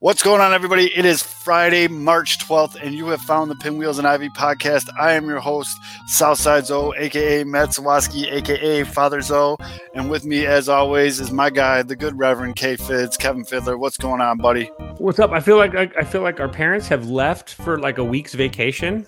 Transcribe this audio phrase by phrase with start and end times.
[0.00, 0.96] What's going on, everybody?
[0.96, 4.88] It is Friday, March 12th, and you have found the Pinwheels and Ivy podcast.
[4.96, 9.56] I am your host, Southside Zoe, aka Matt Sawaski, aka Father Zoe.
[9.94, 13.76] And with me, as always, is my guy, the good Reverend K Fids, Kevin Fiddler.
[13.76, 14.66] What's going on, buddy?
[14.98, 15.32] What's up?
[15.32, 18.34] I feel like I, I feel like our parents have left for like a week's
[18.34, 19.04] vacation,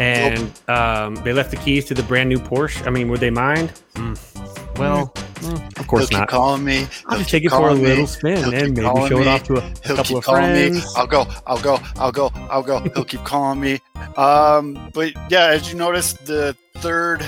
[0.00, 2.84] and um, they left the keys to the brand new Porsche.
[2.88, 3.80] I mean, would they mind?
[3.94, 4.78] Mm.
[4.80, 5.14] Well,
[5.44, 6.28] mm, of course He'll not.
[6.28, 6.86] keep calling me.
[7.06, 7.82] I'll just take it for a me.
[7.82, 10.68] little spin and maybe show it off to a He'll couple keep of calling me.
[10.70, 10.94] friends.
[10.96, 11.26] I'll go.
[11.46, 11.78] I'll go.
[11.96, 12.30] I'll go.
[12.50, 12.80] I'll go.
[12.94, 13.80] He'll keep calling me.
[14.16, 17.24] Um, but yeah, as you noticed, the third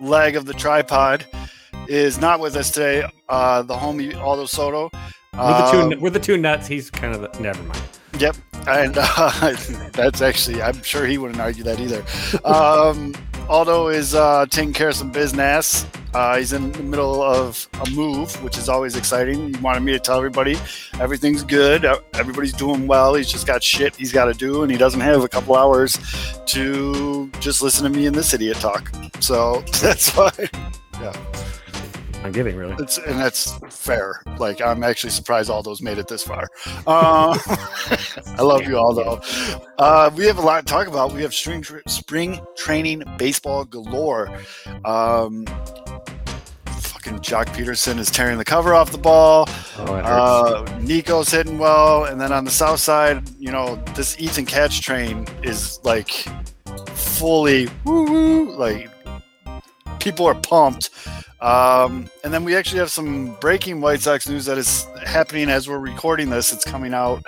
[0.00, 1.24] leg of the tripod
[1.88, 3.04] is not with us today.
[3.28, 4.90] Uh, the homie Aldo Soto.
[5.34, 6.04] We're the two.
[6.06, 6.66] Um, the two nuts.
[6.66, 7.80] He's kind of the, never mind.
[8.18, 8.36] Yep,
[8.68, 9.56] and uh,
[9.92, 12.04] that's actually I'm sure he wouldn't argue that either.
[12.44, 13.14] Um,
[13.48, 15.84] Aldo is uh, taking care of some business.
[16.14, 19.54] Uh, he's in the middle of a move, which is always exciting.
[19.54, 20.56] He wanted me to tell everybody
[21.00, 23.14] everything's good, uh, everybody's doing well.
[23.14, 25.98] He's just got shit he's got to do, and he doesn't have a couple hours
[26.46, 28.90] to just listen to me and this idiot talk.
[29.20, 30.30] So that's why.
[32.22, 32.76] I'm giving really.
[32.78, 34.22] It's, and that's fair.
[34.38, 36.48] Like I'm actually surprised Aldo's made it this far.
[36.86, 37.36] Uh,
[38.38, 39.20] I love you, Aldo.
[39.78, 41.12] Uh, we have a lot to talk about.
[41.12, 44.28] We have spring spring training baseball galore.
[44.84, 45.46] Um,
[46.66, 49.48] fucking Joc Pederson is tearing the cover off the ball.
[49.78, 49.94] Oh.
[49.94, 54.78] Uh, Nico's hitting well, and then on the south side, you know, this Ethan Katz
[54.78, 56.10] train is like
[56.94, 58.56] fully woo woo.
[58.56, 58.91] Like
[60.02, 60.90] people are pumped.
[61.40, 65.68] Um, and then we actually have some breaking White Sox news that is happening as
[65.68, 66.52] we're recording this.
[66.52, 67.24] It's coming out,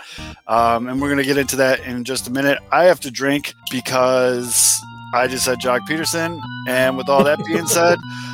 [0.46, 2.58] um, and we're going to get into that in just a minute.
[2.70, 4.80] I have to drink because
[5.14, 7.98] I just said Joc Pederson, and with all that being said,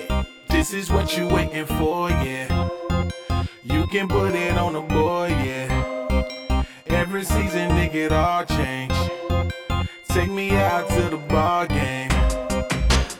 [0.61, 2.69] This is what you waiting for, yeah.
[3.63, 6.63] You can put it on the boy, yeah.
[6.85, 8.93] Every season, it get all change.
[10.09, 12.11] Take me out to the ball game.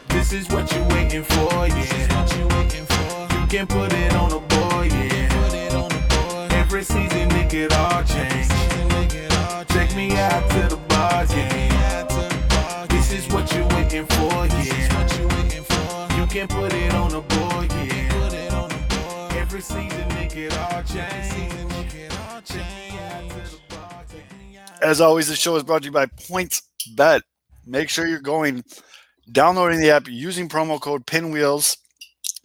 [0.09, 3.41] This is what you waiting for, yeah.
[3.41, 6.47] You can put it on the boy, yeah.
[6.51, 8.49] Every season, it get all change.
[9.67, 10.80] Take me out to the
[19.61, 21.29] Season, get all change.
[21.29, 21.69] Take me
[22.27, 24.59] out to the ball game.
[24.81, 26.63] As always, the show is brought to you by Points
[26.95, 27.21] Bet.
[27.67, 28.63] Make sure you're going,
[29.31, 31.77] downloading the app, using promo code Pinwheels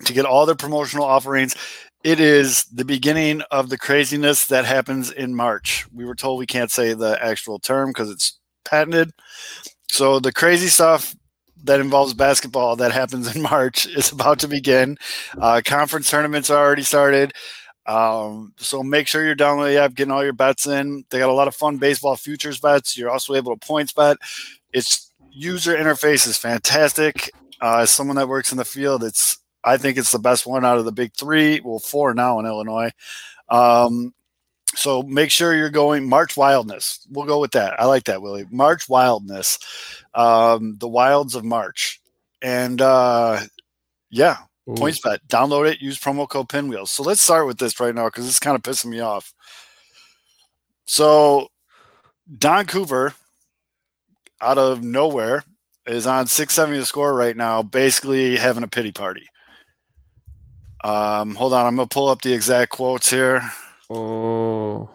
[0.05, 1.56] to get all their promotional offerings.
[2.05, 5.87] It is the beginning of the craziness that happens in March.
[5.94, 9.12] We were told we can't say the actual term because it's patented.
[9.91, 11.16] So the crazy stuff
[11.66, 14.99] that involves basketball that happens in March is about to begin.
[15.38, 17.32] Uh, conference tournaments are already started.
[17.87, 21.05] Um, so make sure you're downloading the app, getting all your bets in.
[21.10, 22.97] They got a lot of fun baseball futures bets.
[22.97, 24.16] You're also able to points bet.
[24.72, 27.31] Its user interface is fantastic.
[27.60, 30.65] Uh, as someone that works in the field, it's I think it's the best one
[30.65, 31.60] out of the big three.
[31.60, 32.91] Well, four now in Illinois.
[33.49, 34.15] Um,
[34.76, 37.06] so make sure you're going March Wildness.
[37.10, 37.81] We'll go with that.
[37.81, 38.47] I like that, Willie.
[38.50, 39.59] March Wildness.
[40.14, 42.00] Um, the wilds of March.
[42.42, 43.41] And uh,
[44.10, 44.37] yeah,
[44.69, 44.75] Ooh.
[44.75, 45.19] PointsBet.
[45.28, 45.81] Download it.
[45.81, 46.91] Use promo code Pinwheels.
[46.91, 49.32] So let's start with this right now because it's kind of pissing me off.
[50.84, 51.48] So
[52.38, 53.14] Don Cooper,
[54.41, 55.43] out of nowhere,
[55.87, 59.26] is on 670 The Score right now, basically having a pity party.
[60.84, 63.43] Um, hold on, I'm gonna pull up the exact quotes here.
[63.91, 64.91] Oh,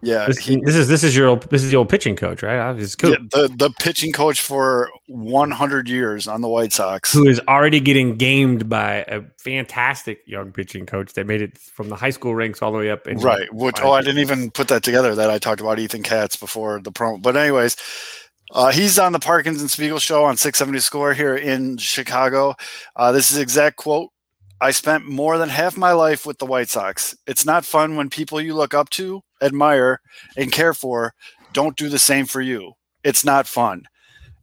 [0.00, 2.42] Yeah, this, he, this is this is your old, this is the old pitching coach,
[2.42, 2.72] right?
[2.74, 3.10] This is cool.
[3.10, 7.12] yeah, the the pitching coach for 100 years on the White Sox.
[7.12, 11.88] Who is already getting gamed by a fantastic young pitching coach that made it from
[11.88, 13.06] the high school ranks all the way up.
[13.06, 13.52] into Right.
[13.52, 15.14] Which five oh, I didn't even put that together.
[15.14, 17.20] That I talked about Ethan Katz before the promo.
[17.20, 17.76] But anyways,
[18.52, 22.54] uh, he's on the Parkins and Spiegel show on 670 Score here in Chicago.
[22.96, 24.10] Uh, this is exact quote.
[24.60, 27.16] I spent more than half my life with the White Sox.
[27.26, 30.00] It's not fun when people you look up to, admire,
[30.36, 31.14] and care for
[31.52, 32.72] don't do the same for you.
[33.04, 33.84] It's not fun.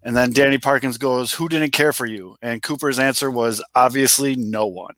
[0.04, 2.36] And then Danny Parkins goes, Who didn't care for you?
[2.42, 4.94] And Cooper's answer was obviously no one.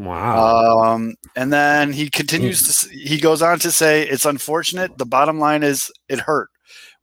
[0.00, 0.82] Wow.
[0.82, 4.96] Um, and then he continues to, he goes on to say, it's unfortunate.
[4.98, 6.50] The bottom line is it hurt.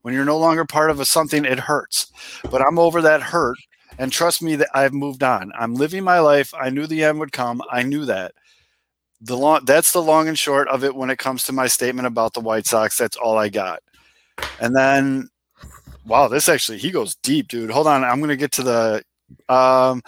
[0.02, 2.10] When you're no longer part of a something, it hurts.
[2.50, 3.58] But I'm over that hurt.
[3.98, 5.52] And trust me that I've moved on.
[5.58, 6.52] I'm living my life.
[6.58, 7.62] I knew the end would come.
[7.70, 8.32] I knew that.
[9.20, 12.06] The long that's the long and short of it when it comes to my statement
[12.06, 12.98] about the White Sox.
[12.98, 13.82] That's all I got.
[14.60, 15.28] And then
[16.04, 17.70] wow, this actually he goes deep, dude.
[17.70, 18.04] Hold on.
[18.04, 19.02] I'm gonna get to the
[19.48, 20.02] um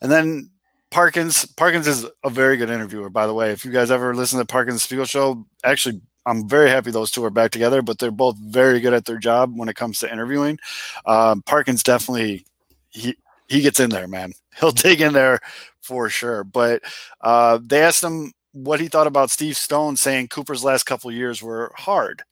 [0.00, 0.50] and then
[0.90, 3.50] Parkins, Parkins is a very good interviewer, by the way.
[3.50, 7.24] If you guys ever listen to Parkins Spiegel show, actually, I'm very happy those two
[7.24, 7.82] are back together.
[7.82, 10.56] But they're both very good at their job when it comes to interviewing.
[11.04, 12.46] Um, Parkins definitely
[12.90, 13.16] he
[13.48, 14.32] he gets in there, man.
[14.60, 15.40] He'll dig in there
[15.80, 16.44] for sure.
[16.44, 16.82] But
[17.20, 21.42] uh, they asked him what he thought about Steve Stone saying Cooper's last couple years
[21.42, 22.22] were hard.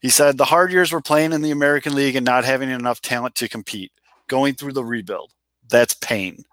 [0.00, 3.00] He said the hard years were playing in the American League and not having enough
[3.00, 3.92] talent to compete,
[4.28, 5.32] going through the rebuild.
[5.68, 6.44] That's pain.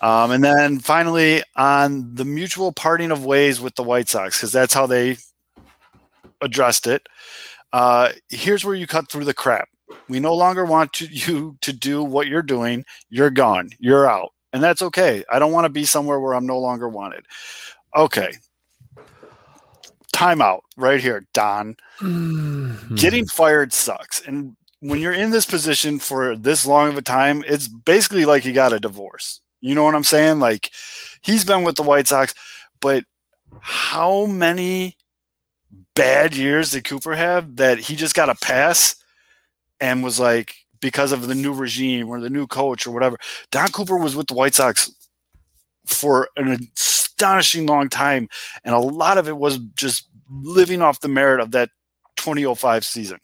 [0.00, 4.52] Um, and then finally, on the mutual parting of ways with the White Sox, because
[4.52, 5.16] that's how they
[6.40, 7.06] addressed it.
[7.72, 9.68] Uh, here's where you cut through the crap.
[10.08, 12.84] We no longer want to, you to do what you're doing.
[13.10, 13.70] You're gone.
[13.78, 14.32] You're out.
[14.52, 15.24] And that's okay.
[15.30, 17.26] I don't want to be somewhere where I'm no longer wanted.
[17.94, 18.32] Okay.
[20.14, 21.76] Timeout right here, Don.
[22.00, 22.94] Mm-hmm.
[22.94, 24.26] Getting fired sucks.
[24.26, 28.44] And when you're in this position for this long of a time, it's basically like
[28.44, 29.40] you got a divorce.
[29.60, 30.38] You know what I'm saying?
[30.38, 30.70] Like
[31.20, 32.34] he's been with the White Sox,
[32.80, 33.04] but
[33.60, 34.96] how many
[35.94, 38.94] bad years did Cooper have that he just got a pass
[39.80, 43.16] and was like because of the new regime or the new coach or whatever.
[43.50, 44.90] Don Cooper was with the White Sox
[45.86, 48.28] for an astonishing long time,
[48.64, 51.70] and a lot of it was just living off the merit of that
[52.16, 53.18] 2005 season.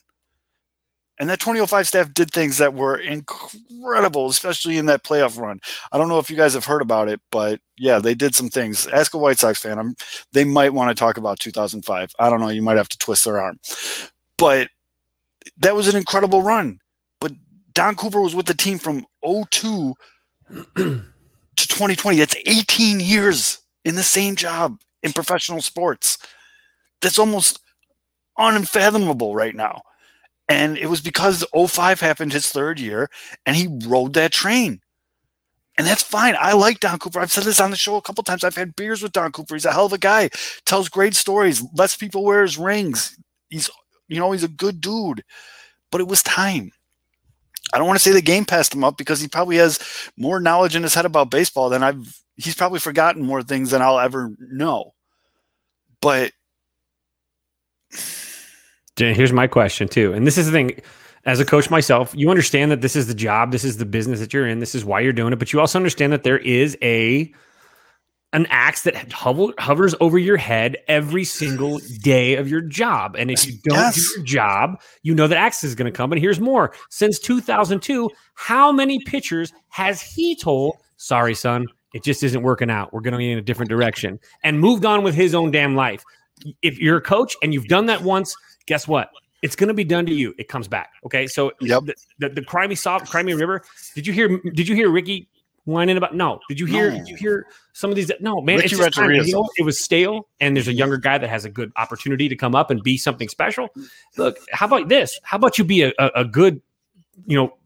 [1.20, 5.60] And that 2005 staff did things that were incredible, especially in that playoff run.
[5.92, 8.48] I don't know if you guys have heard about it, but yeah, they did some
[8.48, 8.88] things.
[8.88, 9.78] Ask a White Sox fan.
[9.78, 9.94] I'm,
[10.32, 12.10] they might want to talk about 2005.
[12.18, 12.48] I don't know.
[12.48, 13.60] You might have to twist their arm.
[14.36, 14.70] But
[15.58, 16.78] that was an incredible run.
[17.20, 17.32] But
[17.72, 19.94] Don Cooper was with the team from 02
[20.76, 21.04] to
[21.56, 22.18] 2020.
[22.18, 26.18] That's 18 years in the same job in professional sports.
[27.00, 27.60] That's almost
[28.38, 29.82] unfathomable right now.
[30.48, 33.08] And it was because 05 happened his third year
[33.46, 34.80] and he rode that train.
[35.76, 36.36] And that's fine.
[36.38, 37.18] I like Don Cooper.
[37.18, 38.44] I've said this on the show a couple times.
[38.44, 39.54] I've had beers with Don Cooper.
[39.54, 40.30] He's a hell of a guy.
[40.66, 41.64] Tells great stories.
[41.74, 43.18] Lets people wear his rings.
[43.48, 43.68] He's,
[44.08, 45.24] you know, he's a good dude.
[45.90, 46.70] But it was time.
[47.72, 49.78] I don't want to say the game passed him up because he probably has
[50.16, 52.20] more knowledge in his head about baseball than I've.
[52.36, 54.92] He's probably forgotten more things than I'll ever know.
[56.00, 56.32] But
[58.96, 60.80] here's my question too, and this is the thing.
[61.26, 64.20] As a coach myself, you understand that this is the job, this is the business
[64.20, 66.36] that you're in, this is why you're doing it, but you also understand that there
[66.36, 67.32] is a
[68.34, 73.14] an axe that hover, hovers over your head every single day of your job.
[73.16, 73.94] And if you don't yes.
[73.94, 76.10] do your job, you know that axe is going to come.
[76.12, 76.74] And here's more.
[76.90, 82.92] Since 2002, how many pitchers has he told, sorry, son, it just isn't working out.
[82.92, 86.02] We're going in a different direction and moved on with his own damn life.
[86.60, 88.34] If you're a coach and you've done that once,
[88.66, 89.10] guess what?
[89.42, 90.34] It's going to be done to you.
[90.38, 90.90] It comes back.
[91.06, 91.28] Okay.
[91.28, 91.84] So yep.
[91.84, 93.62] the, the, the Crimey soft Crimey River.
[93.94, 94.40] Did you hear?
[94.54, 95.28] Did you hear Ricky
[95.64, 96.14] whining about?
[96.14, 96.40] No.
[96.48, 96.90] Did you hear?
[96.90, 96.98] No.
[96.98, 98.10] Did you hear some of these?
[98.20, 98.60] No, man.
[98.60, 101.50] It's time, you know, it was stale, and there's a younger guy that has a
[101.50, 103.68] good opportunity to come up and be something special.
[104.16, 105.18] Look, how about this?
[105.22, 106.60] How about you be a, a, a good,
[107.26, 107.56] you know,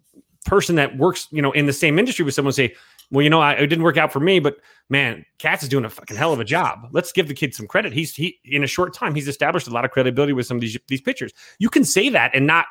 [0.47, 2.75] person that works, you know, in the same industry with someone say,
[3.11, 4.59] well, you know, I, it didn't work out for me, but
[4.89, 6.89] man, Katz is doing a fucking hell of a job.
[6.93, 7.93] Let's give the kid some credit.
[7.93, 10.61] He's he in a short time, he's established a lot of credibility with some of
[10.61, 11.33] these these pitchers.
[11.59, 12.67] You can say that and not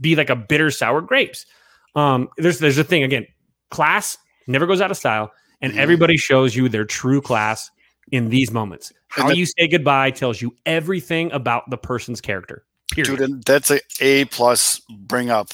[0.00, 1.46] be like a bitter sour grapes.
[1.94, 3.26] Um, there's there's a thing again,
[3.70, 7.70] class never goes out of style, and everybody shows you their true class
[8.10, 8.92] in these moments.
[9.08, 12.64] How you say goodbye tells you everything about the person's character.
[12.92, 13.18] Period.
[13.18, 15.48] Dude, that's a A plus bring up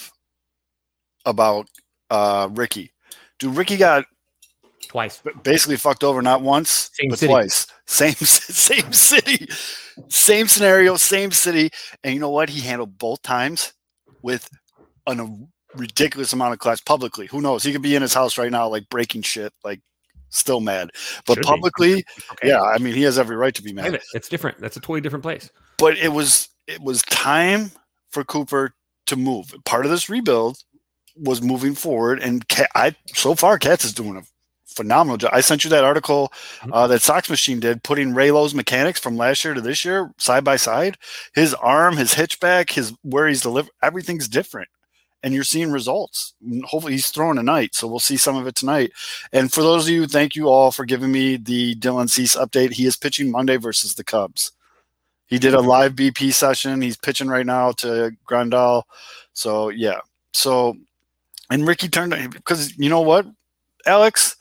[1.24, 1.68] about
[2.10, 2.92] uh, Ricky
[3.38, 4.04] Dude, Ricky got
[4.88, 5.22] twice.
[5.42, 7.30] Basically fucked over not once, same but city.
[7.30, 7.66] twice.
[7.86, 9.48] Same same city.
[10.08, 11.70] Same scenario, same city.
[12.02, 12.48] And you know what?
[12.48, 13.72] He handled both times
[14.22, 14.48] with
[15.06, 17.26] an, ridiculous amount of class publicly.
[17.26, 17.62] Who knows?
[17.62, 19.80] He could be in his house right now, like breaking shit, like
[20.30, 20.90] still mad.
[21.26, 22.48] But Should publicly, okay.
[22.48, 24.00] yeah, I mean, he has every right to be mad.
[24.14, 24.58] It's different.
[24.58, 25.50] That's a totally different place.
[25.78, 27.70] But it was it was time
[28.10, 28.74] for Cooper
[29.06, 29.54] to move.
[29.64, 30.58] Part of this rebuild
[31.16, 32.44] was moving forward, and
[32.74, 34.22] I so far Katz is doing a
[34.66, 35.30] phenomenal job.
[35.32, 36.72] I sent you that article mm-hmm.
[36.72, 40.44] uh, that Sox Machine did, putting Raylo's mechanics from last year to this year side
[40.44, 40.96] by side.
[41.34, 44.68] His arm, his hitchback, his where he's delivered, everything's different,
[45.22, 46.34] and you're seeing results.
[46.64, 48.92] Hopefully, he's throwing tonight, so we'll see some of it tonight.
[49.32, 52.72] And for those of you, thank you all for giving me the Dylan Cease update.
[52.72, 54.52] He is pitching Monday versus the Cubs.
[55.26, 56.80] He did a live BP session.
[56.80, 58.84] He's pitching right now to Grandal.
[59.34, 59.98] So yeah.
[60.32, 60.76] So
[61.50, 63.26] and Ricky turned because you know what,
[63.86, 64.36] Alex,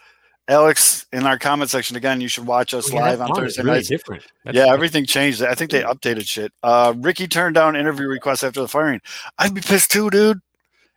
[0.47, 3.33] Alex, in our comment section again, you should watch us Yeah, live on.
[3.35, 3.89] Thursday really nights.
[3.89, 4.23] different.
[4.45, 4.73] That's yeah, different.
[4.73, 5.41] everything changed.
[5.43, 6.53] I think they updated shit.
[6.63, 9.01] Uh, Ricky turned down interview requests after the firing.
[9.37, 10.39] I'd be pissed too, dude.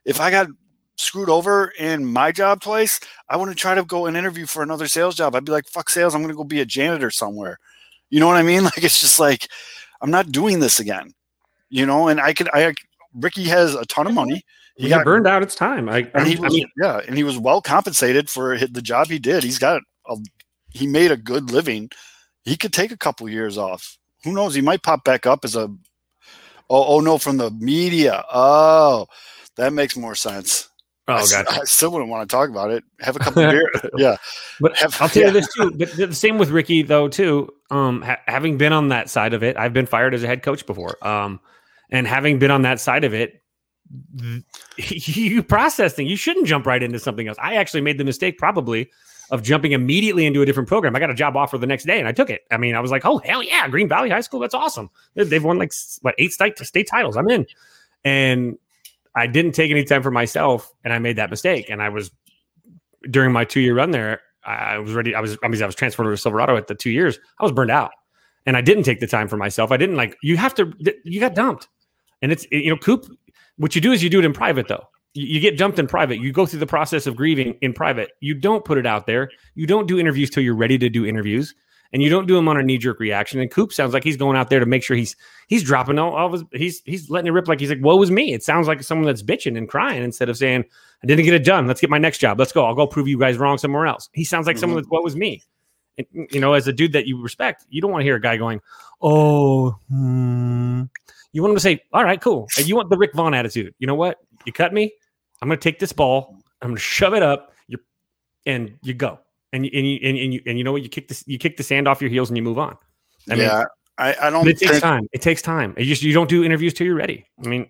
[0.04, 0.48] If I got
[0.96, 4.86] screwed over in my job twice, I wouldn't try to go and interview for another
[4.86, 5.34] sales job.
[5.34, 6.14] I'd be like, fuck sales.
[6.14, 7.58] I'm going to go be a janitor somewhere.
[8.10, 8.64] You know what I mean?
[8.64, 9.48] Like, it's just like,
[10.00, 11.12] I'm not doing this again.
[11.68, 12.74] You know, and I could, I,
[13.14, 14.42] Ricky has a ton of money.
[14.76, 15.42] He got burned out.
[15.42, 15.88] It's time.
[15.88, 19.08] I, And he I was, mean, yeah, and he was well compensated for the job
[19.08, 19.42] he did.
[19.42, 20.16] He's got a,
[20.70, 21.90] he made a good living.
[22.44, 23.98] He could take a couple years off.
[24.24, 24.54] Who knows?
[24.54, 25.68] He might pop back up as a.
[26.70, 27.18] Oh, oh no!
[27.18, 28.24] From the media.
[28.32, 29.06] Oh,
[29.60, 30.68] that makes more sense.
[31.08, 31.46] I, oh god.
[31.48, 32.84] I still wouldn't want to talk about it.
[33.00, 33.90] Have a couple of beers.
[33.96, 34.16] Yeah.
[34.60, 35.28] But Have- I'll tell yeah.
[35.28, 35.70] you this too.
[35.76, 37.48] But the same with Ricky though too.
[37.70, 40.42] Um, ha- having been on that side of it, I've been fired as a head
[40.42, 41.04] coach before.
[41.06, 41.40] Um,
[41.90, 43.42] and having been on that side of it,
[44.18, 44.44] th-
[45.16, 46.06] you processing.
[46.06, 47.38] You shouldn't jump right into something else.
[47.40, 48.90] I actually made the mistake probably
[49.32, 50.94] of jumping immediately into a different program.
[50.94, 52.42] I got a job offer the next day and I took it.
[52.50, 54.90] I mean, I was like, oh hell yeah, Green Valley High School, that's awesome.
[55.14, 57.16] They- They've won like what eight state state titles.
[57.16, 57.46] I'm in,
[58.04, 58.58] and
[59.14, 61.68] I didn't take any time for myself, and I made that mistake.
[61.68, 62.10] And I was
[63.10, 64.20] during my two year run there.
[64.44, 65.14] I was ready.
[65.14, 65.36] I was.
[65.42, 67.18] I mean, I was transferred to Silverado at the two years.
[67.38, 67.90] I was burned out,
[68.46, 69.70] and I didn't take the time for myself.
[69.70, 70.16] I didn't like.
[70.22, 70.72] You have to.
[71.04, 71.68] You got dumped,
[72.22, 73.06] and it's you know, Coop.
[73.56, 74.86] What you do is you do it in private, though.
[75.12, 76.20] You get dumped in private.
[76.20, 78.12] You go through the process of grieving in private.
[78.20, 79.30] You don't put it out there.
[79.54, 81.54] You don't do interviews till you're ready to do interviews,
[81.92, 83.40] and you don't do them on a knee jerk reaction.
[83.40, 85.16] And Coop sounds like he's going out there to make sure he's
[85.48, 86.44] he's dropping all, all of his.
[86.52, 89.06] He's he's letting it rip like he's like, "Woe is me." It sounds like someone
[89.06, 90.64] that's bitching and crying instead of saying,
[91.02, 91.66] I didn't get it done.
[91.66, 92.38] Let's get my next job.
[92.38, 92.64] Let's go.
[92.64, 94.08] I'll go prove you guys wrong somewhere else.
[94.12, 95.42] He sounds like someone that's what was me.
[95.98, 98.20] And, you know, as a dude that you respect, you don't want to hear a
[98.20, 98.60] guy going,
[99.02, 100.82] "Oh, hmm."
[101.32, 103.74] you want him to say, "All right, cool." And you want the Rick Vaughn attitude.
[103.78, 104.18] You know what?
[104.44, 104.92] You cut me.
[105.40, 106.36] I'm going to take this ball.
[106.60, 107.52] I'm going to shove it up.
[107.68, 107.78] You
[108.46, 109.18] and you go.
[109.52, 110.82] And you, and you and, and you and you know what?
[110.82, 111.24] You kick this.
[111.26, 112.76] You kick the sand off your heels and you move on.
[113.28, 113.64] I mean, yeah.
[113.98, 115.08] I, I don't it takes think, time.
[115.12, 115.74] It takes time.
[115.76, 117.26] You just you don't do interviews till you're ready.
[117.44, 117.68] I mean,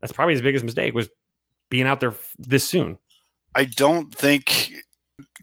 [0.00, 1.08] that's probably his biggest mistake was
[1.70, 2.98] being out there this soon.
[3.54, 4.72] I don't think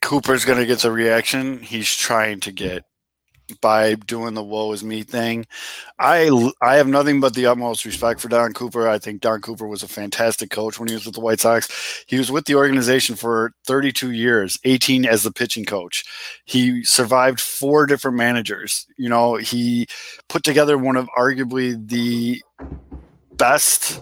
[0.02, 2.84] Cooper's going to get the reaction he's trying to get
[3.62, 5.46] by doing the "woe is me" thing.
[6.00, 6.30] I
[6.62, 8.88] I have nothing but the utmost respect for Don Cooper.
[8.88, 12.04] I think Don Cooper was a fantastic coach when he was with the White Sox.
[12.08, 16.04] He was with the organization for 32 years, 18 as the pitching coach.
[16.46, 18.86] He survived four different managers.
[18.98, 19.88] You know, he
[20.30, 22.42] put together one of arguably the
[23.34, 24.02] best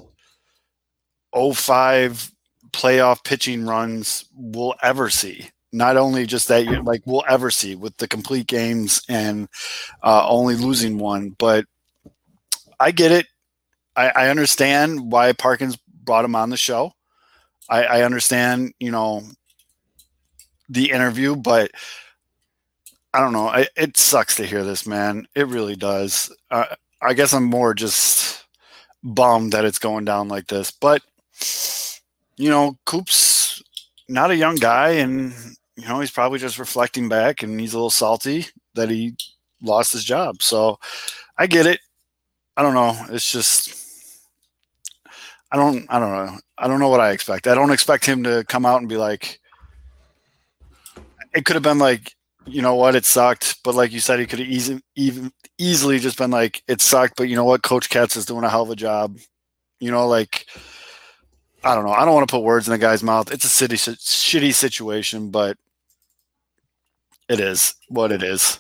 [1.34, 2.32] 05
[2.72, 5.50] playoff pitching runs we'll ever see.
[5.76, 9.50] Not only just that, year, like we'll ever see with the complete games and
[10.02, 11.66] uh, only losing one, but
[12.80, 13.28] I get it.
[13.96, 16.94] I, I understand why Parkins brought him on the show.
[17.70, 19.24] I, I understand, you know,
[20.70, 21.72] the interview, but
[23.14, 23.48] I don't know.
[23.48, 25.28] I, it sucks to hear this, man.
[25.36, 26.34] It really does.
[26.50, 28.46] Uh, I guess I'm more just
[29.04, 31.02] bummed that it's going down like this, but
[32.38, 33.62] you know, Coop's
[34.08, 35.34] not a young guy, and
[35.76, 39.16] you know he's probably just reflecting back, and he's a little salty that he
[39.62, 40.42] lost his job.
[40.42, 40.80] So
[41.38, 41.80] I get it.
[42.58, 42.96] I don't know.
[43.10, 43.86] It's just
[45.52, 46.40] I don't I don't know.
[46.58, 47.48] I don't know what I expect.
[47.48, 49.40] I don't expect him to come out and be like
[51.34, 52.16] it could have been like,
[52.46, 56.00] you know what, it sucked, but like you said, he could have easy, even easily
[56.00, 58.64] just been like, it sucked, but you know what, Coach Katz is doing a hell
[58.64, 59.18] of a job.
[59.80, 60.46] You know, like
[61.64, 61.92] I don't know.
[61.92, 63.32] I don't want to put words in the guy's mouth.
[63.32, 65.58] It's a city shitty situation, but
[67.30, 68.60] it is what it is.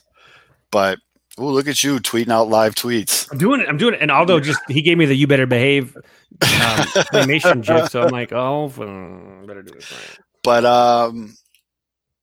[0.72, 1.00] But
[1.38, 3.31] oh, look at you tweeting out live tweets.
[3.31, 3.69] I'm doing it.
[3.69, 4.01] I'm doing it.
[4.01, 5.95] And Aldo just he gave me the "You better behave"
[6.41, 10.19] um, animation gif, so I'm like, oh, hmm, better do right.
[10.43, 11.36] But um,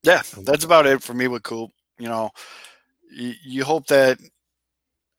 [0.03, 1.71] yeah, that's about it for me with Coop.
[1.99, 2.31] You know,
[3.11, 4.19] you, you hope that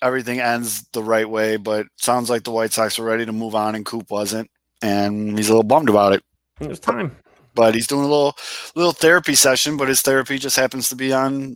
[0.01, 3.55] everything ends the right way, but sounds like the White Sox are ready to move
[3.55, 4.49] on, and Coop wasn't,
[4.81, 6.23] and he's a little bummed about it.
[6.59, 7.15] It was time.
[7.55, 8.35] But he's doing a little
[8.75, 11.55] little therapy session, but his therapy just happens to be on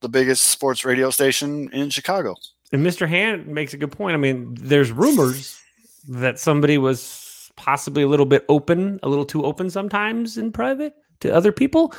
[0.00, 2.34] the biggest sports radio station in Chicago.
[2.72, 3.08] And Mr.
[3.08, 4.14] Hand makes a good point.
[4.14, 5.60] I mean, there's rumors
[6.08, 10.92] that somebody was possibly a little bit open, a little too open sometimes in private
[11.20, 11.94] to other people.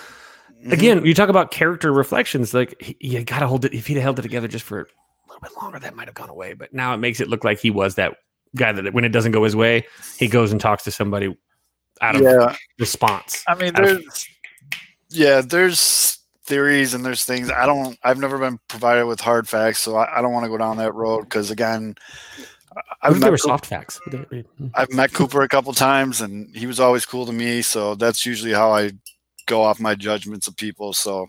[0.65, 0.71] Mhm.
[0.71, 2.53] Again, you talk about character reflections.
[2.53, 3.73] Like he- you got to hold it.
[3.73, 4.85] If he'd held it together just for a
[5.27, 6.53] little bit longer, that might have gone away.
[6.53, 8.15] But now it makes it look like he was that
[8.55, 9.85] guy that when it doesn't go his way,
[10.17, 11.35] he goes and talks to somebody
[12.01, 13.43] out of yeah, response.
[13.47, 14.27] I mean, Out of- there's
[15.09, 17.97] yeah, there's theories and there's things I don't.
[18.03, 20.77] I've never been provided with hard facts, so I, I don't want to go down
[20.77, 21.95] that road because again,
[22.75, 23.99] I I've they were met, soft facts.
[24.73, 27.61] I've met Cooper a couple times, and he was always cool to me.
[27.61, 28.91] So that's usually how I
[29.45, 30.93] go off my judgments of people.
[30.93, 31.27] So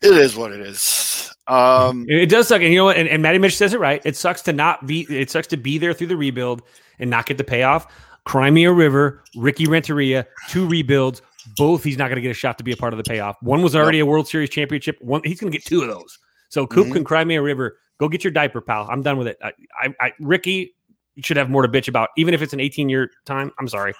[0.00, 1.32] it is what it is.
[1.46, 2.96] Um, It does suck, and you know what?
[2.96, 4.00] And, and Matty Mitch says it right.
[4.04, 5.06] It sucks to not be.
[5.08, 6.62] It sucks to be there through the rebuild
[6.98, 7.86] and not get the payoff.
[8.24, 11.22] Crimea River, Ricky Renteria, two rebuilds.
[11.56, 13.36] Both he's not going to get a shot to be a part of the payoff.
[13.42, 14.96] One was already a World Series championship.
[15.00, 16.18] One he's going to get two of those.
[16.50, 16.96] So Coop Mhm.
[16.98, 18.86] and Crimea River, go get your diaper, pal.
[18.88, 19.38] I'm done with it.
[19.42, 19.52] I,
[19.82, 20.74] I, I Ricky
[21.22, 23.50] should have more to bitch about, even if it's an 18 year time.
[23.58, 23.92] I'm sorry.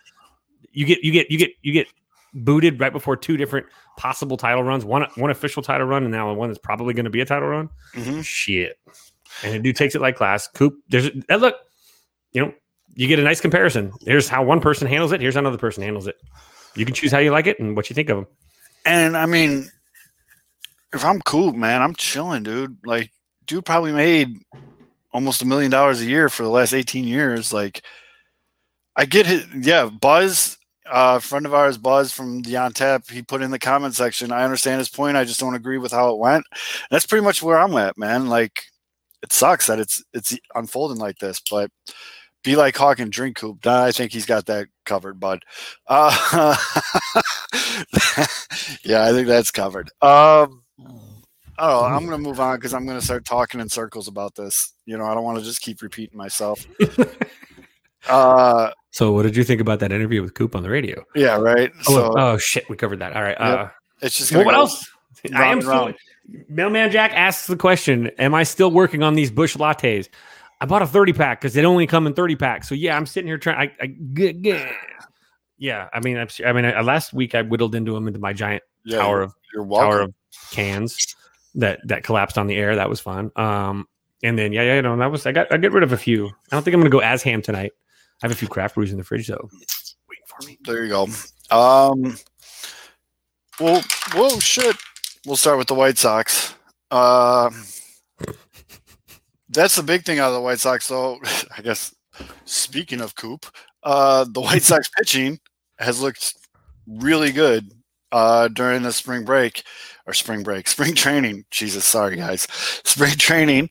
[0.70, 1.88] You get you get you get you get
[2.32, 3.66] booted right before two different
[3.98, 4.84] possible title runs.
[4.84, 7.48] One one official title run, and now one that's probably going to be a title
[7.48, 7.68] run.
[7.94, 8.24] mhm.
[8.24, 8.78] Shit.
[9.42, 10.46] And the dude takes it like class.
[10.46, 11.56] Coop, there's and look,
[12.32, 12.52] you know,
[12.94, 13.92] you get a nice comparison.
[14.02, 15.20] Here's how one person handles it.
[15.20, 16.16] Here's how another person handles it.
[16.74, 18.26] You can choose how you like it and what you think of them.
[18.84, 19.70] And I mean,
[20.92, 22.78] if I'm cool, man, I'm chilling, dude.
[22.84, 23.10] Like,
[23.46, 24.38] dude probably made
[25.12, 27.52] almost a million dollars a year for the last 18 years.
[27.52, 27.82] Like,
[28.96, 29.46] I get it.
[29.58, 30.58] Yeah, Buzz,
[30.90, 34.32] uh, friend of ours, Buzz from the On Tap, he put in the comment section.
[34.32, 35.16] I understand his point.
[35.16, 36.44] I just don't agree with how it went.
[36.90, 38.28] That's pretty much where I'm at, man.
[38.28, 38.64] Like,
[39.22, 41.70] it sucks that it's it's unfolding like this, but
[42.42, 43.66] be like Hawk and drink coop.
[43.66, 45.44] I think he's got that covered, bud.
[45.86, 46.10] Uh,
[48.82, 49.90] yeah, I think that's covered.
[50.00, 50.62] Um,
[51.58, 51.96] I don't know.
[51.96, 54.72] I'm going to move on because I'm going to start talking in circles about this.
[54.86, 56.66] You know, I don't want to just keep repeating myself.
[58.08, 61.04] uh, So, what did you think about that interview with Coop on the radio?
[61.14, 61.70] yeah, right.
[61.88, 63.14] Oh, So oh shit, we covered that.
[63.14, 63.38] All right.
[63.40, 63.68] Uh,
[64.00, 64.90] it's just well, going what else?
[65.34, 65.92] I am still.
[66.48, 70.08] Mailman Jack asks the question: Am I still working on these Busch lattes?
[70.62, 72.68] I bought a 30 pack because they only come in 30 packs.
[72.68, 73.68] So yeah, I'm sitting here trying.
[73.68, 74.64] I, I g- g-
[75.58, 78.32] yeah, I mean, I'm, I mean, I, last week I whittled into them into my
[78.32, 80.14] giant Yeah, tower of tower of
[80.52, 81.16] cans
[81.56, 82.76] that that collapsed on the air.
[82.76, 83.32] That was fun.
[83.34, 83.88] Um,
[84.22, 85.96] and then yeah, yeah, you know, that was I got I get rid of a
[85.96, 86.28] few.
[86.28, 87.72] I don't think I'm gonna go as ham tonight.
[88.22, 89.50] I have a few craft brews in the fridge though.
[90.08, 90.58] Waiting for me.
[90.64, 91.02] There you go.
[91.50, 92.16] Um,
[93.58, 93.82] well,
[94.14, 94.76] whoa, shit.
[95.26, 96.54] We'll start with the White Sox.
[96.92, 97.50] Uh,
[99.52, 101.18] that's the big thing out of the White Sox, So
[101.56, 101.94] I guess
[102.44, 103.46] speaking of Coop,
[103.82, 105.38] uh, the White Sox pitching
[105.78, 106.34] has looked
[106.86, 107.72] really good
[108.10, 109.62] uh, during the spring break
[110.06, 111.44] or spring break, spring training.
[111.50, 112.46] Jesus, sorry guys,
[112.84, 113.70] spring training.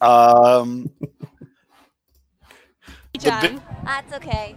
[0.00, 0.90] Um,
[3.18, 3.62] John.
[3.84, 4.56] That's okay.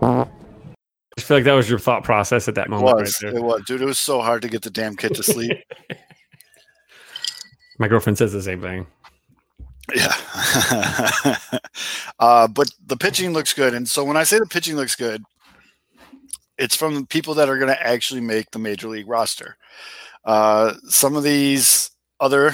[0.00, 3.34] I feel like that was your thought process at that it moment was, right it
[3.34, 3.42] there.
[3.42, 3.82] was, dude.
[3.82, 5.52] It was so hard to get the damn kid to sleep.
[7.78, 8.86] My girlfriend says the same thing.
[9.94, 10.14] Yeah.
[12.18, 13.74] uh, but the pitching looks good.
[13.74, 15.22] And so when I say the pitching looks good,
[16.58, 19.56] it's from people that are going to actually make the major league roster.
[20.24, 22.52] Uh, some of these other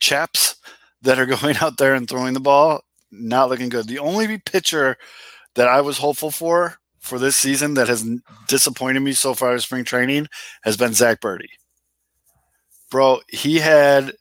[0.00, 0.56] chaps
[1.02, 3.86] that are going out there and throwing the ball, not looking good.
[3.86, 4.96] The only pitcher
[5.54, 8.04] that I was hopeful for for this season that has
[8.48, 10.26] disappointed me so far in spring training
[10.64, 11.46] has been Zack Burdi.
[12.90, 14.12] Bro, he had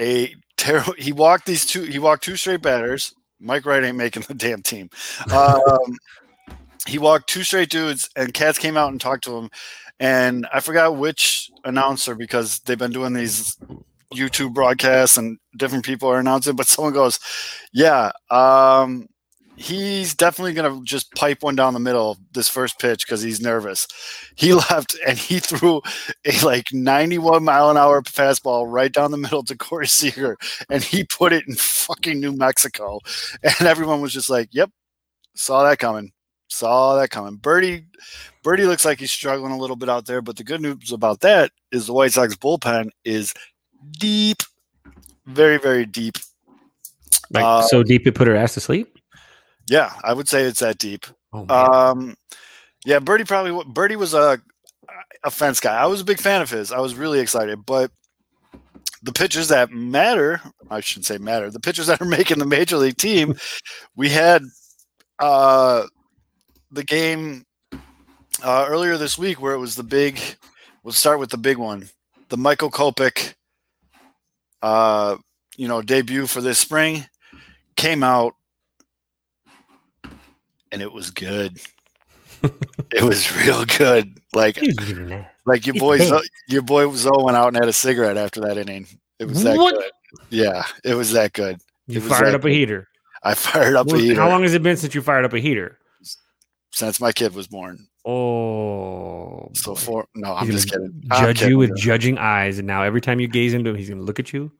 [0.00, 0.94] a terrible.
[0.96, 1.82] He walked these two.
[1.82, 3.14] He walked two straight batters.
[3.40, 4.88] Mike Wright ain't making the damn team.
[5.32, 5.98] Um,
[6.86, 9.50] he walked two straight dudes, and Katz came out and talked to him.
[9.98, 13.56] And I forgot which announcer because they've been doing these
[14.14, 16.54] YouTube broadcasts and different people are announcing.
[16.54, 17.18] But someone goes,
[17.72, 19.08] "Yeah, um,
[19.56, 23.40] he's definitely going to just pipe one down the middle this first pitch because he's
[23.40, 23.86] nervous."
[24.34, 25.80] He left and he threw
[26.24, 30.36] a like 91 mile an hour fastball right down the middle to Corey Seager,
[30.70, 33.00] and he put it in fucking New Mexico,
[33.42, 34.70] and everyone was just like, "Yep,
[35.34, 36.12] saw that coming,
[36.48, 37.84] saw that coming." Burdi,
[38.44, 41.20] Burdi looks like he's struggling a little bit out there, but the good news about
[41.20, 43.34] that is the White Sox bullpen is
[43.98, 44.42] deep,
[45.26, 46.18] very very deep.
[47.30, 48.91] Like Uh, so deep it put her ass to sleep.
[49.68, 51.06] Yeah, I would say it's that deep.
[51.32, 51.46] Oh.
[51.48, 52.16] Um,
[52.84, 54.40] yeah, Burdi probably Burdi was a
[55.24, 55.76] a fence guy.
[55.76, 56.72] I was a big fan of his.
[56.72, 57.90] I was really excited, but
[59.02, 62.76] the pitchers that matter, I shouldn't say matter, the pitchers that are making the major
[62.76, 63.36] league team,
[63.96, 64.42] we had
[65.18, 65.86] uh
[66.70, 67.44] the game
[68.42, 70.18] uh, earlier this week where it was the big.
[70.82, 71.88] We'll start with the big one,
[72.28, 73.34] the Michael Kopech,
[74.62, 75.16] uh,
[75.56, 77.06] you know, debut for this spring,
[77.76, 78.34] came out,
[80.72, 81.60] and it was good.
[82.90, 84.18] it was real good.
[84.34, 84.58] Like
[85.46, 88.58] like your boy Zo, your boy Zoe went out and had a cigarette after that
[88.58, 88.86] inning.
[89.20, 89.74] It was that What?
[89.76, 89.90] good.
[90.30, 91.60] Yeah, it was that good.
[91.86, 92.88] you fired up a heater.
[93.22, 94.20] I fired up a heater.
[94.20, 95.78] How long has it been since you fired up a heater?
[96.74, 97.86] since my kid was born.
[98.06, 100.06] Oh, So for.
[100.14, 101.02] No, I'm just kidding.
[101.10, 103.76] I'm Judge kidding, you with judging eyes, and now every time you gaze into him,
[103.76, 104.50] he's gonna look at you.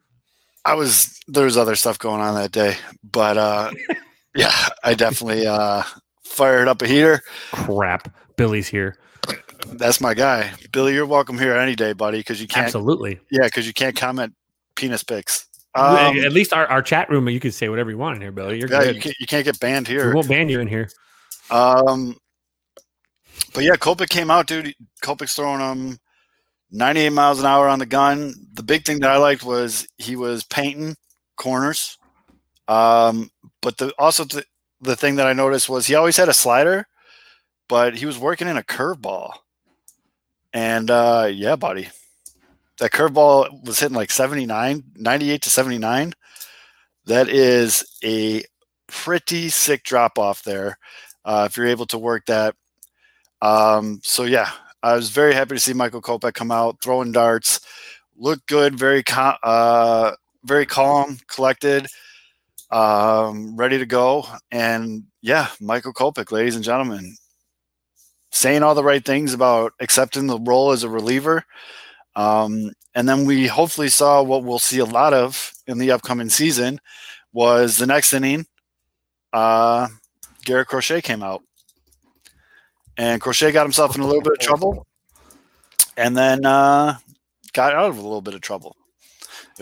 [0.65, 3.73] I was there was other stuff going on that day, but uh,
[4.37, 4.53] yeah,
[4.85, 5.83] I definitely uh,
[6.33, 7.23] fired up a heater.
[7.53, 8.97] Crap, Billy's here.
[9.67, 10.95] That's my guy, Billy.
[10.95, 12.67] You're welcome here any day, buddy, because you can't.
[12.67, 13.21] Absolutely.
[13.31, 14.35] Yeah, because you can't comment
[14.75, 15.47] penis pics.
[15.75, 18.33] Um, At least our, our chat room, you can say whatever you want in here,
[18.33, 18.59] Billy.
[18.59, 20.09] You're yeah, you can't, you can't get banned here.
[20.09, 20.91] We won't ban you in here.
[21.51, 22.17] Um,
[23.55, 24.75] but yeah, Kopech came out, dude.
[25.03, 25.99] Kopech's throwing him
[26.73, 28.35] 98 miles an hour on the gun.
[28.55, 30.97] The big thing that I liked was he was painting
[31.37, 31.97] corners.
[32.69, 34.45] Um, but the also th-
[34.83, 36.87] the thing that I noticed was he always had a slider,
[37.69, 39.33] but he was working in a curveball.
[40.53, 41.89] And uh, yeah, buddy,
[42.79, 46.13] that curveball was hitting like 79, 98 to 79.
[47.07, 48.45] That is a
[48.89, 50.79] pretty sick drop off there
[51.25, 52.55] uh, if you're able to work that.
[53.41, 54.51] Um, so yeah,
[54.83, 57.61] I was very happy to see Michael Kopech come out throwing darts.
[58.17, 60.13] Looked good, very cal- uh,
[60.45, 61.87] very calm, collected,
[62.73, 64.27] um, ready to go.
[64.51, 67.17] And yeah, Michael Kopech, ladies and gentlemen,
[68.33, 71.45] saying all the right things about accepting the role as a reliever.
[72.17, 76.31] Um, and then we hopefully saw what we'll see a lot of in the upcoming
[76.31, 76.81] season
[77.33, 78.47] was the next inning.
[79.33, 79.89] Uh,
[80.45, 81.43] Garrett Crochet came out.
[82.99, 84.87] And Crochet got himself in a little bit of trouble
[85.97, 86.99] and then uh,
[87.53, 88.77] got out of a little bit of trouble.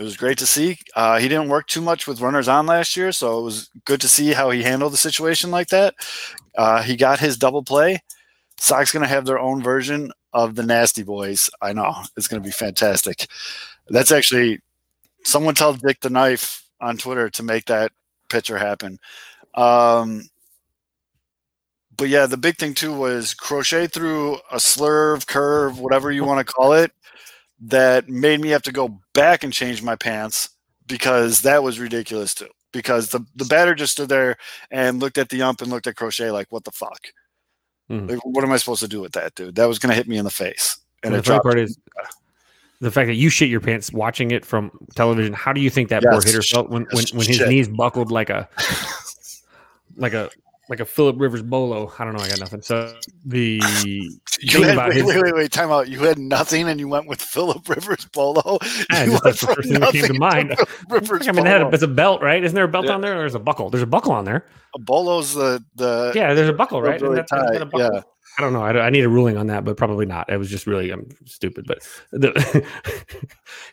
[0.01, 0.79] It was great to see.
[0.95, 4.01] Uh, he didn't work too much with runners on last year, so it was good
[4.01, 5.93] to see how he handled the situation like that.
[6.57, 7.99] Uh, he got his double play.
[8.57, 11.51] Sox going to have their own version of the Nasty Boys.
[11.61, 11.93] I know.
[12.17, 13.27] It's going to be fantastic.
[13.89, 14.61] That's actually
[15.23, 17.91] someone tell Dick the Knife on Twitter to make that
[18.27, 18.97] picture happen.
[19.53, 20.23] Um,
[21.95, 26.39] but yeah, the big thing too was crochet through a slurve, curve, whatever you want
[26.39, 26.91] to call it,
[27.59, 30.49] that made me have to go back and change my pants
[30.87, 32.49] because that was ridiculous too.
[32.71, 34.37] Because the, the batter just stood there
[34.69, 37.07] and looked at the ump and looked at crochet like, what the fuck?
[37.89, 38.09] Mhm.
[38.09, 39.55] Like, what am I supposed to do with that, dude?
[39.55, 40.77] That was going to hit me in the face.
[41.03, 41.77] And And the funny part is
[42.79, 45.33] the fact that you shit your pants watching it from television.
[45.33, 47.49] How do you think that poor hitter felt when, when, when his shit.
[47.49, 48.47] knees buckled like a
[49.97, 50.29] like a
[50.69, 51.91] like a Philip Rivers bolo?
[51.99, 52.23] I don't know.
[52.23, 52.61] I got nothing.
[52.61, 52.93] So
[53.25, 53.59] the
[54.41, 55.89] You had, wait, his- wait, wait, wait, time out.
[55.89, 58.59] You had nothing and you went with Philip Rivers Bolo.
[58.91, 60.55] Yeah, just that's the first thing that came to mind.
[60.57, 62.43] Philip Rivers I mean, had a, it's a belt, right?
[62.43, 62.93] Isn't there a belt Yeah.
[62.93, 63.69] on there, there's a buckle?
[63.69, 64.45] There's a buckle on there.
[64.75, 67.01] A Bolo's the the Yeah, there's a buckle, right?
[67.01, 67.95] really Isn't that- isn't that a buckle?
[67.95, 68.01] yeah.
[68.37, 68.63] I don't know.
[68.63, 70.29] I, I need a ruling on that, but probably not.
[70.31, 71.65] It was just really I'm stupid.
[71.67, 71.79] But
[72.13, 72.65] the,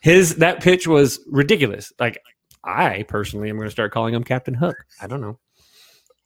[0.00, 1.92] his that pitch was ridiculous.
[2.00, 2.20] Like
[2.64, 4.76] I personally am going to start calling him Captain Hook.
[5.00, 5.38] I don't know.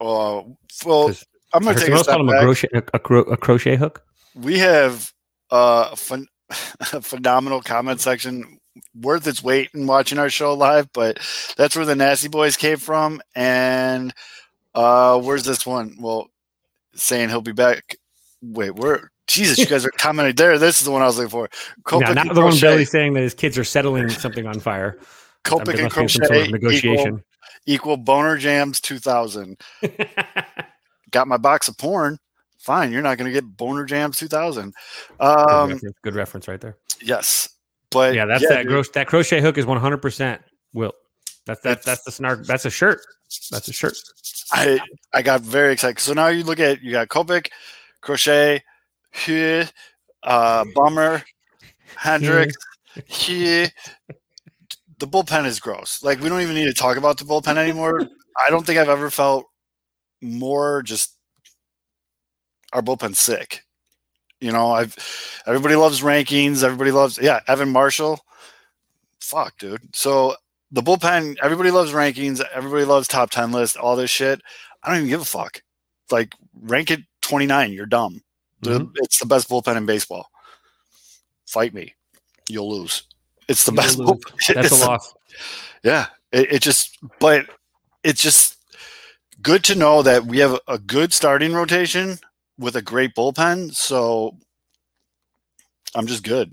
[0.02, 0.42] Uh,
[0.84, 1.12] well,
[1.52, 2.42] I'm going to take a step him a back.
[2.42, 4.04] crochet, a, a, cro- a crochet hook.
[4.34, 5.12] We have
[5.50, 6.26] uh, a, phen-
[6.92, 8.58] a phenomenal comment section
[9.00, 11.18] worth its weight in watching our show live, but
[11.56, 13.20] that's where the Nasty Boys came from.
[13.36, 14.12] And
[14.74, 15.96] uh, where's this one?
[16.00, 16.28] Well,
[16.94, 17.96] saying he'll be back.
[18.42, 19.10] Wait, where?
[19.28, 20.58] Jesus, you guys are commenting there.
[20.58, 21.48] This is the one I was looking for.
[21.92, 22.60] Yeah, not the one Crochet.
[22.60, 24.98] Billy saying that his kids are settling something on fire.
[25.44, 27.06] There and some sort Crochet of negotiation.
[27.06, 27.20] equal,
[27.66, 29.60] equal Boner Jams 2000.
[31.10, 32.18] Got my box of porn.
[32.58, 34.72] Fine, you're not going to get Boner Jams 2000.
[35.18, 36.76] good, Um, reference, good reference right there.
[37.02, 37.48] yes,
[37.90, 38.88] but Yeah, that's that dude, gross.
[38.90, 40.40] That crochet hook is 100 percent
[40.72, 40.92] Will.
[41.44, 41.82] That's that.
[41.82, 42.46] That's- That's the snark.
[42.46, 43.00] That's a shirt.
[43.50, 43.96] That's a shirt.
[44.52, 44.78] I
[45.12, 45.98] I got very excited.
[45.98, 47.48] So now you look at you got Kopech,
[48.00, 48.62] Crochet,
[49.14, 49.70] Heuer,
[50.22, 51.22] uh, Bummer,
[51.98, 52.52] Hendriks,
[53.10, 53.70] Heuer.
[55.02, 56.00] The bullpen is gross.
[56.04, 58.06] Like we don't even need to talk about the bullpen anymore.
[58.38, 59.46] I don't think I've ever felt
[60.20, 61.16] more just
[62.72, 63.64] our bullpen sick.
[64.40, 64.94] You know, I've
[65.44, 66.62] everybody loves rankings.
[66.62, 68.20] Everybody loves yeah, Evan Marshall.
[69.20, 69.82] Fuck, dude.
[69.92, 70.36] So
[70.70, 72.40] the bullpen, everybody loves rankings.
[72.54, 73.76] Everybody loves top ten list.
[73.76, 74.40] All this shit.
[74.84, 75.64] I don't even give a fuck.
[76.12, 77.72] Like rank it twenty nine.
[77.72, 78.22] You're dumb.
[78.62, 78.92] Mhm.
[78.98, 80.30] It's the best bullpen in baseball.
[81.48, 81.92] Fight me,
[82.48, 83.02] you'll lose.
[83.48, 83.98] It's the You'll best.
[83.98, 84.32] bullpen.
[84.54, 85.14] That's It's a loss.
[85.82, 87.46] yeah, it, it just, but
[88.04, 88.56] it's just
[89.42, 92.18] good to know that we have a good starting rotation
[92.58, 93.74] with a great bullpen.
[93.74, 94.36] So
[95.94, 96.52] I'm just good.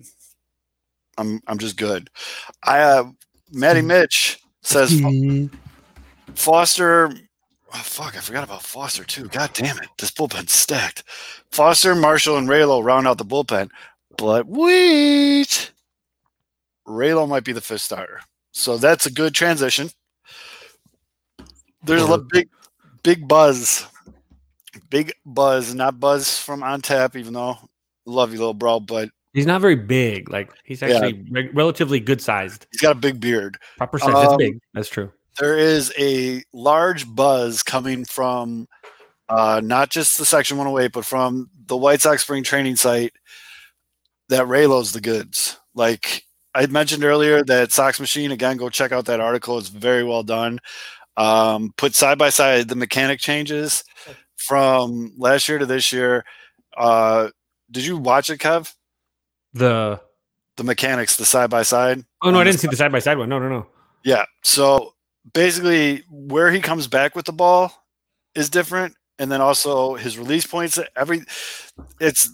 [1.17, 2.09] I'm I'm just good.
[2.63, 3.05] I uh,
[3.51, 4.99] Matty Mitch says
[6.35, 7.11] Foster.
[7.71, 9.27] Oh, fuck, I forgot about Foster too.
[9.27, 11.03] God damn it, this bullpen's stacked.
[11.51, 13.69] Foster, Marshall, and Raylo round out the bullpen,
[14.17, 15.71] but wait,
[16.89, 18.21] Raylo might be the fifth starter.
[18.51, 19.89] So that's a good transition.
[21.83, 22.49] There's a big,
[23.03, 23.85] big buzz,
[24.89, 27.57] big Buzz, not Buzz from On Tap, even though
[28.05, 30.29] love you, little bro, but He's not very big.
[30.31, 30.89] Like he's Yeah.
[30.89, 32.65] actually re- relatively good sized.
[32.71, 33.57] he's got a big beard.
[33.77, 34.27] Proper size.
[34.27, 34.59] Um, big.
[34.73, 35.11] That's true.
[35.39, 38.67] There is a large buzz coming from
[39.29, 43.13] uh, not just the Section 108, but from the White Sox spring training site
[44.29, 45.57] that Raylo's the goods.
[45.75, 46.23] Like
[46.55, 49.57] I mentioned earlier, that Sox Machine, again, go check out that article.
[49.57, 50.59] It's very well done.
[51.17, 53.83] Um, put side by side the mechanic changes
[54.37, 56.23] from last year to this year.
[56.77, 57.29] Uh,
[57.69, 58.73] did you watch it, Kev?
[59.53, 59.99] The
[60.57, 62.03] The mechanics, the side by side.
[62.23, 63.29] oh no, I didn't see the side by side one.
[63.29, 63.67] No, no, no.
[64.03, 64.25] Yeah.
[64.43, 64.93] So
[65.33, 67.73] basically, where he comes back with the ball
[68.33, 70.79] is different, and then also his release points.
[70.95, 71.21] Every
[71.99, 72.31] it's.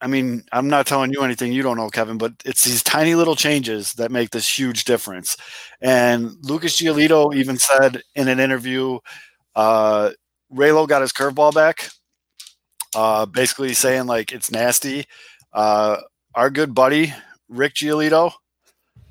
[0.00, 3.14] I mean, I'm not telling you anything you don't know, Kevin, but it's these tiny
[3.14, 5.36] little changes that make this huge difference.
[5.80, 8.98] And Lucas Giolito even said in an interview,
[9.54, 10.10] uh,
[10.52, 11.88] Raylo got his curveball back,
[12.94, 15.06] uh, basically saying like it's nasty.
[15.52, 15.98] Uh,
[16.34, 17.14] our good buddy
[17.48, 18.32] Rick Giolito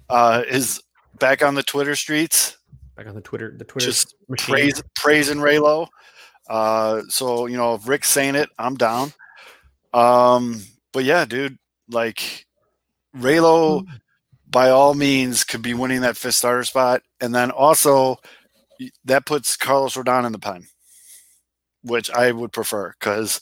[0.09, 0.81] uh, is
[1.19, 2.57] back on the Twitter streets,
[2.95, 4.53] Back on the Twitter, the Twitter just machine.
[4.53, 5.87] praise praising Raylo.
[6.49, 9.11] Uh, so you know, if Rick's saying it, I'm down.
[9.93, 10.61] Um,
[10.95, 11.57] but yeah, dude,
[11.89, 12.45] like
[13.13, 13.85] Raylo,
[14.47, 18.15] by all means, could be winning that fifth starter spot, and then also
[19.03, 20.67] that puts Carlos Rodon in the pen,
[21.83, 23.41] which I would prefer because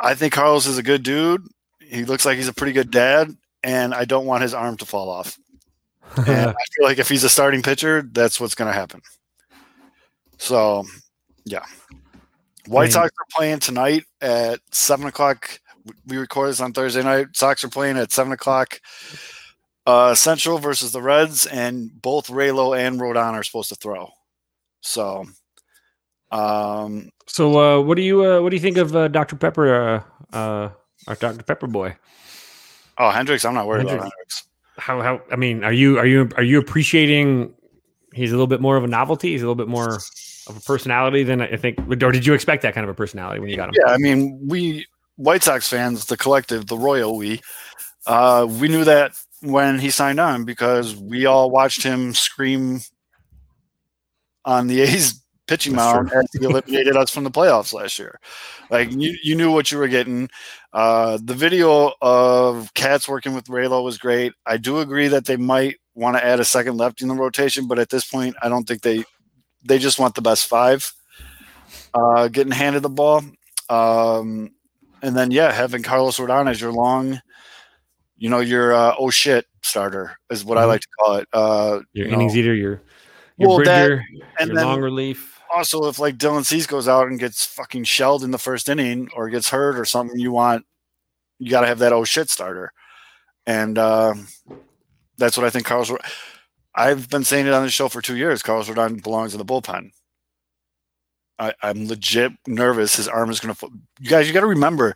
[0.00, 1.46] I think Carlos is a good dude.
[1.80, 3.30] He looks like he's a pretty good dad,
[3.62, 5.36] and I don't want his arm to fall off.
[6.16, 9.02] And I feel like if he's a starting pitcher, that's what's going to happen.
[10.38, 10.86] So,
[11.44, 11.66] yeah.
[12.68, 15.60] White mean- Sox are playing tonight at seven o'clock.
[16.06, 17.28] We record this on Thursday night.
[17.34, 18.80] Sox are playing at seven o'clock.
[19.86, 24.10] Uh, Central versus the Reds, and both Raylo and Rodon are supposed to throw.
[24.82, 25.24] So,
[26.30, 30.04] um, so, uh, what do you uh, what do you think of uh, Dr Pepper,
[30.32, 30.70] uh, uh,
[31.06, 31.96] our Dr Pepper boy?
[32.98, 34.10] oh Hendriks, I'm not worried about Hendriks.
[34.10, 34.44] Hendriks.
[34.76, 37.54] How how I mean, are you are you are you appreciating?
[38.12, 39.32] He's a little bit more of a novelty.
[39.32, 40.00] He's a little bit more
[40.48, 41.78] of a personality than I think.
[41.88, 43.74] Or did you expect that kind of a personality when you got him?
[43.78, 44.86] Yeah, I mean, we
[45.18, 47.40] White Sox fans, the collective, the royal we,
[48.06, 52.80] uh, we knew that when he signed on because we all watched him scream
[54.44, 58.20] on the A's pitching That's mound as he eliminated us from the playoffs last year.
[58.70, 60.28] Like you, you knew what you were getting.
[60.72, 64.34] Uh, the video of Katz working with Raylo was great.
[64.46, 67.66] I do agree that they might want to add a second lefty in the rotation,
[67.66, 69.04] but at this point, I don't think they
[69.64, 70.92] they just want the best five
[71.92, 73.24] uh, getting handed the ball.
[73.68, 74.50] Um,
[75.02, 77.20] and then yeah, having Carlos Rodon as your long,
[78.16, 80.68] you know, your uh, oh shit starter is what I Mhm.
[80.68, 81.28] like to call it.
[81.32, 82.82] Uh, Your you innings know, eater, your
[83.36, 84.04] your Well, that- bridger,
[84.40, 85.40] and your then- long relief.
[85.54, 89.08] also if like Dylan Cease goes out and gets fucking shelled in the first inning
[89.14, 90.64] or gets hurt or something, you want
[91.38, 92.72] you got to have that oh shit starter,
[93.46, 94.14] and uh,
[95.18, 95.92] that's what I think Carlos.
[96.74, 98.42] I've been saying it on the show for two years.
[98.42, 99.90] Carlos Rodon belongs in the bullpen.
[101.38, 102.96] I, I'm legit nervous.
[102.96, 103.70] His arm is going to.
[104.00, 104.94] You guys, you got to remember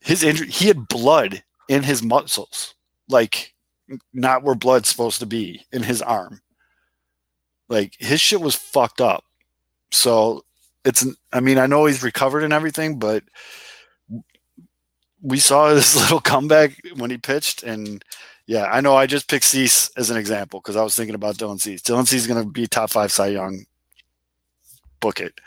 [0.00, 0.48] his injury.
[0.48, 2.74] He had blood in his muscles,
[3.08, 3.54] like
[4.12, 6.40] not where blood's supposed to be in his arm.
[7.68, 9.24] Like his shit was fucked up.
[9.90, 10.44] So
[10.84, 11.06] it's.
[11.32, 13.24] I mean, I know he's recovered and everything, but
[15.22, 18.04] we saw his little comeback when he pitched, and
[18.46, 18.96] yeah, I know.
[18.96, 21.80] I just picked Cease as an example because I was thinking about Dylan Cease.
[21.80, 23.64] Dylan Cease is going to be top five Cy Young.
[25.02, 25.38] Book it.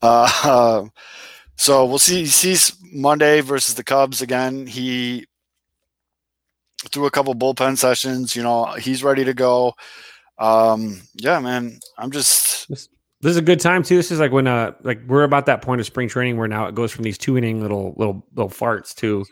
[0.00, 0.86] Uh,
[1.56, 2.20] so we'll see.
[2.20, 4.68] He sees Monday versus the Cubs again.
[4.68, 5.26] He
[6.92, 8.36] threw a couple bullpen sessions.
[8.36, 9.74] You know, he's ready to go.
[10.38, 11.80] Um, yeah, man.
[11.98, 12.88] I'm just This
[13.22, 13.96] is a good time too.
[13.96, 16.66] This is like when uh like we're about that point of spring training where now
[16.66, 19.24] it goes from these two inning little little little farts to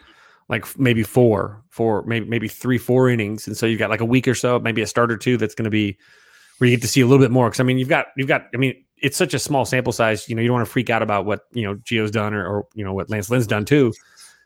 [0.49, 4.07] like maybe four, four, maybe maybe three, four innings, and so you've got like a
[4.07, 5.97] week or so, maybe a start or two that's going to be
[6.59, 7.49] where you get to see a little bit more.
[7.49, 10.29] Because I mean, you've got you've got I mean, it's such a small sample size.
[10.29, 12.47] You know, you don't want to freak out about what you know Gio's done or,
[12.47, 13.93] or you know what Lance Lynn's done too.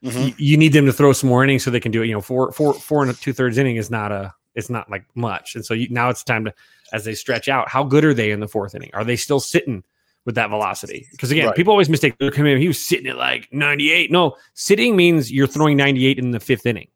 [0.04, 0.28] Mhm.
[0.28, 2.06] You, you need them to throw some more innings so they can do it.
[2.06, 5.04] You know, four four four and two thirds inning is not a it's not like
[5.14, 6.54] much, and so you, now it's time to
[6.92, 7.68] as they stretch out.
[7.68, 8.90] How good are they in the fourth inning?
[8.94, 9.82] Are they still sitting
[10.24, 11.06] with that velocity?
[11.12, 11.56] Because again, Right.
[11.56, 12.14] people always mistake.
[12.18, 12.58] They're coming.
[12.58, 14.10] He was sitting at like ninety eight.
[14.10, 16.88] No, sitting means you're throwing ninety eight in the fifth inning,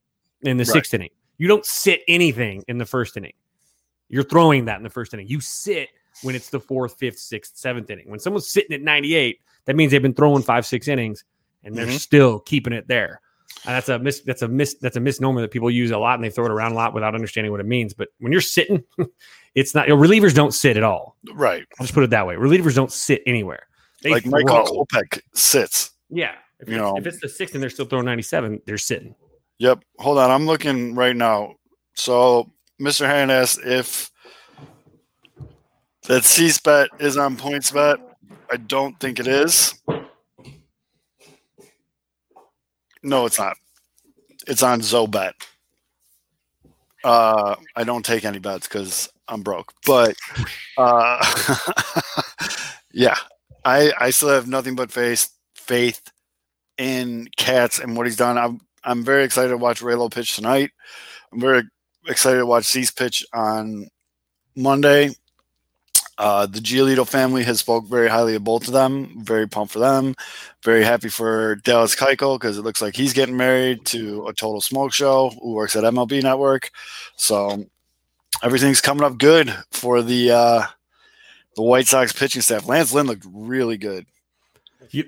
[0.43, 0.73] in the Right.
[0.73, 1.11] sixth inning.
[1.39, 3.33] You don't sit anything in the first inning.
[4.09, 5.29] You're throwing that in the first inning.
[5.29, 5.89] You sit
[6.23, 8.09] when it's the fourth, fifth, sixth, seventh inning.
[8.11, 11.25] When someone's sitting at 98, that means they've been throwing five, six innings
[11.65, 11.99] and they're Mhm.
[11.99, 13.21] still keeping it there.
[13.65, 16.15] And that's a mis- that's a mis- that's a misnomer that people use a lot
[16.17, 17.95] and they throw it around a lot without understanding what it means.
[17.95, 18.85] But when you're sitting,
[19.55, 21.17] it's not relievers don't sit at all.
[21.35, 21.65] right.
[21.81, 22.35] I'll just put it that way.
[22.37, 23.67] Relievers don't sit anywhere.
[24.03, 24.85] They like Michael throw.
[24.85, 25.91] Kopech sits.
[26.11, 26.33] Yeah.
[26.61, 26.97] If, You it's, know.
[26.99, 29.15] if it's the sixth and they're still throwing 97, they're sitting.
[29.59, 29.85] Yep.
[29.99, 30.31] Hold on.
[30.31, 31.55] I'm looking right now.
[31.95, 33.07] So Mr.
[33.07, 34.11] Hand asked if
[36.07, 37.99] that Cease bet is on PointsBet.
[38.51, 39.75] I don't think it is.
[43.03, 43.57] No, it's not.
[44.47, 45.33] It's on Zobet.
[47.05, 49.73] Uh, I don't take any bets because I'm broke.
[49.87, 50.17] But
[50.77, 51.25] uh,
[52.93, 53.17] yeah,
[53.65, 56.01] I I still have nothing but faith faith
[56.79, 58.39] in Katz and what he's done.
[58.39, 60.71] I'm I'm very excited to watch Raylo pitch tonight.
[61.33, 61.63] I'm very
[62.09, 63.89] excited to watch Cease pitch on
[64.57, 65.11] Monday.
[66.19, 69.23] Uh, the Giolito family has spoke very highly of both of them.
[69.23, 70.15] Very pumped for them.
[70.65, 74.61] Very happy for Dallas Keuchel because it looks like he's getting married to a total
[74.63, 76.71] smoke show who works at MLB Network.
[77.17, 77.67] So
[78.43, 80.63] everything's coming up good for the uh,
[81.55, 82.67] the White Sox pitching staff.
[82.67, 84.07] Lance Lynn looked really good.
[84.91, 85.05] You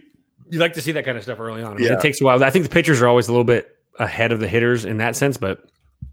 [0.51, 1.73] you like to see that kind of stuff early on.
[1.73, 1.95] I mean, Yeah.
[1.95, 2.43] It takes a while.
[2.45, 5.17] I think the pitchers are always a little bit ahead of the hitters in that
[5.17, 5.63] sense, but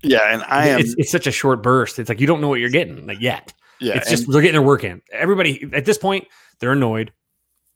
[0.04, 0.80] Yeah, and I am.
[0.80, 2.00] it's, it's such a short burst.
[2.00, 3.54] It's like you don't know what you're getting like yet.
[3.80, 5.02] Yeah, it's just they're getting their work in.
[5.12, 6.28] Everybody at this point,
[6.60, 7.12] they're annoyed.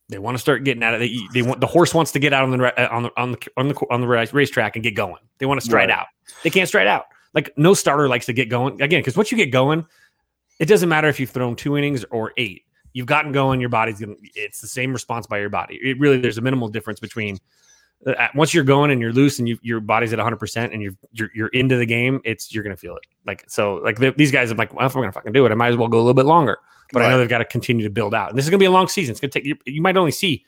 [0.09, 0.99] They want to start getting out it.
[0.99, 3.31] They, they want the horse wants to get out on the uh, on the on
[3.33, 5.21] the on the on the race- racetrack and get going.
[5.38, 5.99] They want to stride Right.
[5.99, 6.07] out.
[6.43, 7.05] They can't stride out.
[7.33, 9.85] Like no starter likes to get going again because once you get going,
[10.59, 12.63] it doesn't matter if you've thrown two innings or eight.
[12.93, 13.59] You've gotten going.
[13.62, 14.15] Your body's gonna.
[14.33, 15.75] It's the same response by your body.
[15.81, 17.38] It really there's a minimal difference between
[18.07, 20.81] Uh, once you're going and you're loose and you, your body's at 100 percent and
[20.81, 22.21] you're, you're you're into the game.
[22.23, 23.03] It's you're gonna feel it.
[23.25, 24.51] Like so, like th- these guys.
[24.51, 26.01] I'm like, well, if I'm gonna fucking do it, I might as well go a
[26.01, 26.57] little bit longer.
[26.91, 28.29] But I know they've got to continue to build out.
[28.29, 29.12] And this is gonna be a long season.
[29.12, 29.55] It's gonna take you.
[29.65, 30.43] You might only see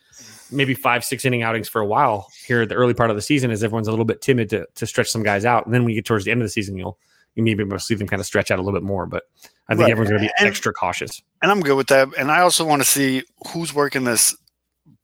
[0.52, 3.22] maybe five, six inning outings for a while here at the early part of the
[3.22, 5.66] season, as everyone's a little bit timid to to stretch some guys out.
[5.66, 6.98] And then when you get towards the end of the season, you'll
[7.36, 9.06] you maybe be able to see them kind of stretch out a little bit more.
[9.06, 9.24] But
[9.70, 9.92] I think Right.
[9.92, 11.22] everyone's gonna be And- extra cautious.
[11.44, 12.08] and I'm good with that.
[12.18, 14.36] And I also want to see who's working this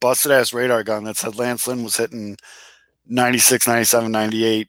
[0.00, 2.36] busted ass radar gun that said Lance Lynn was hitting
[3.06, 4.68] 96, 97, 98.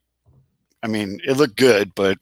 [0.82, 2.18] I mean, it looked good, but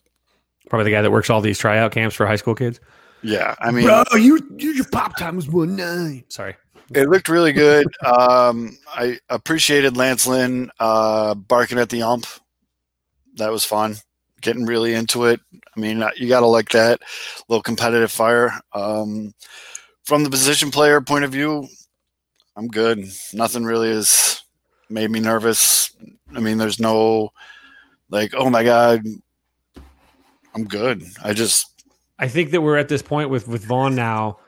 [0.69, 2.79] Probably the guy that works all these tryout camps for high school kids.
[3.23, 6.23] yeah, I mean, you, you your pop time was one nine.
[6.27, 6.55] Sorry.
[6.93, 7.87] it looked really good.
[8.05, 12.25] Um, I appreciated Lance Lynn uh, barking at the ump.
[13.35, 13.95] That was fun.
[14.41, 15.39] Getting really into it.
[15.75, 17.01] I mean, uh, you got to like that
[17.47, 18.51] little competitive fire.
[18.73, 19.33] Um,
[20.03, 21.67] from the position player point of view,
[22.57, 23.07] I'm good.
[23.33, 24.41] Nothing really has
[24.89, 25.95] made me nervous.
[26.35, 27.31] I mean, there's no
[28.09, 29.03] like, oh my god,
[30.55, 31.03] I'm good.
[31.23, 31.85] I just
[32.17, 34.39] I think that we're at this point with with Vaughn now.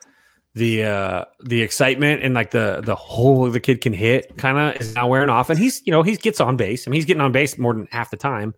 [0.55, 4.81] The uh the excitement and like the the whole the kid can hit kind of
[4.81, 6.87] is now wearing off, and he's you know he gets on base.
[6.87, 8.55] I mean he's getting on base more than half the time,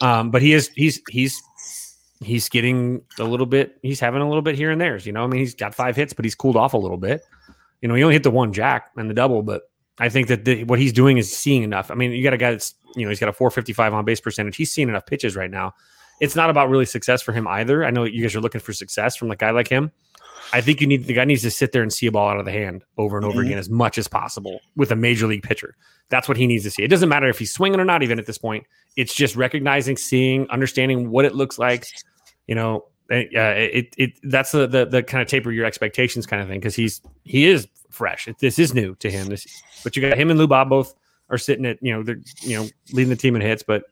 [0.00, 1.42] um, but he is he's he's
[2.22, 3.76] he's getting a little bit.
[3.82, 4.96] He's having a little bit here and there.
[4.96, 7.20] You know, I mean he's got five hits, but he's cooled off a little bit.
[7.80, 9.62] You know, he only hit the one jack and the double, but
[9.98, 11.90] I think that the, what he's doing is seeing enough.
[11.90, 14.20] I mean, you got a guy that's you know he's got a 455 on base
[14.20, 14.56] percentage.
[14.56, 15.74] He's seeing enough pitches right now
[16.20, 17.84] it's not about really success for him either.
[17.84, 19.92] I know you guys are looking for success from a guy like him.
[20.52, 22.38] I think you need the guy needs to sit there and see a ball out
[22.38, 23.46] of the hand over and over Mhm.
[23.46, 25.76] again as much as possible with a major league pitcher.
[26.08, 26.82] That's what he needs to see.
[26.82, 28.66] It doesn't matter if he's swinging or not, even at this point.
[28.96, 31.86] It's just recognizing, seeing, understanding what it looks like.
[32.48, 33.14] You know, uh,
[33.56, 36.74] it it that's the the, the kind of taper your expectations kind of thing because
[36.74, 38.28] he's he is fresh.
[38.28, 39.28] It, this is new to him.
[39.28, 39.46] This,
[39.84, 40.94] but you got him and Lou Bob both
[41.30, 43.84] are sitting at you know they're you know leading the team in hits, but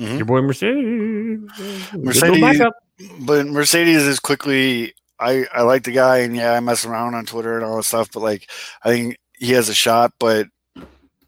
[0.00, 0.16] Mhm.
[0.16, 1.38] your boy Mercedes,
[1.92, 2.72] Mercedes- Good little backup.
[3.20, 4.92] but Mercedes is quickly.
[5.20, 7.84] I I like the guy, and yeah, I mess around on Twitter and all that
[7.84, 8.10] stuff.
[8.12, 8.50] But like,
[8.82, 10.12] I think he has a shot.
[10.18, 10.48] But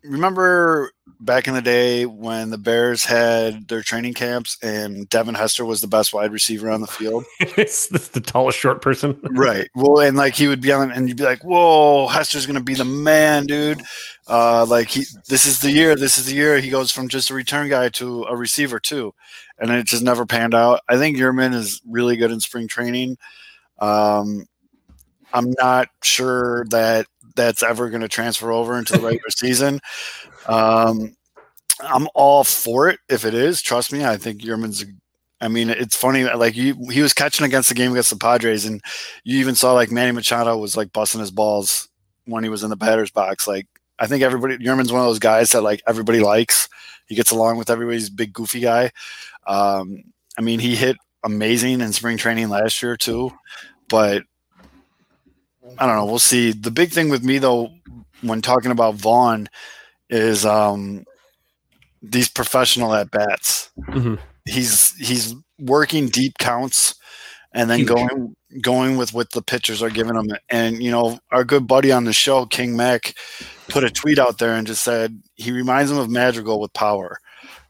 [0.02, 5.64] remember back in the day when the Bears had their training camps, and Devin Hester
[5.64, 7.24] was the best wide receiver on the field.
[7.40, 9.18] it's, it's the tallest short person.
[9.30, 9.68] right.
[9.74, 12.74] Well, and like he would be on, and you'd be like, "Whoa, Hester's gonna be
[12.74, 13.82] the man, dude."
[14.28, 15.96] Uh, like he, this is the year.
[15.96, 19.14] This is the year he goes from just a return guy to a receiver too,
[19.58, 20.80] and it just never panned out.
[20.88, 23.16] I think Yermín is really good in spring training.
[23.78, 24.46] Um,
[25.32, 29.80] I'm not sure that that's ever going to transfer over into the regular season.
[30.46, 31.16] Um,
[31.80, 33.60] I'm all for it if it is.
[33.60, 34.84] Trust me, I think Yermín's.
[35.40, 36.24] I mean, it's funny.
[36.24, 38.80] Like you, he was catching against the game against the Padres, and
[39.24, 41.88] you even saw like Manny Machado was like busting his balls
[42.24, 43.46] when he was in the batter's box.
[43.46, 43.66] Like
[43.98, 46.68] I think everybody, Yermín's one of those guys that like everybody likes.
[47.06, 47.98] He gets along with everybody.
[47.98, 48.90] He's a big goofy guy.
[49.46, 50.02] Um,
[50.38, 53.30] I mean, he hit amazing in spring training last year too,
[53.88, 54.22] but
[55.78, 56.06] I don't know.
[56.06, 56.52] We'll see.
[56.52, 57.70] The big thing with me though,
[58.22, 59.48] when talking about Vaughn,
[60.10, 61.04] is um,
[62.02, 63.70] these professional at bats.
[63.88, 64.18] Mhm.
[64.44, 66.94] He's he's working deep counts,
[67.52, 67.88] and then Huge.
[67.88, 70.28] going going with what the pitchers are giving them.
[70.48, 73.14] And you know, our good buddy on the show, King Mac,
[73.68, 77.18] put a tweet out there and just said he reminds him of Madrigal with power,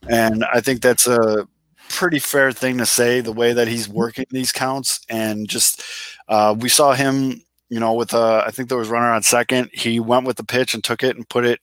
[0.07, 1.47] and I think that's a
[1.89, 3.21] pretty fair thing to say.
[3.21, 5.81] The way that he's working these counts, and just
[6.27, 7.41] uh, we saw him.
[7.69, 9.71] You know, with uh, I think there was runner on second.
[9.73, 11.59] He went with the pitch and took it and put it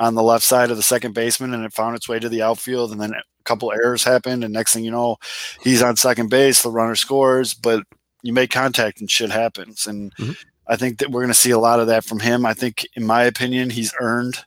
[0.00, 2.42] on the left side of the second baseman, and it found its way to the
[2.42, 2.90] outfield.
[2.90, 5.16] And then a couple errors happened, and next thing you know,
[5.62, 6.62] he's on second base.
[6.62, 7.84] The runner scores, but
[8.22, 9.86] you make contact and shit happens.
[9.86, 10.36] And Mhm.
[10.66, 12.44] I think that we're going to see a lot of that from him.
[12.46, 14.38] I think, in my opinion, he's earned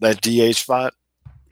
[0.00, 0.94] that DH spot.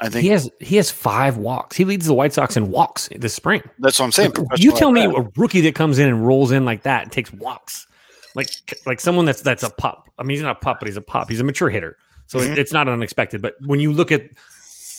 [0.01, 1.77] I think He has he has five walks.
[1.77, 3.63] He leads the White Sox in walks this spring.
[3.79, 4.31] that's what I'm saying.
[4.37, 5.19] you professional tell me at bat.
[5.27, 7.87] a rookie that comes in and rolls in like that and takes walks,
[8.35, 8.49] like
[8.87, 10.09] like someone that's that's a pup.
[10.19, 11.31] I mean, he's not a pup, but he's a pup.
[11.31, 11.97] He's a mature hitter,
[12.27, 12.57] so it- Mhm.
[12.59, 13.43] it's not unexpected.
[13.43, 14.23] But when you look at,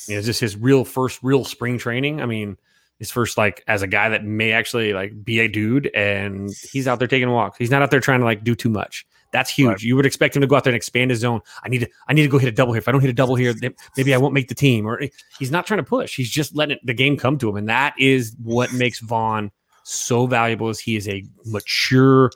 [0.08, 2.22] you know, just his real first real spring training.
[2.22, 2.58] I mean,
[3.00, 6.88] his first like as a guy that may actually like be a dude, and he's
[6.88, 7.58] out there taking walks.
[7.58, 9.06] He's not out there trying to like do too much.
[9.32, 9.68] That's huge.
[9.68, 9.82] Right.
[9.82, 11.42] You would expect him to go out there and expand his zone.
[11.62, 12.78] I need to, I need to go hit a double here.
[12.80, 13.54] If I don't hit a double here,
[13.98, 14.86] maybe I won't make the team.
[14.86, 15.02] Or
[15.40, 16.16] he's not trying to push.
[16.16, 19.52] He's just letting it, the game come to him, and that is what makes Vaughn
[19.84, 20.70] so valuable.
[20.70, 22.32] Is he is a mature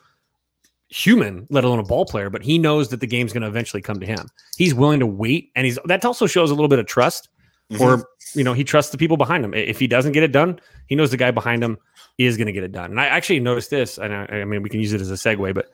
[0.90, 3.80] human, let alone a ball player, but he knows that the game's going to eventually
[3.80, 4.26] come to him.
[4.56, 7.28] He's willing to wait, and he's that also shows a little bit of trust,
[7.70, 7.80] Mhm.
[7.80, 9.54] or you know, he trusts the people behind him.
[9.54, 11.78] If he doesn't get it done, he knows the guy behind him
[12.18, 12.90] is going to get it done.
[12.90, 15.14] And I actually noticed this, and I, I mean, we can use it as a
[15.14, 15.70] segue, but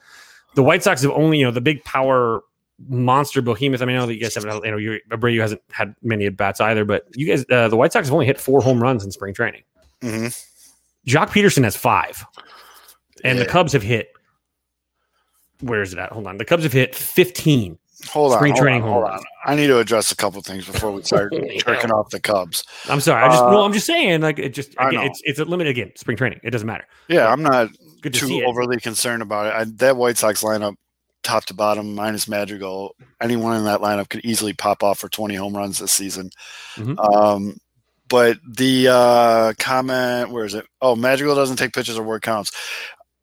[0.54, 2.42] the White Sox have only, you know, the big power
[2.88, 3.82] monster behemoth.
[3.82, 6.24] I mean, I know that you guys haven't, you know, you, Abreu hasn't had many
[6.26, 8.82] at bats either, but you guys, uh, the White Sox have only hit four home
[8.82, 9.62] runs in spring training.
[10.02, 10.34] Mhm.
[11.06, 12.24] Joc Pederson has five,
[13.24, 14.08] and the Cubs have hit.
[15.60, 16.12] Where is it at?
[16.12, 16.38] Hold on.
[16.38, 17.78] The Cubs have hit 15.
[18.10, 19.20] Hold on, Spring hold training on, home hold on.
[19.46, 22.62] I need to address a couple things before we start jerking off the Cubs.
[22.90, 23.22] I'm sorry.
[23.24, 23.64] I just Uh, no.
[23.64, 24.20] I'm just saying.
[24.20, 25.92] Like it just again, it's it's a limit again.
[25.96, 26.40] Spring training.
[26.44, 26.86] It doesn't matter.
[27.08, 27.70] Yeah, I'm not
[28.02, 28.44] Good to too see it.
[28.46, 29.54] overly concerned about it.
[29.54, 30.74] I, that White Sox lineup,
[31.22, 35.34] top to bottom, minus Madrigal, anyone in that lineup could easily pop off for 20
[35.34, 36.30] home runs this season.
[36.76, 36.98] Mhm.
[37.14, 37.56] Um,
[38.08, 40.64] but the uh, comment, where is it?
[40.80, 42.52] Oh, Madrigal doesn't take pitches or word counts.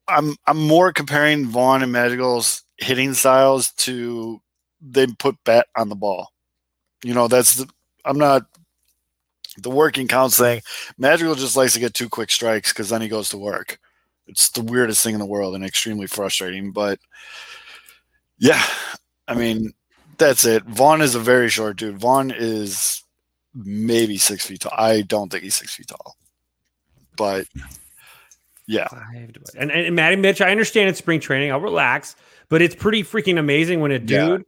[0.08, 4.42] I'm I'm more comparing Vaughn and Madrigal's hitting styles to
[4.82, 6.30] they put bat on the ball.
[7.04, 7.70] You know, that's the
[8.06, 8.44] I'm not
[9.58, 10.62] the working counts thing.
[10.98, 13.80] Madrigal just likes to get two quick strikes because then he goes to work.
[14.28, 16.72] It's the weirdest thing in the world and extremely frustrating.
[16.72, 17.00] But
[18.40, 18.64] yeah,
[19.28, 19.74] I mean,
[20.18, 20.64] that's it.
[20.64, 21.98] Vaughn is a very short dude.
[21.98, 23.04] Vaughn is
[23.54, 24.74] maybe six feet tall.
[24.76, 26.16] I don't think he's six feet tall.
[27.16, 27.46] But
[28.68, 28.88] yeah,
[29.58, 31.52] And, and Matty Mitch, I understand it's spring training.
[31.52, 32.16] I'll relax,
[32.50, 34.26] but it's pretty freaking amazing when a Yeah.
[34.26, 34.46] dude,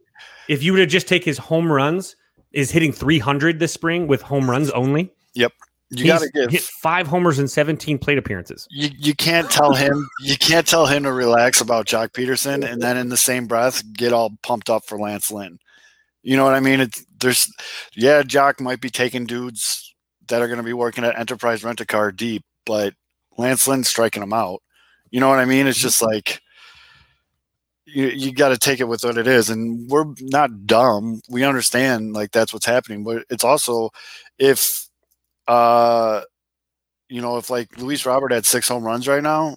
[0.48, 2.16] if you were to just take his home runs,
[2.52, 5.12] is hitting 300 this spring with home runs only.
[5.34, 5.52] Yep.
[5.90, 6.50] You got to give.
[6.50, 8.66] hit five homers and 17 plate appearances.
[8.70, 12.82] you, you can't tell him you can't tell him to relax about Joc Pederson and
[12.82, 15.58] then in the same breath get all pumped up for Lance Lynn.
[16.24, 16.80] You know what I mean?
[16.80, 17.48] It's there's
[17.94, 19.94] yeah, Joc might be taking dudes
[20.26, 22.94] that are going to be working at Enterprise Rent a Car deep, but
[23.38, 24.62] Lance Lynn's striking them out.
[25.10, 25.66] You know what I mean?
[25.66, 26.40] It's just like
[27.86, 31.20] you you got to take it with what it is, and we're not dumb.
[31.28, 33.90] We understand like that's what's happening, but it's also
[34.38, 34.88] if
[35.48, 36.22] uh
[37.08, 39.56] you know if like Luis Robert had six home runs right now,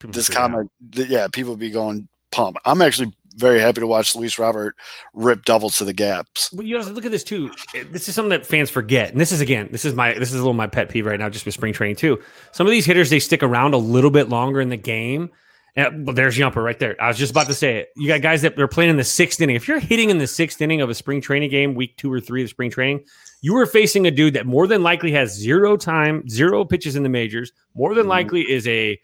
[0.00, 0.52] People this figure it out.
[0.52, 2.56] comment, th- yeah, people would be going pump.
[2.64, 4.76] I'm actually very happy to watch Luis Robert
[5.14, 6.50] rip doubles to the gaps.
[6.52, 7.50] But you to look at this too.
[7.90, 10.34] This is something that fans forget, and this is again, this is my this is
[10.34, 12.18] a little my pet peeve right now, just with spring training too.
[12.52, 15.30] Some of these hitters they stick around a little bit longer in the game.
[15.76, 16.96] And, well, there's Jumper right there.
[17.00, 17.90] I was just about to say it.
[17.94, 19.54] You got guys that are playing in the sixth inning.
[19.54, 22.18] If you're hitting in the sixth inning of a spring training game, week two or
[22.20, 23.04] three of spring training,
[23.42, 27.04] you are facing a dude that more than likely has zero time, zero pitches in
[27.04, 27.52] the majors.
[27.76, 28.08] More than Mhm.
[28.08, 28.98] likely is a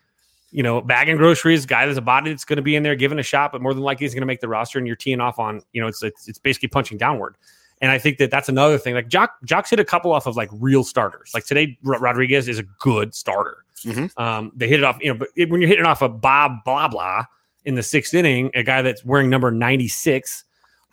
[0.55, 3.18] you know, bagging groceries, guy that's a body that's going to be in there giving
[3.18, 5.20] a shot, but more than likely he's going to make the roster and you're teeing
[5.20, 7.36] off on, you know, it's, it's it's basically punching downward.
[7.80, 8.94] And I think that that's another thing.
[8.94, 11.32] Like Joc, Joc's hit a couple off of like real starters.
[11.34, 13.64] Like today, Ro- Rodriguez is a good starter.
[13.82, 14.16] Mhm.
[14.16, 16.62] Um, they hit it off, you know, but it, when you're hitting off of Bob
[16.64, 17.24] blah blah
[17.64, 20.44] in the sixth inning, a guy that's wearing number 96,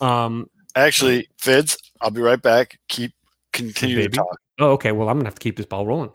[0.01, 2.79] um, Actually, Fids, I'll be right back.
[2.87, 3.13] Keep
[3.53, 4.39] continue to talk.
[4.57, 4.91] Oh, okay.
[4.91, 6.09] Well, I'm gonna have to keep this ball rolling.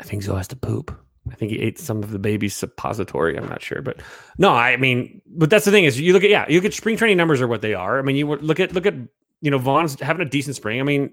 [0.00, 0.90] I think Zoe has to poop.
[1.30, 3.36] I think he ate some of the baby's suppository.
[3.36, 4.00] I'm not sure, but
[4.38, 6.74] no, I mean, but that's the thing is you look at yeah, you look at
[6.74, 7.98] spring training numbers are what they are.
[7.98, 8.94] I mean, you look at look at
[9.40, 10.80] you know Vaughn's having a decent spring.
[10.80, 11.12] I mean,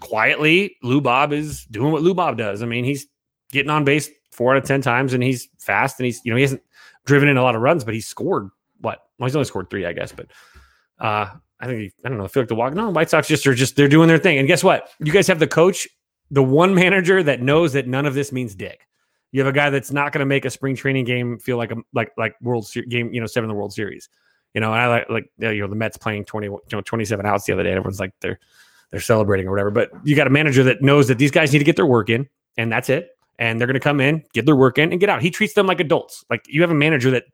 [0.00, 2.62] quietly, Lou Bob is doing what Lou Bob does.
[2.62, 3.06] I mean, he's
[3.52, 6.36] getting on base four out of ten times, and he's fast, and he's you know
[6.36, 6.62] he hasn't
[7.04, 9.00] driven in a lot of runs, but he's scored what?
[9.18, 10.26] Well, he's only scored three, I guess, but
[10.98, 11.30] uh,
[11.60, 12.24] I think I don't know.
[12.24, 12.74] I feel like the walk.
[12.74, 14.38] No, White Sox just are just they're doing their thing.
[14.38, 14.88] And guess what?
[14.98, 15.86] You guys have the coach,
[16.30, 18.86] the one manager that knows that none of this means dick.
[19.32, 21.70] You have a guy that's not going to make a spring training game feel like
[21.70, 24.08] a like like World Ser- game, you know, seven in the World Series.
[24.54, 27.04] You know, and I like like you know the Mets playing twenty you know twenty
[27.04, 27.70] seven outs the other day.
[27.70, 28.38] Everyone's like they're
[28.90, 29.70] they're celebrating or whatever.
[29.70, 32.10] But you got a manager that knows that these guys need to get their work
[32.10, 33.10] in, and that's it.
[33.38, 35.22] And they're going to come in, get their work in, and get out.
[35.22, 36.24] He treats them like adults.
[36.28, 37.24] Like you have a manager that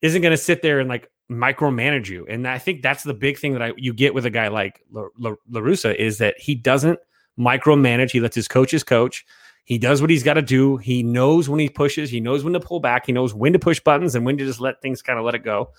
[0.00, 2.26] isn't going to sit there and like micromanage you.
[2.28, 4.82] And I think that's the big thing that I you get with a guy like
[4.92, 6.98] La, La, La Russa is that he doesn't
[7.38, 8.10] micromanage.
[8.10, 9.26] He lets his coaches coach.
[9.68, 10.78] He does what he's got to do.
[10.78, 12.08] He knows when he pushes.
[12.08, 13.04] He knows when to pull back.
[13.04, 15.34] He knows when to push buttons and when to just let things kind of let
[15.34, 15.72] it go.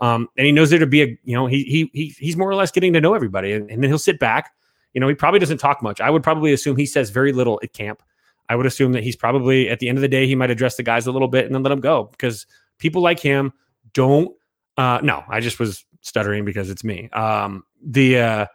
[0.00, 2.50] Um, and he knows there to be a, you know, he he he he's more
[2.50, 4.52] or less getting to know everybody, and, and then he'll sit back.
[4.94, 6.00] You know, he probably doesn't talk much.
[6.00, 8.02] I would probably assume he says very little at camp.
[8.48, 10.74] I would assume that he's probably at the end of the day he might address
[10.74, 13.52] the guys a little bit and then let them go because people like him
[13.92, 14.34] don't.
[14.76, 17.10] Uh, no, I just was stuttering because it's me.
[17.10, 18.46] Um, the uh,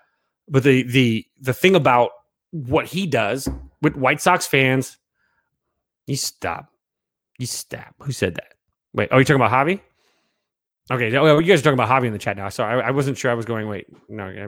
[0.49, 2.11] but the the the thing about
[2.51, 3.49] what he does
[3.81, 4.97] with White Sox fans,
[6.07, 6.67] you stop,
[7.39, 7.95] you stop.
[7.99, 8.53] Who said that?
[8.93, 9.79] Wait, oh, you talking about Javi?
[10.91, 12.49] Okay, oh, you guys are talking about Javi in the chat now.
[12.49, 13.31] Sorry, I, I wasn't sure.
[13.31, 13.67] I was going.
[13.67, 14.47] Wait, no, I,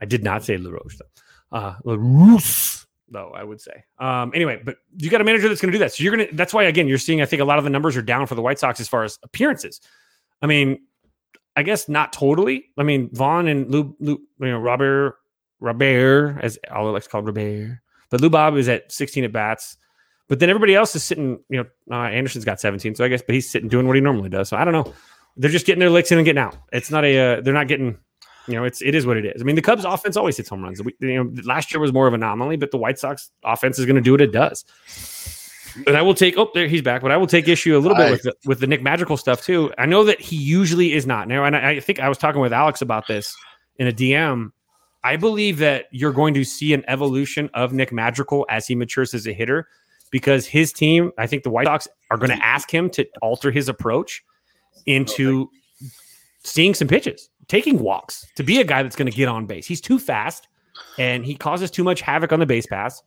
[0.00, 1.58] I did not say LaRoche though.
[1.58, 3.84] Uh, LaRousse, though I would say.
[3.98, 5.92] Um, anyway, but you got a manager that's going to do that.
[5.92, 6.28] So you're gonna.
[6.32, 7.20] That's why again, you're seeing.
[7.20, 9.04] I think a lot of the numbers are down for the White Sox as far
[9.04, 9.80] as appearances.
[10.40, 10.80] I mean,
[11.56, 12.66] I guess not totally.
[12.78, 15.16] I mean, Vaughn and Lou, Lou you know, Robert,
[15.60, 17.78] Robert, as all likes to call Robert,
[18.10, 19.76] but Lou Bob is at 16 at bats.
[20.28, 21.40] But then everybody else is sitting.
[21.50, 24.00] You know, uh, Anderson's got 17, so I guess, but he's sitting doing what he
[24.00, 24.48] normally does.
[24.48, 24.92] So I don't know.
[25.36, 26.56] They're just getting their licks in and getting out.
[26.72, 27.18] It's not a.
[27.18, 27.98] Uh, they're not getting.
[28.46, 29.40] You know, it's it is what it is.
[29.40, 30.82] I mean, the Cubs offense always hits home runs.
[30.82, 33.78] We, you know, last year was more of an anomaly, but the White Sox offense
[33.78, 34.64] is going to do what it does.
[35.86, 36.38] And I will take.
[36.38, 37.02] Oh, there he's back.
[37.02, 39.42] But I will take issue a little bit with the, with the Nick Madrigal stuff
[39.42, 39.72] too.
[39.76, 42.40] I know that he usually is not now, and I, I think I was talking
[42.40, 43.34] with Alex about this
[43.76, 44.52] in a DM.
[45.04, 49.14] I believe that you're going to see an evolution of Nick Madrigal as he matures
[49.14, 49.68] as a hitter,
[50.10, 53.50] because his team, I think the White Sox are going to ask him to alter
[53.50, 54.24] his approach
[54.86, 55.50] into
[56.42, 59.66] seeing some pitches, taking walks, to be a guy that's going to get on base.
[59.66, 60.48] He's too fast
[60.98, 63.02] and he causes too much havoc on the base pass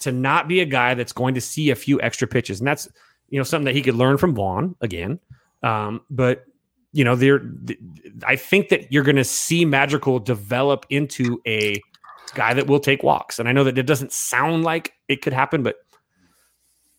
[0.00, 2.60] to not be a guy that's going to see a few extra pitches.
[2.60, 2.88] And that's,
[3.30, 5.18] you know, something that he could learn from Vaughn again.
[5.62, 6.44] Um, but
[6.92, 7.40] you know, there,
[8.26, 11.80] I think that you're going to see Madrigal develop into a
[12.34, 13.38] guy that will take walks.
[13.38, 15.76] And I know that it doesn't sound like it could happen, but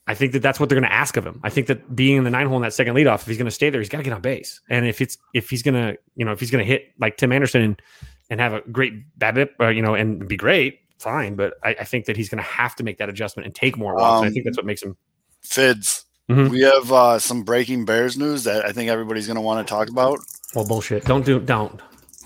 [0.06, 1.39] I think that that's what they're going to ask of him.
[1.44, 3.46] I think that being in the nine hole in that second leadoff, if he's going
[3.46, 4.60] to stay there, he's got to get on base.
[4.70, 7.18] And if it's if he's going to, you know, if he's going to hit like
[7.18, 7.82] Tim Anderson and,
[8.30, 11.36] and have a great BABIP, uh, you know, and be great, fine.
[11.36, 13.78] But I, I think that he's going to have to make that adjustment and take
[13.78, 14.22] more walks.
[14.22, 14.98] Um, I think that's what makes him.
[15.46, 16.49] Fids, mm-hmm.
[16.49, 19.71] we have uh, some breaking Bears news that I think everybody's going to want to
[19.71, 20.19] talk about.
[20.55, 21.05] Well, bullshit.
[21.05, 21.39] Don't do.
[21.39, 21.82] Don't.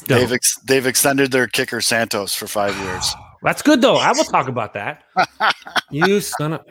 [0.06, 0.20] don't.
[0.20, 3.14] They've ex- they've extended their kicker Santos for five years.
[3.44, 3.98] That's good though.
[3.98, 5.04] I will talk about that.
[5.92, 6.66] you son of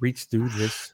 [0.00, 0.92] reach through this.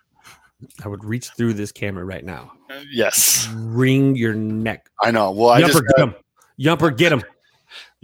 [0.85, 2.53] I would reach through this camera right now.
[2.91, 3.49] Yes.
[3.53, 4.89] Ring your neck.
[5.03, 5.33] I know.
[5.33, 6.15] Well, Yumper, I just get him.
[6.61, 7.25] Yumper, get him.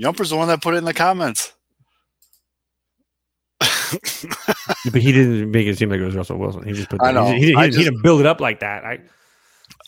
[0.01, 1.55] Yumper's the one that put it in the comments.
[4.93, 6.65] But he didn't make it seem like it was Russell Wilson.
[6.65, 7.03] He just put.
[7.03, 7.27] I know.
[7.27, 8.85] He, he, I he, just, he didn't build it up like that.
[8.85, 9.01] I.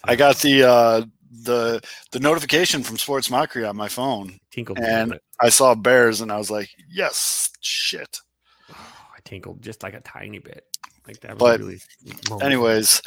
[0.04, 5.18] I got the uh, the the notification from Sports Mockery on my phone, tinkled, and
[5.40, 8.18] I saw Bears, and I was like, "Yes, shit."
[8.70, 8.74] Oh,
[9.14, 10.64] I tinkled just like a tiny bit.
[11.06, 11.38] Like that.
[11.38, 11.80] But really
[12.40, 13.02] anyways,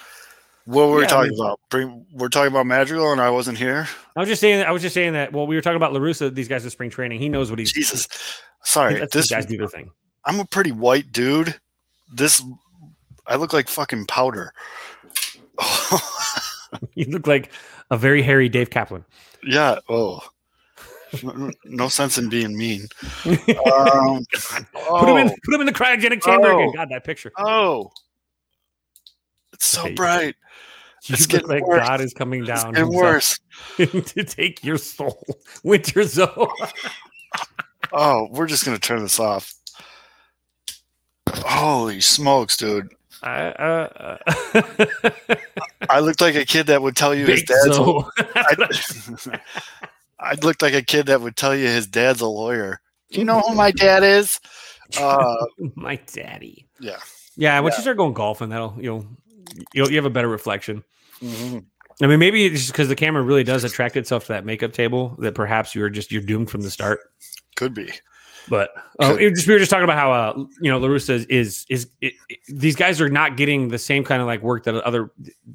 [0.66, 1.60] what were we talking I mean, about?
[1.70, 3.88] Bring, we're talking about Madrigal, and I wasn't here.
[4.16, 4.64] I was just saying.
[4.64, 5.34] I was just saying that.
[5.34, 6.34] Well, we were talking about La Russa.
[6.34, 7.20] These guys are spring training.
[7.20, 7.72] He knows what he's.
[7.74, 8.08] Jesus,
[8.64, 9.00] sorry.
[9.00, 9.92] This this guys do their thing.
[10.26, 11.56] I'm a pretty white dude.
[12.14, 12.44] This,
[13.28, 14.54] I look like fucking powder.
[16.96, 17.52] you look like
[17.92, 19.06] a very hairy Dave Kaplan.
[19.44, 19.80] Yeah.
[19.90, 20.22] Oh.
[21.22, 22.88] No, no sense in being mean.
[23.26, 24.20] Um, oh.
[25.00, 25.30] Put him in.
[25.46, 26.60] Put him in the cryogenic chamber Oh.
[26.60, 26.72] again.
[26.76, 27.32] God, that picture.
[27.38, 27.92] Oh,
[29.52, 29.94] it's so Hey.
[29.94, 30.36] bright.
[31.04, 31.86] You It's getting like worse.
[31.88, 33.40] God is coming down himself worse.
[33.78, 35.22] to take your soul.
[35.64, 36.48] Winter Zone.
[37.92, 39.54] Oh, we're just gonna turn this off.
[41.46, 42.94] Holy smokes, dude!
[43.22, 45.16] I, uh, uh,
[45.90, 47.78] I looked like a kid that would tell you his dad's.
[47.78, 48.04] A,
[48.36, 49.40] I,
[50.20, 52.82] I looked like a kid that would tell you his dad's a lawyer.
[53.12, 54.40] Do you know who my dad is?
[55.00, 55.36] Uh,
[55.76, 56.68] My daddy.
[56.80, 56.98] yeah.
[57.36, 57.78] Yeah, once Yeah.
[57.80, 59.06] you start going golfing, that'll you'll
[59.74, 60.84] you'll you have a better reflection.
[61.22, 61.66] Mhm.
[62.02, 64.74] I mean, maybe it's just because the camera really does attract itself to that makeup
[64.74, 67.00] table that perhaps you're just you're doomed from the start.
[67.56, 67.90] Could be.
[68.50, 71.26] But uh, just, we were just talking about how uh, you know La Russa is
[71.26, 74.64] is, is it, it- these guys are not getting the same kind of like work
[74.66, 75.12] that other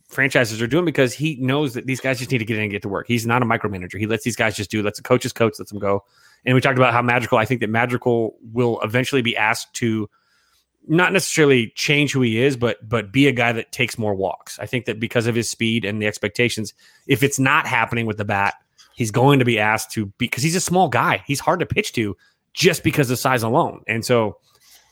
[0.08, 2.72] franchises are doing because he knows that these guys just need to get in and
[2.72, 3.06] get to work.
[3.06, 3.98] He's not a micromanager.
[3.98, 4.82] He lets these guys just do.
[4.82, 5.58] Lets the coaches coach.
[5.58, 6.04] Lets them go.
[6.46, 7.38] And we talked about how Madrigal.
[7.38, 10.08] I think that Madrigal will eventually be asked to
[10.86, 14.58] not necessarily change who he is, but but be a guy that takes more walks.
[14.58, 16.72] I think that because of his speed and the expectations,
[17.06, 18.54] if it's not happening with the bat,
[18.94, 21.22] he's going to be asked to because he's a small guy.
[21.26, 22.16] He's hard to pitch to
[22.58, 23.82] just because of size alone.
[23.86, 24.36] And so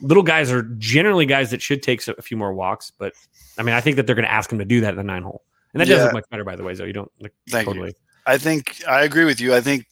[0.00, 2.92] little guys are generally guys that should take a few more walks.
[2.96, 3.12] But
[3.58, 5.02] I mean, I think that they're going to ask him to do that in the
[5.02, 5.42] nine hole.
[5.74, 5.96] And that Yeah.
[5.96, 6.84] does look much better, by the way, though.
[6.84, 7.72] You don't like Thank you.
[7.74, 7.94] totally.
[8.24, 9.52] I think I agree with you.
[9.54, 9.86] I think,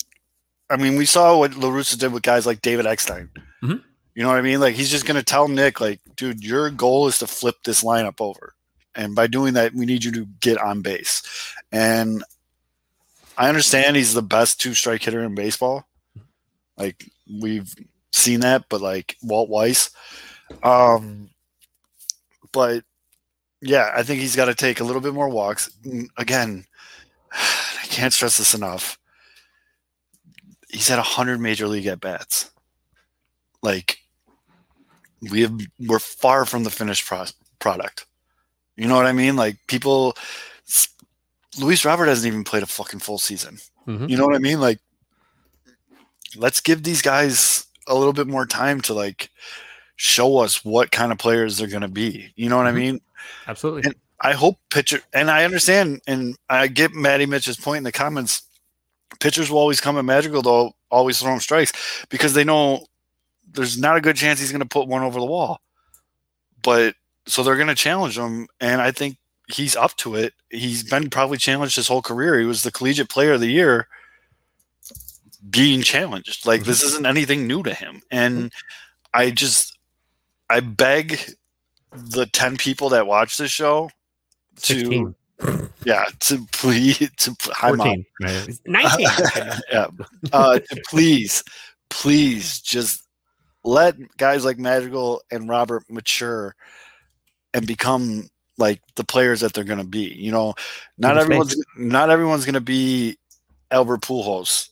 [0.70, 3.28] I mean, we saw what La Russa did with guys like David Eckstein.
[3.62, 3.82] Mhm.
[4.14, 4.60] You know what I mean?
[4.60, 7.82] Like he's just going to tell Nick, like, dude, your goal is to flip this
[7.82, 8.54] lineup over,
[8.94, 11.22] and by doing that, we need you to get on base.
[11.72, 12.22] And
[13.36, 15.88] I understand he's the best two strike hitter in baseball.
[16.76, 17.74] Like we've
[18.12, 19.90] seen that, but like Walt Weiss.
[20.62, 21.30] Um,
[22.52, 22.84] but
[23.60, 25.70] yeah, I think he's got to take a little bit more walks.
[26.16, 26.64] Again,
[27.32, 28.98] I can't stress this enough.
[30.68, 32.50] He's at 100 major league at bats.
[33.62, 33.98] Like,
[35.30, 37.24] we have, we're far from the finished pro-
[37.58, 38.06] product.
[38.76, 39.36] You know what I mean?
[39.36, 40.16] Like, people,
[41.58, 43.58] Luis Robert hasn't even played a fucking full season.
[43.86, 44.10] Mhm.
[44.10, 44.60] You know what I mean?
[44.60, 44.80] Like,
[46.36, 49.30] let's give these guys a little bit more time to like
[49.96, 52.32] show us what kind of players they're going to be.
[52.36, 52.68] You know what Mhm.
[52.68, 53.00] I mean?
[53.46, 53.82] Absolutely.
[53.84, 57.92] And- I hope pitcher, and I understand, and I get Maddie Mitch's point in the
[57.92, 58.42] comments.
[59.20, 61.72] Pitchers will always come at Madrigal, though, always throw him strikes
[62.08, 62.86] because they know
[63.52, 65.60] there's not a good chance he's going to put one over the wall.
[66.62, 66.94] But
[67.26, 69.18] so they're going to challenge him, and I think
[69.48, 70.32] he's up to it.
[70.48, 72.38] He's been probably challenged his whole career.
[72.38, 73.88] He was the collegiate player of the year
[75.50, 76.46] being challenged.
[76.46, 78.02] Like this isn't anything new to him.
[78.10, 78.52] And
[79.12, 79.78] I just
[80.50, 81.18] I beg
[81.92, 83.90] the 10 people that watch this show
[84.62, 85.14] to 16,
[85.84, 88.04] yeah, to please to hi mom.
[88.20, 88.48] right?
[88.66, 89.06] 19.
[89.70, 89.86] yeah.
[90.32, 91.42] Uh, to please,
[91.90, 93.06] please just
[93.64, 96.54] let guys like Madrigal and Robert mature
[97.52, 98.28] and become
[98.58, 100.14] like the players that they're going to be.
[100.14, 100.54] You know,
[100.98, 103.18] not everyone's not everyone's going to be
[103.70, 104.68] Albert Pujols,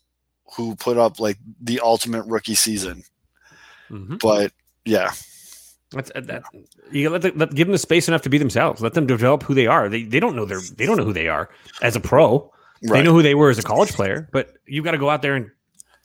[0.56, 3.02] who put up like the ultimate rookie season.
[3.90, 4.18] Mhm.
[4.20, 4.52] But
[4.84, 5.12] yeah,
[5.92, 6.42] That's uh, that.
[6.90, 8.80] You let, the, let give them the space enough to be themselves.
[8.80, 9.88] Let them develop who they are.
[9.88, 11.50] They they don't know their they don't know who they are
[11.82, 12.50] as a pro.
[12.82, 15.22] They know who they were as a college player, but you've got to go out
[15.22, 15.50] there and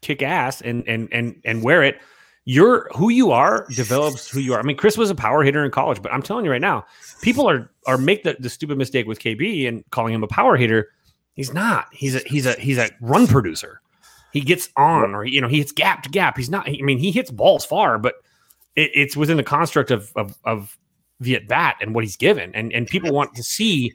[0.02, 2.00] kick ass and and and and wear it.
[2.46, 4.60] Your who you are develops who you are.
[4.60, 6.86] I mean, Kris was a power hitter in college, but I'm telling you right now,
[7.22, 10.56] people are are make the, the stupid mistake with KB and calling him a power
[10.56, 10.90] hitter.
[11.34, 11.88] He's not.
[11.92, 13.82] He's a he's a he's a run producer.
[14.38, 16.38] He gets on, or you know, he hits gap to gap.
[16.38, 16.70] He's not.
[16.70, 18.16] I mean, he hits balls far, but
[18.76, 20.78] it, it's within the construct of of, of
[21.20, 22.54] the at bat and what he's given.
[22.54, 23.94] And and people want to see,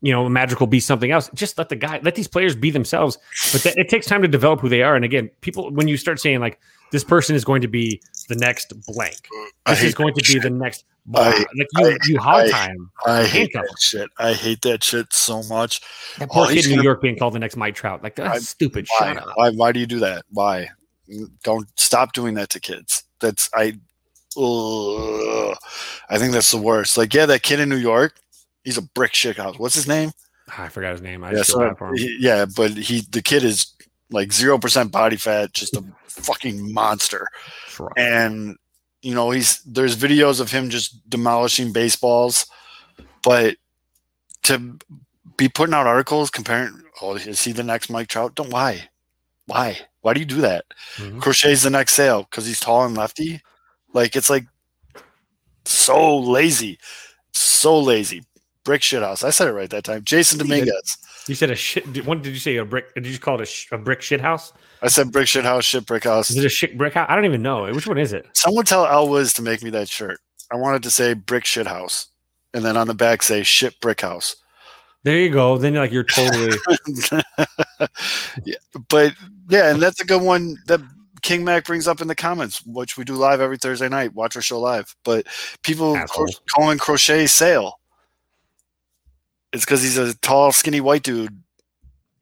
[0.00, 1.28] you know, Madrigal be something else.
[1.34, 3.18] Just let the guy, let these players be themselves.
[3.52, 4.94] But that, it takes time to develop who they are.
[4.94, 6.60] And again, people when you start saying like
[6.92, 8.00] this person is going to be
[8.30, 10.42] the next blank, mm, this is going to that be shit.
[10.42, 10.84] the next.
[11.04, 11.24] Blah.
[11.24, 12.90] I- like you, I- you hog tie him.
[13.06, 14.08] I hate that shit.
[14.18, 15.80] I hate that shit so much.
[16.18, 18.02] That poor Oh, kid in New gonna- York being called the next Mike Trout.
[18.02, 18.86] Like that's I- stupid.
[18.98, 19.12] Why?
[19.14, 19.32] Shut up.
[19.34, 19.50] Why?
[19.50, 20.24] Why do you do that?
[20.30, 20.70] Why?
[21.12, 23.02] Mm, don't stop doing that to kids.
[23.20, 23.74] That's I.
[24.36, 25.56] Ugh.
[26.08, 26.96] I think that's the worst.
[26.96, 28.14] Like, yeah, that kid in New York,
[28.64, 29.58] he's a brick shit house.
[29.58, 30.12] What's his name?
[30.50, 31.24] Ah, I forgot his name.
[31.24, 31.96] I Yeah, just feel so for him.
[31.96, 33.72] he- yeah, but he the kid is
[34.10, 37.28] like zero percent body fat, just a fucking monster.
[37.68, 37.92] Sure.
[37.96, 38.56] and
[39.02, 42.44] you know he's there's videos of him just demolishing baseballs
[43.22, 43.56] but
[44.42, 44.76] to
[45.38, 48.34] be putting out articles comparing oh is he the next mike trout?
[48.34, 48.88] Don't why?
[49.46, 49.78] Why?
[50.02, 50.64] Why do you do that?
[50.96, 51.20] Mhm.
[51.22, 53.40] crochet's the next sale because he's tall and lefty?
[53.94, 54.46] Like it's like
[55.64, 56.78] so lazy.
[57.32, 58.22] So lazy
[58.70, 60.96] brick shit house i said it right that time jasson dominguez
[61.26, 62.06] You said a shit.
[62.06, 62.56] What did you say?
[62.56, 62.94] A brick?
[62.94, 64.52] Did you call it a, sh- a brick shit house?
[64.80, 67.06] i said brick shit house shit brick house Is it a shit brick house?
[67.08, 67.72] I don't even know.
[67.72, 68.26] Which one is it?
[68.32, 70.18] Someone tell Al Wiz to make me that shirt.
[70.52, 72.06] I wanted to say brick shit house,
[72.54, 74.36] and then on the back say shit brick house.
[75.02, 75.58] There you go.
[75.58, 76.56] Then you're like you're totally.
[78.44, 78.54] yeah,
[78.88, 79.14] but
[79.48, 80.80] yeah, and that's a good one that
[81.22, 84.14] King Mac brings up in the comments, which we do live every Thursday night.
[84.14, 84.94] Watch our show live.
[85.04, 85.26] But
[85.62, 85.96] people
[86.54, 87.79] calling crochet sale.
[89.52, 91.42] It's because he's a tall, skinny white dude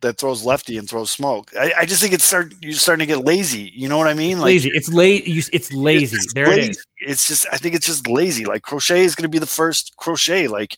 [0.00, 1.50] that throws lefty and throws smoke.
[1.58, 3.72] I, I just think it's start you're starting to get lazy.
[3.74, 4.40] You know what I mean?
[4.40, 4.70] lazy.
[4.72, 5.42] It's lazy.
[5.52, 6.16] It's lazy.
[6.16, 6.70] It's there it lazy.
[6.70, 6.86] is.
[6.98, 8.44] It's just I think it's just lazy.
[8.44, 10.48] Like crochet is going to be the first crochet.
[10.48, 10.76] Like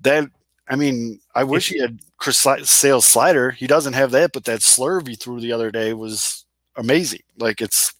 [0.00, 0.28] that.
[0.70, 3.50] I mean, I wish he had Chris Sales slider.
[3.52, 6.44] He doesn't have that, but that slurve he threw the other day was
[6.76, 7.22] amazing.
[7.38, 7.94] Like it's,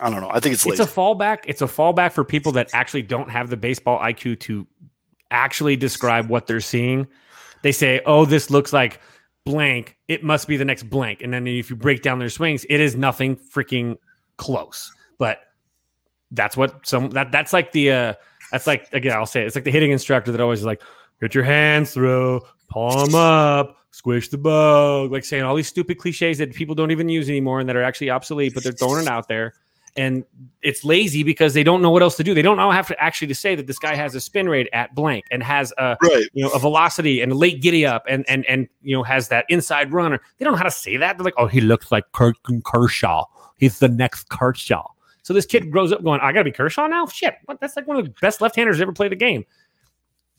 [0.00, 0.30] I don't know.
[0.32, 0.82] I think it's lazy.
[0.82, 1.44] It's a fallback.
[1.46, 4.66] It's a fallback for people that actually don't have the baseball IQ to
[5.32, 7.06] actually describe what they're seeing.
[7.62, 9.00] They say, "Oh, this looks like
[9.44, 9.96] blank.
[10.08, 12.80] It must be the next blank." And then if you break down their swings, it
[12.80, 13.96] is nothing freaking
[14.36, 14.92] close.
[15.18, 15.40] But
[16.30, 18.14] that's what some that that's like the uh
[18.50, 20.82] that's like again I'll say it, it's like the hitting instructor that always is like
[21.20, 26.38] get your hands through, palm up, squish the bug, like saying all these stupid cliches
[26.38, 29.08] that people don't even use anymore and that are actually obsolete, but they're throwing it
[29.08, 29.54] out there.
[29.96, 30.24] And
[30.62, 32.32] it's lazy because they don't know what else to do.
[32.32, 34.68] They don't know have to actually to say that this guy has a spin rate
[34.72, 36.26] at blank and has a Right.
[36.32, 39.28] you know a velocity and a late giddy up and and and you know has
[39.28, 40.18] that inside runner.
[40.38, 41.18] They don't know how to say that.
[41.18, 43.26] They're like, oh, he looks like Kirk Kershaw.
[43.58, 44.88] He's the next Kershaw.
[45.22, 47.06] So this kid grows up going, I gotta be Kershaw now.
[47.06, 47.60] Shit, what?
[47.60, 49.44] That's like one of the best left-handers ever play the game.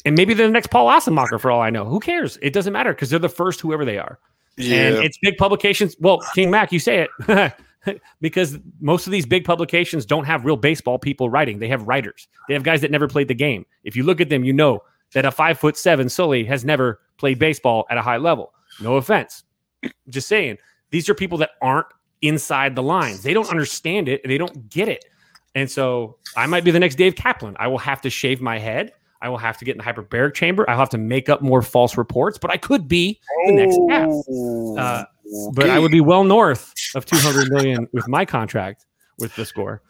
[0.04, 1.86] And maybe they're the next Paul Ossenmacher for all I know.
[1.86, 2.38] Who cares?
[2.42, 4.20] It doesn't matter because they're the first, whoever they are.
[4.58, 4.88] Yeah.
[4.88, 5.96] And it's big publications.
[6.00, 7.54] Well, King Mac, you say it.
[8.22, 11.60] because most of these big publications don't have real baseball people writing.
[11.60, 12.28] They have writers.
[12.48, 13.66] They have guys that never played the game.
[13.84, 17.02] If you look at them, you know that a five foot seven Sully has never
[17.18, 18.54] played baseball at a high level.
[18.82, 19.44] No offense.
[20.10, 20.58] Just saying.
[20.92, 21.88] These are people that aren't
[22.22, 23.24] inside the lines.
[23.24, 25.06] They don't understand it and they don't get it.
[25.56, 27.56] And so I might be the next Dave Kaplan.
[27.60, 28.94] I will have to shave my head.
[29.22, 30.70] I will have to get in the hyperbaric chamber.
[30.70, 33.78] I'll have to make up more false reports, but I could be the next.
[34.78, 35.06] Uh,
[35.54, 38.86] but I would be well north of 200 million with my contract
[39.18, 39.82] with the score.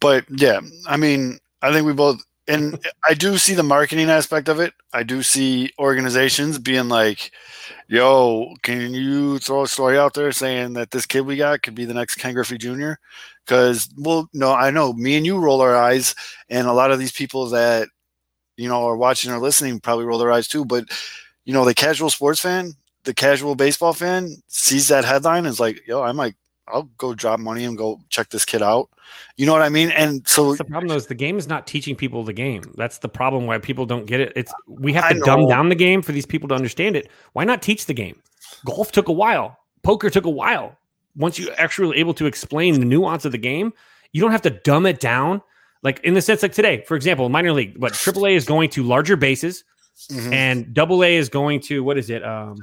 [0.00, 4.48] but yeah, I mean, I think we both, and I do see the marketing aspect
[4.48, 4.72] of it.
[4.92, 7.32] I do see organizations being like,
[7.88, 11.74] "Yo, can you throw a story out there saying that this kid we got could
[11.74, 12.92] be the next Ken Griffey Jr.?"
[13.44, 16.14] Because, well, no, I know me and you roll our eyes,
[16.50, 17.88] and a lot of these people that
[18.56, 20.64] you know are watching or listening probably roll their eyes too.
[20.64, 20.84] But
[21.44, 22.74] you know, the casual sports fan,
[23.08, 26.34] the casual baseball fan sees that headline and is like, "Yo, I might."
[26.70, 28.90] I'll go drop money and go check this kid out.
[29.38, 29.88] You know what I mean?
[29.92, 32.62] And so That's the problem is the game is not teaching people the game.
[32.76, 34.34] That's the problem why people don't get it.
[34.36, 37.08] It's we have to dumb down the game for these people to understand it.
[37.32, 38.20] Why not teach the game?
[38.66, 39.56] Golf took a while.
[39.82, 40.76] Poker took a while.
[41.16, 43.72] Once you actually were able to explain the nuance of the game,
[44.12, 45.40] you don't have to dumb it down.
[45.82, 48.82] Like in the sense, like today, for example, minor league, but AAA is going to
[48.82, 49.64] larger bases,
[50.10, 50.32] Mhm.
[50.34, 52.22] and double A is going to what is it?
[52.22, 52.56] Um,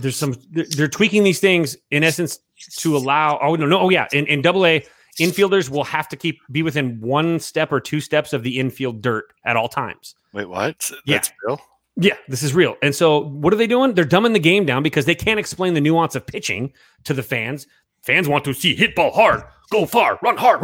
[0.00, 2.38] there's some they're, they're tweaking these things in essence
[2.76, 3.38] to allow.
[3.42, 4.84] Oh no, no, oh yeah, in, in double A,
[5.18, 9.02] infielders will have to keep be within one step or two steps of the infield
[9.02, 10.14] dirt at all times.
[10.32, 10.90] wait, what?
[11.04, 11.16] Yeah.
[11.16, 11.60] That's real?
[11.96, 12.76] Yeah, this is real.
[12.82, 13.94] And so, what are they doing?
[13.94, 16.72] They're dumbing the game down because they can't explain the nuance of pitching
[17.04, 17.66] to the fans.
[18.02, 20.60] Fans want to see hit ball hard, go far, run hard.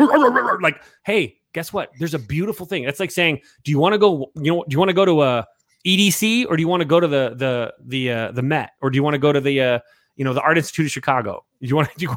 [0.60, 1.92] Like, hey, guess what?
[1.98, 2.84] There's a beautiful thing.
[2.84, 4.32] It's like saying, do you want to go?
[4.36, 5.46] You know, do you want to go to a
[5.86, 8.90] EDC or do you want to go to the the the uh, the Met or
[8.90, 9.78] do you want to go to the uh,
[10.16, 11.44] you know the Art Institute of Chicago?
[11.60, 12.16] Do you want to do you, do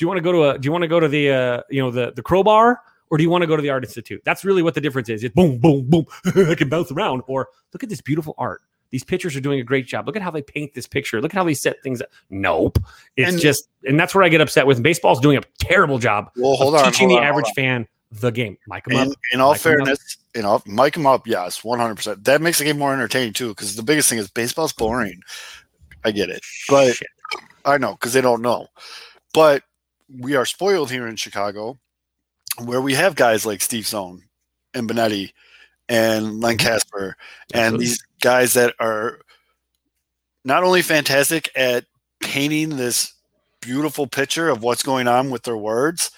[0.00, 1.80] you want to go to a do you want to go to the uh, you
[1.82, 4.22] know the the Crowbar or do you want to go to the Art Institute?
[4.24, 5.22] That's really what the difference is.
[5.22, 6.06] It's boom, boom, boom.
[6.50, 7.22] I can bounce around.
[7.26, 8.62] Or look at this beautiful art.
[8.90, 10.06] These pictures are doing a great job.
[10.06, 11.20] Look at how they paint this picture.
[11.20, 12.08] Look at how they set things up.
[12.30, 12.78] Nope.
[13.16, 14.82] It's And- just, and that's where I get upset with.
[14.82, 16.84] Baseball's doing a terrible job Well, of hold on.
[16.84, 17.54] teaching hold the on, hold average on.
[17.54, 17.88] fan
[18.20, 18.56] the game.
[18.66, 19.16] Mic 'em up.
[19.32, 22.24] In, all fairness, you know, mic them up, yes, one hundred percent.
[22.24, 25.20] That makes the game more entertaining too, because the biggest thing is baseball's boring.
[26.04, 27.08] I get it, but Shit.
[27.64, 28.68] I know because they don't know.
[29.32, 29.62] But
[30.08, 31.78] we are spoiled here in Chicago,
[32.62, 34.22] where we have guys like Steve Stone
[34.74, 35.32] and Benetti
[35.88, 36.40] and mm-hmm.
[36.40, 37.16] Len Kasper
[37.52, 39.20] and these guys that are
[40.44, 41.86] not only fantastic at
[42.20, 43.13] painting this
[43.64, 46.10] beautiful picture of what's going on with their words,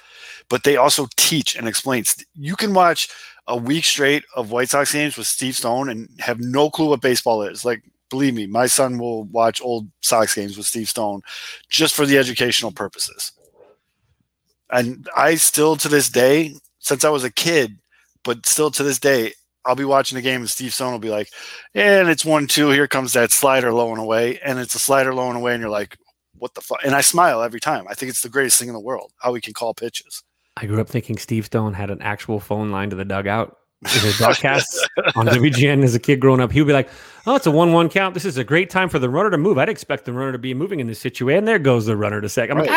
[0.49, 2.05] but they also teach and explain.
[2.35, 3.09] You can watch
[3.47, 7.01] a week straight of White Sox games with Steve Stone and have no clue what
[7.01, 7.65] baseball is.
[7.65, 11.23] Like, believe me, my son will watch old Sox games with Steve Stone
[11.69, 13.33] just for the educational purposes.
[14.71, 17.79] And I still, to this day, since I was a kid,
[18.25, 19.33] but still to this day,
[19.65, 21.29] I'll be watching a game and Steve Stone will be like,
[21.75, 24.39] and it's one, two, here comes that slider low and away.
[24.45, 25.55] And it's a slider low and away.
[25.55, 25.97] And you're like,
[26.39, 26.79] what the fuck?
[26.85, 27.87] And I smile every time.
[27.89, 30.23] I think it's the greatest thing in the world how we can call pitches.
[30.57, 33.57] I grew up thinking Steve Stone had an actual phone line to the dugout.
[33.83, 36.89] In the broadcasts on WGN as a kid growing up, he would be like,
[37.27, 38.15] "Oh, it's a one-one count.
[38.15, 39.59] This is a great time for the runner to move.
[39.59, 41.39] I'd expect the runner to be moving in this situation.
[41.41, 42.57] And There goes the runner to second.
[42.57, 42.71] I'm like,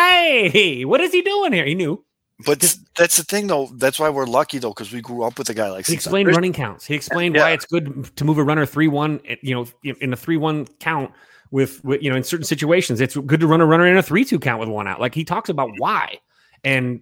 [0.51, 2.03] "Hey, what is he doing here?" He knew.
[2.45, 2.59] But
[2.97, 3.67] that's the thing, though.
[3.77, 6.27] That's why we're lucky, though, because we grew up with a guy like He explained
[6.27, 6.85] running counts.
[6.85, 7.43] He explained Yeah.
[7.43, 9.21] why it's good to move a runner three one.
[9.41, 11.11] You know, in a three one count
[11.51, 14.03] with, with you know in certain situations, it's good to run a runner in a
[14.03, 14.99] three two count with one out.
[14.99, 16.19] Like he talks about why.
[16.63, 17.01] And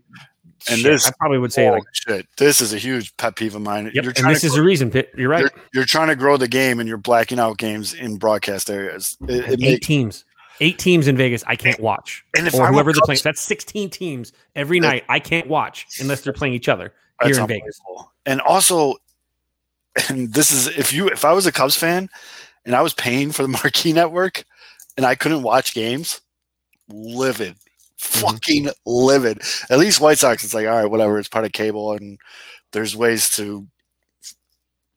[0.70, 2.28] And shit, this- I probably would say like, shit.
[2.38, 3.86] This is a huge pet peeve of mine.
[3.94, 3.94] yep.
[3.96, 4.90] You're And trying this to is a reason.
[4.92, 5.12] Pitt.
[5.18, 5.42] You're right.
[5.42, 9.18] you're, you're trying to grow the game and you're blacking out games in broadcast areas.
[9.28, 10.26] It, it eight makes, teams.
[10.60, 12.26] Eight teams in Vegas I can't watch.
[12.36, 13.20] and if or I'm whoever they're playing.
[13.24, 16.94] That's 16 teams every night I can't watch unless they're playing each other
[17.24, 17.80] here in Vegas.
[18.26, 18.96] And also,
[20.10, 22.10] and this is if you if I was a Cubs fan
[22.68, 24.44] and I was paying for the Marquee Network
[24.96, 26.22] and I couldn't watch games,
[26.88, 27.56] livid,
[28.00, 28.28] Mm-hmm.
[28.28, 29.42] fucking livid.
[29.72, 31.18] At least White Sox, it's like all right, whatever.
[31.18, 32.20] It's part of cable, and
[32.72, 33.68] there's ways to No,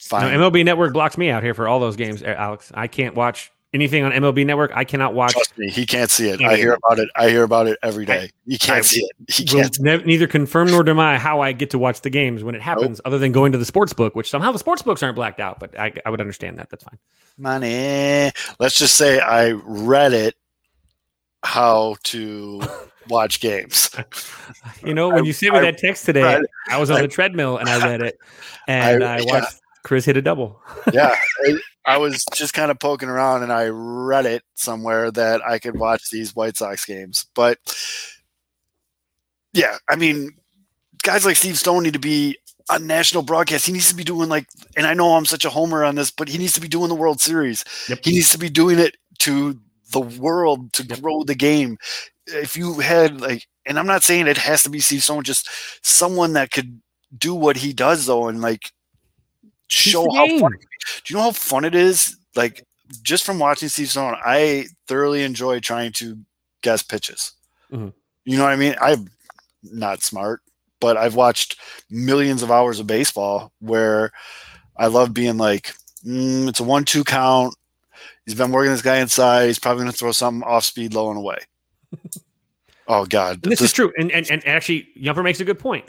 [0.02, 0.36] find.
[0.36, 2.70] MLB Network blocks me out here for all those games, eh, Alex.
[2.74, 4.72] I can't watch anything on MLB Network.
[4.74, 5.32] I cannot watch.
[5.32, 6.40] Trust me, he can't see it.
[6.42, 7.08] I hear about it.
[7.16, 8.30] I hear about it every day.
[8.46, 9.32] He can't I see it.
[9.32, 9.78] He can't.
[9.80, 13.00] ne- neither confirm nor deny how I get to watch the games when it happens,
[13.04, 15.60] other than going to the sports book, which somehow the sports books aren't blacked out.
[15.60, 16.68] But I, I would understand that.
[16.70, 16.98] That's fine.
[17.38, 18.32] Money.
[18.58, 20.34] Let's just say I read it
[21.42, 22.60] how to
[23.08, 23.90] watch games.
[24.84, 27.08] You know, when you sent me I that text today, I was on I- the
[27.08, 28.18] treadmill and I read it,
[28.68, 29.44] and I, I- yeah.
[29.80, 30.60] Watched Kris hit a double.
[30.92, 31.14] yeah,
[31.46, 31.56] I,
[31.86, 35.78] I was just kind of poking around and I read it somewhere that I could
[35.78, 37.26] watch these White Sox games.
[37.34, 37.58] But
[39.52, 40.32] yeah, I mean,
[41.02, 42.36] guys like Steve Stone need to be
[42.70, 43.66] on national broadcast.
[43.66, 46.10] He needs to be doing like, and I know I'm such a homer on this,
[46.10, 47.64] but he needs to be doing the World Series.
[47.88, 48.00] Yep.
[48.04, 49.58] He needs to be doing it to
[49.92, 51.00] the world to Yep.
[51.00, 51.78] grow the game.
[52.26, 55.48] If you had like, and I'm not saying it has to be Steve Stone, just
[55.82, 56.80] someone that could
[57.16, 58.72] do what he does though, and like Teach
[59.70, 60.52] show how fun.
[60.52, 60.58] Do
[61.08, 62.16] you know how fun it is?
[62.34, 62.64] Like
[63.02, 66.18] just from watching Steve Stone, I thoroughly enjoy trying to
[66.62, 67.32] guess pitches.
[67.72, 67.92] Mhm.
[68.24, 68.74] You know what I mean?
[68.80, 69.08] I'm
[69.62, 70.40] not smart,
[70.80, 71.56] but I've watched
[71.90, 74.10] millions of hours of baseball where
[74.76, 75.72] I love being like,
[76.04, 77.54] mm, it's a one-two count.
[78.26, 79.46] He's been working this guy inside.
[79.46, 81.38] He's probably going to throw something off speed, low and away.
[82.88, 83.92] oh God, And this is true.
[83.98, 85.84] And, and and actually, Yumper makes a good point.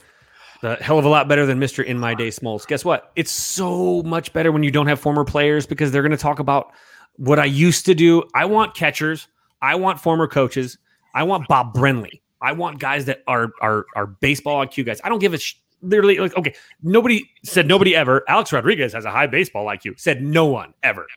[0.62, 1.84] The hell of a lot better than Mr.
[1.84, 2.66] In My Day Smalls.
[2.68, 3.12] Guess what?
[3.16, 6.38] It's so much better when you don't have former players because they're going to talk
[6.38, 6.72] about
[7.16, 8.24] what I used to do.
[8.36, 9.28] I want catchers.
[9.64, 10.78] I want former coaches.
[11.16, 12.22] I want Bob Brenly.
[12.42, 15.02] I want guys that are are are baseball IQ guys.
[15.04, 16.54] I don't give a sh- literally like okay.
[16.84, 18.24] Nobody said nobody ever.
[18.28, 20.00] Alex Rodriguez has a high baseball IQ.
[20.00, 21.08] Said no one ever.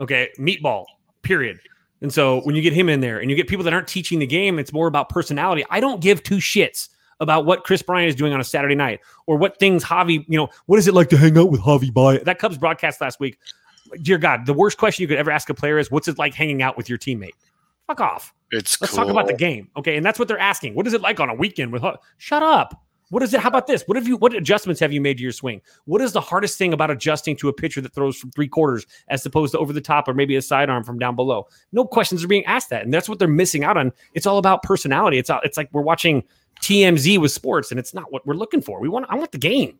[0.00, 0.84] Okay, meatball.
[1.22, 1.58] Period.
[2.00, 4.18] And so when you get him in there and you get people that aren't teaching
[4.18, 5.64] the game, it's more about personality.
[5.68, 6.88] I don't give two shits
[7.20, 10.38] about what Kris Bryant is doing on a Saturday night or what things Javi, you
[10.38, 12.22] know, what is it like to hang out with Javi Baez?
[12.24, 13.38] That Cubs broadcast last week.
[14.02, 16.34] Dear God, the worst question you could ever ask a player is, what's it like
[16.34, 17.32] hanging out with your teammate?
[17.86, 18.34] Fuck off.
[18.52, 19.04] it's Let's cool.
[19.04, 19.70] talk about the game.
[19.76, 19.96] Okay.
[19.96, 20.74] And that's what they're asking.
[20.74, 21.96] What is it like on a weekend with, Javi?
[22.18, 22.82] shut up.
[23.10, 23.40] What is it?
[23.40, 23.84] How about this?
[23.86, 24.18] What have you?
[24.18, 25.62] What adjustments have you made to your swing?
[25.86, 28.86] What is the hardest thing about adjusting to a pitcher that throws from three quarters
[29.08, 31.46] as opposed to over the top or maybe a sidearm from down below?
[31.72, 33.92] No questions are being asked that, and that's what they're missing out on.
[34.12, 35.16] It's all about personality.
[35.16, 36.22] It's all, it's like we're watching
[36.62, 38.80] TMZ with sports, and it's not what we're looking for.
[38.80, 39.78] We want I want the game.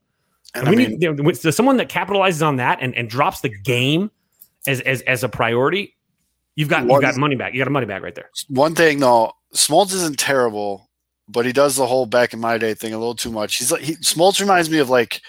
[0.54, 2.94] And And I we mean, need you know, so someone that capitalizes on that and,
[2.94, 4.10] and drops the game
[4.66, 5.94] as, as as a priority.
[6.56, 7.52] You've got you've got money back.
[7.52, 8.30] You got a money bag right there.
[8.48, 10.90] one thing though, Smoltz isn't terrible,
[11.28, 13.56] but he does the whole back in my day thing a little too much.
[13.56, 15.20] He's like he Smoltz reminds me of like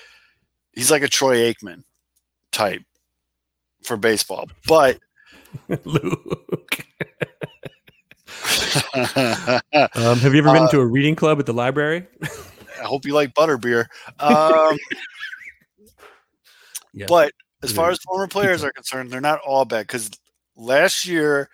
[0.73, 1.83] he's like a Troy Aikman
[2.51, 2.81] type
[3.83, 4.49] for baseball.
[4.67, 4.99] But
[5.83, 6.85] Luke,
[9.95, 12.07] um, have you ever been Uh, to a reading club at the library?
[12.23, 13.85] I hope you like butterbeer.
[14.19, 14.77] Um,
[16.93, 17.05] Yeah.
[17.07, 17.75] But as Yeah.
[17.77, 20.09] far as former players are concerned, they're not all bad because
[20.55, 21.49] last year,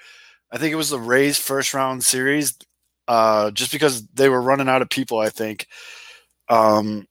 [0.51, 2.57] I think it was the Rays first round series,
[3.07, 5.67] uh, just because they were running out of people, I think.
[6.47, 7.07] Um,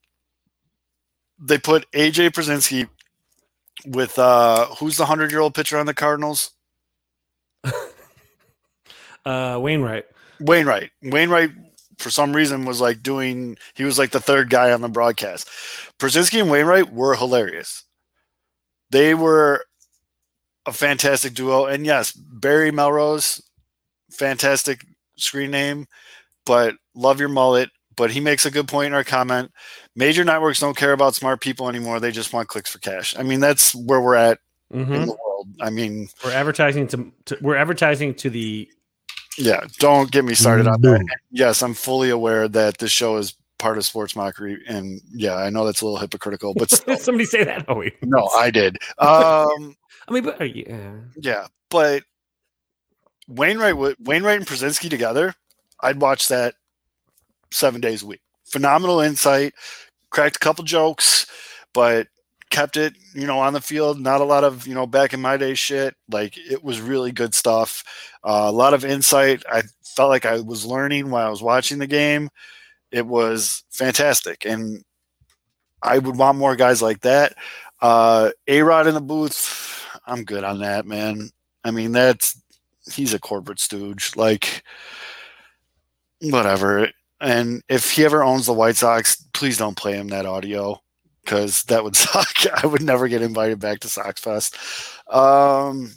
[1.38, 2.88] they put AJ Pierzynski
[3.86, 6.52] with uh, who's the hundred year old pitcher on the Cardinals?
[9.24, 10.04] Uh, Wainwright.
[10.40, 10.90] Wainwright.
[11.02, 11.50] Wainwright,
[11.98, 13.56] for some reason, was like doing.
[13.74, 15.48] He was like the third guy on the broadcast.
[15.98, 17.84] Pierzynski and Wainwright were hilarious.
[18.90, 19.64] They were
[20.66, 23.40] a fantastic duo, and yes, Barry Melrose,
[24.10, 24.84] fantastic
[25.16, 25.86] screen name,
[26.46, 27.70] but love your mullet.
[27.96, 29.52] But he makes a good point in our comment.
[29.94, 33.16] Major networks don't care about smart people anymore; they just want clicks for cash.
[33.16, 34.38] I mean, that's where we're at
[34.72, 34.94] Mhm.
[34.94, 35.48] in the world.
[35.60, 38.68] I mean, We're advertising to, to we're advertising to the
[39.38, 41.06] yeah, don't get me started on that.
[41.30, 45.50] Yes, I'm fully aware that this show is part of sports mockery, and yeah, I
[45.50, 46.70] know that's a little hypocritical, but
[47.00, 47.64] somebody say that.
[47.68, 47.94] Oh, wait.
[48.02, 48.78] no, I did.
[48.98, 49.76] Um,
[50.08, 50.92] I mean, but uh, yeah.
[51.16, 52.04] yeah, but
[53.28, 55.34] Wainwright, Wainwright and Pierzynski together,
[55.80, 56.54] I'd watch that
[57.50, 58.20] seven days a week.
[58.44, 59.54] Phenomenal insight,
[60.10, 61.26] cracked a couple jokes,
[61.72, 62.08] but
[62.54, 64.00] kept it, you know, on the field.
[64.00, 65.96] Not a lot of, you know, back in my day shit.
[66.08, 67.82] Like it was really good stuff.
[68.22, 69.42] Uh, a lot of insight.
[69.50, 72.30] I felt like I was learning while I was watching the game.
[72.92, 74.84] It was fantastic, and
[75.82, 77.34] I would want more guys like that.
[77.82, 81.30] Uh, a Rod in the booth, I'm good on that, man.
[81.64, 82.40] I mean, that's
[82.92, 84.12] he's a corporate stooge.
[84.14, 84.62] Like,
[86.20, 86.88] whatever.
[87.20, 90.80] And if he ever owns the White Sox, please don't play him that audio
[91.24, 92.28] because that would suck.
[92.62, 94.56] I would never get invited back to Sox Fest.
[95.08, 95.92] Um,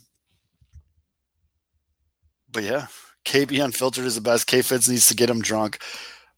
[2.51, 2.87] but yeah,
[3.25, 4.47] KB Unfiltered is the best.
[4.47, 5.79] K Fitz needs to get him drunk.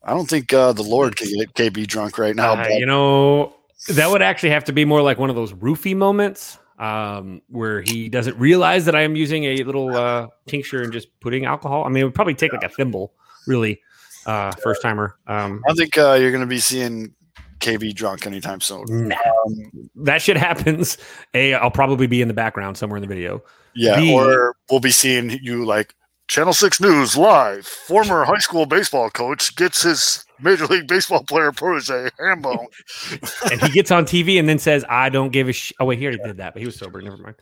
[0.04, 2.54] I don't think uh, the Lord can get KB drunk right now.
[2.54, 3.54] Uh, you know,
[3.90, 7.82] that would actually have to be more like one of those roofie moments um, where
[7.82, 11.84] he doesn't realize that I am using a little uh, tincture and just putting alcohol.
[11.84, 13.14] I mean, it would probably take like a thimble,
[13.46, 13.82] really,
[14.26, 15.18] uh, first timer.
[15.28, 17.14] Um, I think uh, you're going to be seeing
[17.60, 19.12] KB drunk anytime soon.
[19.14, 20.98] Um, that shit happens.
[21.34, 23.44] A, I'll probably be in the background somewhere in the video.
[23.76, 25.94] yeah, B- or we'll be seeing you like
[26.28, 27.66] Channel Six News live.
[27.68, 32.68] Former high school baseball coach gets his Major League Baseball player protege ham bone.
[33.52, 36.00] And he gets on TV and then says, "I don't give a sh." Oh wait,
[36.00, 37.02] here he already did that, but he was sober.
[37.02, 37.36] Never mind.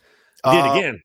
[0.45, 1.01] He did Uh, again.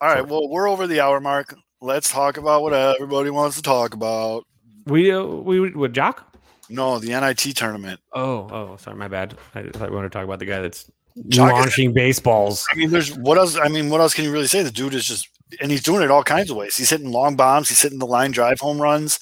[0.00, 1.54] All right, well, we're over the hour mark.
[1.80, 4.44] Let's talk about what everybody wants to talk about.
[4.86, 6.22] We uh, we with Joc.
[6.70, 8.00] No, the NIT tournament.
[8.12, 9.36] Oh, oh, sorry, my bad.
[9.54, 10.90] I thought we wanted to talk about the guy that's
[11.28, 12.66] Joc is- launching baseballs.
[12.72, 13.56] I mean, there's what else?
[13.56, 14.62] I mean, what else can you really say?
[14.62, 15.28] The dude is just,
[15.60, 16.76] and he's doing it all kinds of ways.
[16.76, 17.68] He's hitting long bombs.
[17.68, 19.18] He's hitting the line drive home runs.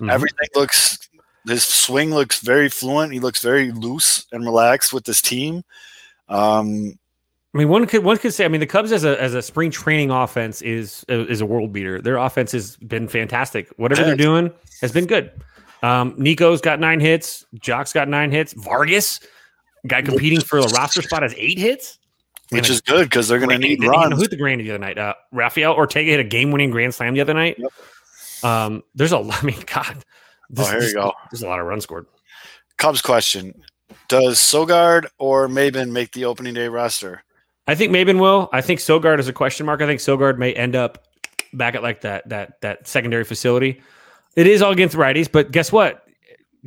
[0.00, 0.10] Mhm.
[0.12, 0.98] Everything looks,
[1.46, 3.12] his swing looks very fluent.
[3.12, 5.62] He looks very loose and relaxed with this team.
[6.28, 6.98] Um,
[7.54, 8.44] I mean, one could one could say.
[8.44, 11.72] I mean, the Cubs as a as a spring training offense is is a world
[11.72, 12.00] beater.
[12.00, 13.68] Their offense has been fantastic.
[13.76, 15.32] Whatever they're doing has been good.
[15.82, 17.44] Um, Nico's got nine hits.
[17.54, 18.52] Joc's got nine hits.
[18.52, 19.20] Vargas,
[19.86, 21.98] guy competing for the roster spot, has eight hits.
[22.50, 24.14] which is good because they're going to need he- you know, runs.
[24.18, 24.98] who's the grand the other night?
[24.98, 27.58] Uh, Rafael Ortega hit a game winning grand slam the other night.
[28.42, 29.38] Um, there's a lot.
[29.42, 30.04] I mean, God.
[30.56, 31.12] Oh, here you go.
[31.30, 32.06] There's a lot of runs scored.
[32.76, 33.54] Cubs question:
[34.08, 37.22] Does Sogard or Maben make the opening day roster?
[37.66, 38.48] I think Maben will.
[38.52, 39.80] I think Sogard is a question mark.
[39.80, 41.06] I think Sogard may end up
[41.52, 43.80] back at like that that that secondary facility.
[44.36, 46.04] It is all against righties, but guess what?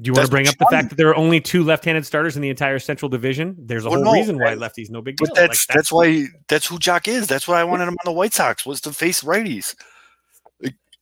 [0.01, 2.03] Do you want That's to bring up the fact that there are only two left-handed
[2.05, 3.55] starters in the entire Central Division?
[3.59, 5.27] There's a Well, whole no, reason why lefties no big deal.
[5.27, 7.27] But that's Like, that's why that's who Joc is.
[7.27, 9.75] That's why I wanted him on the White Sox was to face righties.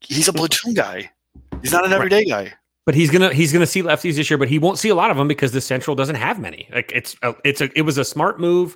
[0.02, 1.12] He's a platoon guy.
[1.62, 1.98] He's not an Right.
[1.98, 2.54] everyday guy.
[2.86, 5.12] But he's gonna he's gonna see lefties this year, but he won't see a lot
[5.12, 6.68] of them because the Central doesn't have many.
[6.74, 8.76] Like it's a, it's a it was a smart move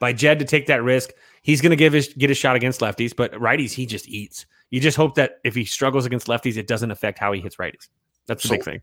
[0.00, 1.10] by Jed to take that risk.
[1.42, 4.44] He's gonna give his get a shot against lefties, but righties he just eats.
[4.70, 7.56] You just hope that if he struggles against lefties, it doesn't affect how he hits
[7.56, 7.88] righties.
[8.26, 8.80] That's the So- big thing.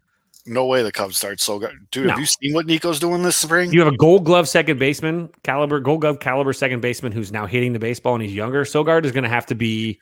[0.48, 1.76] No way the Cubs start Sogard.
[1.92, 2.12] Dude, No.
[2.14, 3.72] have you seen what Nico's doing this spring?
[3.72, 7.46] You have a Gold Glove second baseman caliber, Gold Glove caliber second baseman who's now
[7.46, 8.64] hitting the baseball and he's younger.
[8.66, 10.00] Sogard is going to have to be.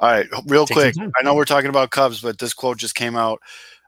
[0.00, 0.94] All right, real quick.
[1.18, 3.40] I know we're talking about Cubs, but this quote just came out.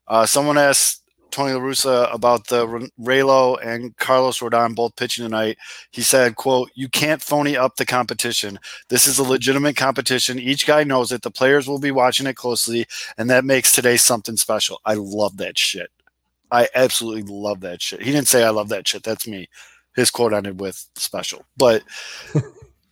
[0.09, 1.03] Uh, someone asked
[1.37, 2.67] Tony La Russa about the
[2.99, 5.59] Raylo and Carlos Rodon both pitching tonight.
[5.91, 8.59] He said, "quote You can't phony up the competition.
[8.89, 10.39] This is a legitimate competition.
[10.39, 11.21] Each guy knows it.
[11.21, 12.87] The players will be watching it closely,
[13.19, 15.91] and that makes today something special." I love that shit.
[16.51, 18.01] I absolutely love that shit.
[18.01, 19.03] He didn't say I love that shit.
[19.03, 19.51] That's me.
[19.95, 21.83] His quote ended with special, but.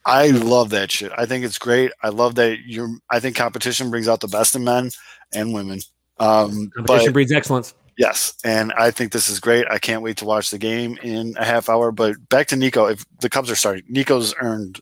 [0.07, 1.13] I love that shit.
[1.17, 1.91] I think it's great.
[2.03, 2.91] I love that you're.
[3.09, 4.91] I think competition brings out the best in men
[5.33, 5.81] and women.
[6.19, 7.73] Um, Competition but breeds excellence.
[7.99, 9.67] Yes, and I think this is great.
[9.71, 11.93] I can't wait to watch the game in a half hour.
[11.93, 12.87] But back to Nico.
[12.87, 14.81] If the Cubs are starting, Nico's earned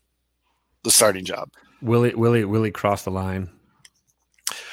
[0.84, 1.50] the starting job.
[1.80, 3.48] Willie, Willie, Willie cross the line.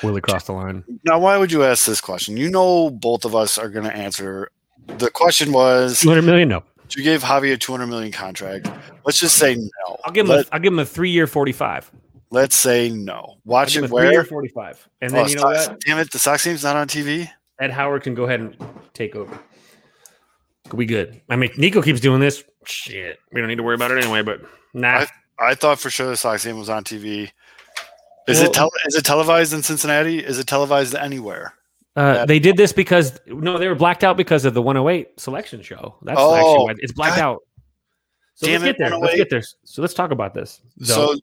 [0.04, 0.84] Willie cross the line.
[1.06, 2.38] Now, why would you ask this question?
[2.38, 4.50] You know, both of us are going to answer.
[4.88, 6.50] The question was, Two hundred million?
[6.50, 6.64] No,
[6.96, 8.70] you gave Javi a two hundred million contract.
[9.06, 9.98] Let's just say no.
[10.06, 10.32] I'll give him.
[10.36, 11.92] Let, a, I'll give him a three-year forty-five.
[12.32, 13.14] let's say no.
[13.14, 14.24] I'll Watch it him three-year where.
[14.26, 15.80] forty-five, and oh, then Oh, you know Sox- what?
[15.82, 16.12] Damn it!
[16.12, 17.30] The Sox team's not on TV.
[17.60, 18.56] Ed Howard can go ahead and
[18.94, 19.38] take over.
[20.70, 21.22] Could be good.
[21.30, 22.44] I mean, Nico keeps doing this.
[22.66, 24.22] Shit, we don't need to worry about it anyway.
[24.22, 24.42] But
[24.74, 25.06] nah,
[25.40, 27.32] I thought for sure the Sox game was on TV.
[28.28, 30.20] Is Well- it tele- is it televised in Cincinnati?
[30.20, 31.54] Is it televised anywhere?
[31.96, 35.62] uh, they did this because no, they were blacked out because of the 108 selection
[35.62, 35.98] show.
[36.04, 37.24] That's Oh, actually why it's blacked God.
[37.24, 37.40] out.
[38.36, 38.98] So Damn let's it, get there.
[39.00, 39.42] Let's get there.
[39.66, 40.62] So let's talk about this.
[40.84, 41.16] So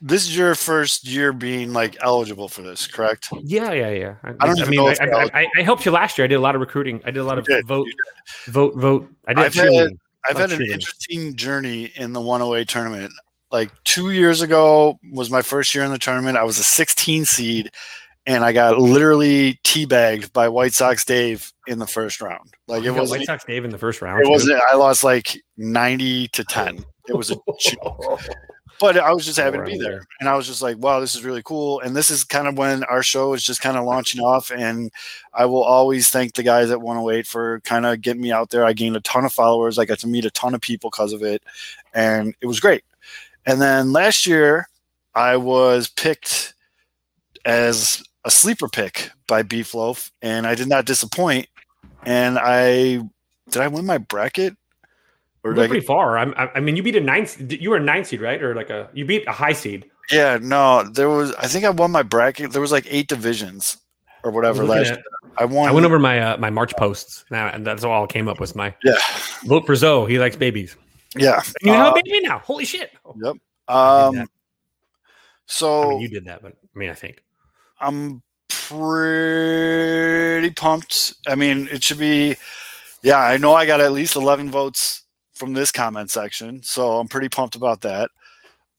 [0.00, 3.28] this is your first year being like eligible for this, correct?
[3.42, 4.14] Yeah, yeah, yeah.
[4.22, 6.24] I, I don't I, if I, I, I helped you last year.
[6.24, 7.00] I did a lot of recruiting.
[7.04, 7.86] I did a lot of did, vote,
[8.46, 9.10] vote, vote.
[9.26, 9.92] I did I've had-.
[10.28, 13.12] I've Oh, had an interesting journey in the 108 tournament.
[13.50, 16.36] Like two years ago was my first year in the tournament.
[16.36, 17.70] I was a 16 seed,
[18.26, 22.52] and I got literally teabagged by White Sox Dave in the first round.
[22.68, 23.20] Oh, like it wasn't.
[23.20, 24.22] White Sox Dave in the first round.
[24.22, 24.60] It wasn't.
[24.70, 26.84] I lost like 90 to 10.
[27.08, 28.20] It was a joke.
[28.80, 30.06] But I was just happy to be there.
[30.18, 31.80] And I was just like, wow, this is really cool.
[31.80, 34.50] And this is kind of when our show is just kind of launching off.
[34.50, 34.90] And
[35.34, 38.64] I will always thank the guys at 108 for kind of getting me out there.
[38.64, 39.78] I gained a ton of followers.
[39.78, 41.42] I got to meet a ton of people because of it.
[41.92, 42.82] And it was great.
[43.44, 44.66] And then last year,
[45.14, 46.54] I was picked
[47.44, 51.48] as a sleeper pick by Beef Loaf, and I did not disappoint.
[52.04, 53.02] And I
[53.50, 54.56] did I win my bracket?
[55.42, 56.18] Or You did went I get pretty far.
[56.18, 57.26] I'm, I, mean, you beat a nine.
[57.48, 58.42] You were a nine seed, right?
[58.42, 59.86] Or like a you beat a high seed.
[60.10, 61.32] Yeah, no, there was.
[61.36, 62.52] I think I won my bracket.
[62.52, 63.76] There was like eight divisions,
[64.24, 64.90] or whatever last.
[64.90, 65.04] at- year.
[65.38, 65.68] I won.
[65.68, 67.24] I went over my uh, my March posts.
[67.30, 68.54] Now, and that's all I came up with.
[68.56, 68.96] My Yeah,
[69.46, 70.10] vote for Zoe.
[70.10, 70.76] He likes babies.
[71.16, 71.36] yeah.
[71.36, 72.40] And you have Uh, a baby now.
[72.40, 72.90] Holy shit!
[73.22, 73.36] Yep.
[73.68, 74.16] Um.
[74.16, 74.22] that.
[74.22, 74.26] I
[75.46, 77.22] So mean, you did that, but I mean, I think.
[77.80, 78.20] I'm
[79.20, 81.14] pretty pumped.
[81.26, 82.36] I mean, it should be.
[83.02, 84.99] Yeah, I know I got at least 11 votes
[85.40, 88.10] from this comment section, so I'm pretty pumped about that.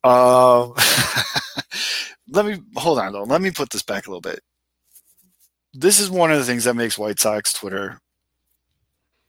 [0.03, 0.73] Um,
[2.29, 3.23] let me hold on though.
[3.23, 4.39] Let me put this back a little bit.
[5.73, 7.99] This is one of the things that makes White Sox Twitter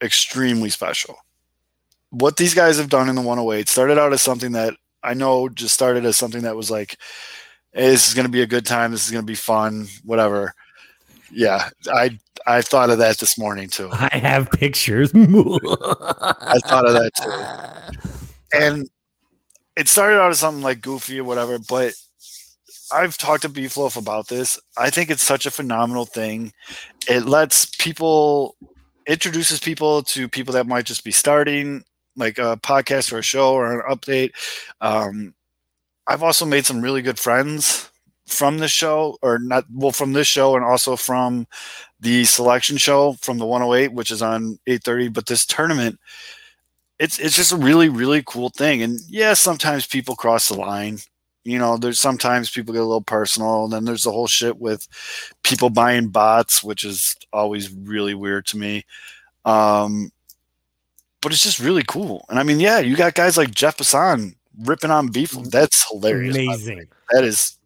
[0.01, 1.17] extremely special.
[2.11, 5.49] What these guys have done in the 108 started out as something that I know
[5.49, 6.97] just started as something that was like,
[7.73, 8.91] hey, this is going to be a good time.
[8.91, 10.53] This is going to be fun, whatever.
[11.33, 13.89] Yeah, I I thought of that this morning too.
[13.93, 15.11] I have pictures.
[15.15, 17.11] I thought of that
[18.51, 18.59] too.
[18.59, 18.89] And
[19.75, 21.93] it started out as something like goofy or whatever, but
[22.91, 24.59] I've talked to Beefloaf about this.
[24.77, 26.53] I think it's such a phenomenal thing.
[27.07, 28.55] It lets people
[29.07, 31.83] introduces people to people that might just be starting,
[32.15, 34.31] like a podcast or a show or an update.
[34.81, 35.33] Um,
[36.07, 37.89] I've also made some really good friends
[38.25, 41.47] from this show, or not well, from this show, and also from
[41.99, 45.13] the selection show from the 108, which is on 8:30.
[45.13, 45.99] But this tournament,
[46.99, 48.81] it's it's just a really really cool thing.
[48.81, 50.99] And yeah, sometimes people cross the line.
[51.43, 53.65] You know, there's sometimes people get a little personal.
[53.65, 54.87] And then there's the whole shit with
[55.43, 58.85] people buying bots, which is always really weird to me.
[59.43, 60.11] Um,
[61.21, 62.25] but it's just really cool.
[62.29, 65.31] And I mean, yeah, you got guys like Jeff Passan ripping on beef.
[65.31, 66.35] That's hilarious.
[66.35, 66.45] the.
[66.45, 66.87] Amazing.
[67.11, 67.57] That is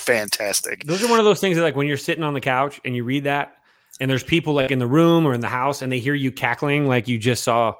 [0.00, 0.84] fantastic.
[0.84, 2.94] Those are one of those things that, like, when you're sitting on the couch and
[2.96, 3.54] you read that,
[4.00, 6.32] and there's people like in the room or in the house, and they hear you
[6.32, 7.74] cackling like you just saw,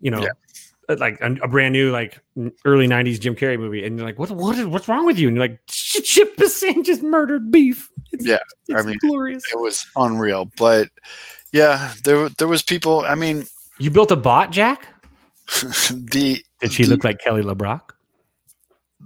[0.00, 0.94] you know, Yeah.
[0.96, 2.18] like a, a brand new like
[2.64, 4.30] early '90s Jim Carrey movie, and you're like, "What?
[4.30, 4.56] What?
[4.58, 8.38] Is, what's wrong with you?" And you're like, "Chip Passan just murdered beef." It's, Yeah,
[8.72, 9.42] I it's mean, glorious.
[9.52, 10.50] It was unreal.
[10.56, 10.88] But
[11.52, 13.00] yeah, there there was people.
[13.00, 13.44] I mean,
[13.78, 14.86] You built a bot, Jack?
[15.90, 17.80] the Did she the- look like Kelly LeBrock?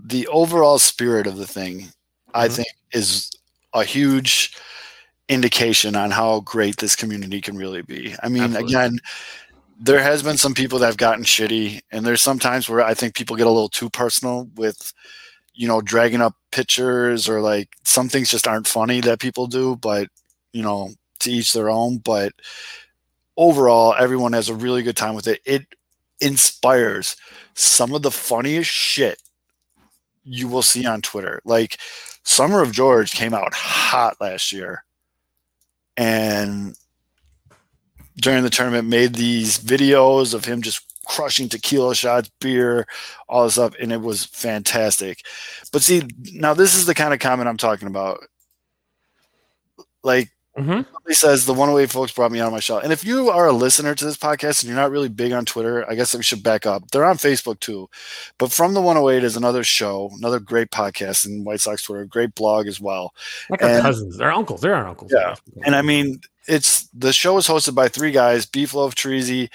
[0.06, 1.88] the overall spirit of the thing,
[2.34, 2.56] I Mhm.
[2.56, 3.30] think, is
[3.74, 4.54] a huge
[5.28, 8.14] indication on how great this community can really be.
[8.22, 8.74] I mean, Absolutely.
[8.74, 8.98] again,
[9.80, 12.94] there has been some people that have gotten shitty, and there's some times where I
[12.94, 14.92] think people get a little too personal with,
[15.54, 19.76] you know, dragging up pictures or like some things just aren't funny that people do,
[19.76, 20.08] but
[20.52, 21.98] you know, to each their own.
[21.98, 22.32] But
[23.36, 25.40] overall, everyone has a really good time with it.
[25.44, 25.66] It
[26.20, 27.16] inspires
[27.54, 29.20] some of the funniest shit
[30.24, 31.40] you will see on Twitter.
[31.44, 31.78] Like
[32.24, 34.84] Summer of George came out hot last year
[35.96, 36.76] and
[38.16, 42.86] during the tournament made these videos of him just crushing tequila shots, beer,
[43.28, 45.20] all this stuff, and it was fantastic.
[45.72, 46.02] But see,
[46.32, 48.20] now this is the kind of comment I'm talking about.
[50.02, 50.82] Like Mm-hmm.
[51.08, 52.78] he says the 108 folks brought me out of my shell.
[52.78, 55.44] And if you are a listener to this podcast and you're not really big on
[55.44, 56.88] Twitter, I guess we should back up.
[56.92, 57.88] They're on Facebook too.
[58.38, 62.34] But from the 108 is another show, another great podcast in White Sox Twitter, great
[62.36, 63.14] blog as well.
[63.50, 64.60] Like our And- cousins, our uncles.
[64.60, 65.12] They're our uncles.
[65.12, 65.34] Yeah.
[65.64, 69.48] And I mean, it's the show is hosted by three guys: Beefloaf, Treasy,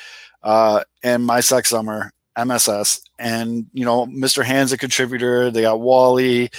[0.44, 3.02] uh, and My Sex Summer, MSS.
[3.20, 4.44] And you know, Mr.
[4.44, 5.52] Hand's a contributor.
[5.52, 6.50] They got Wally.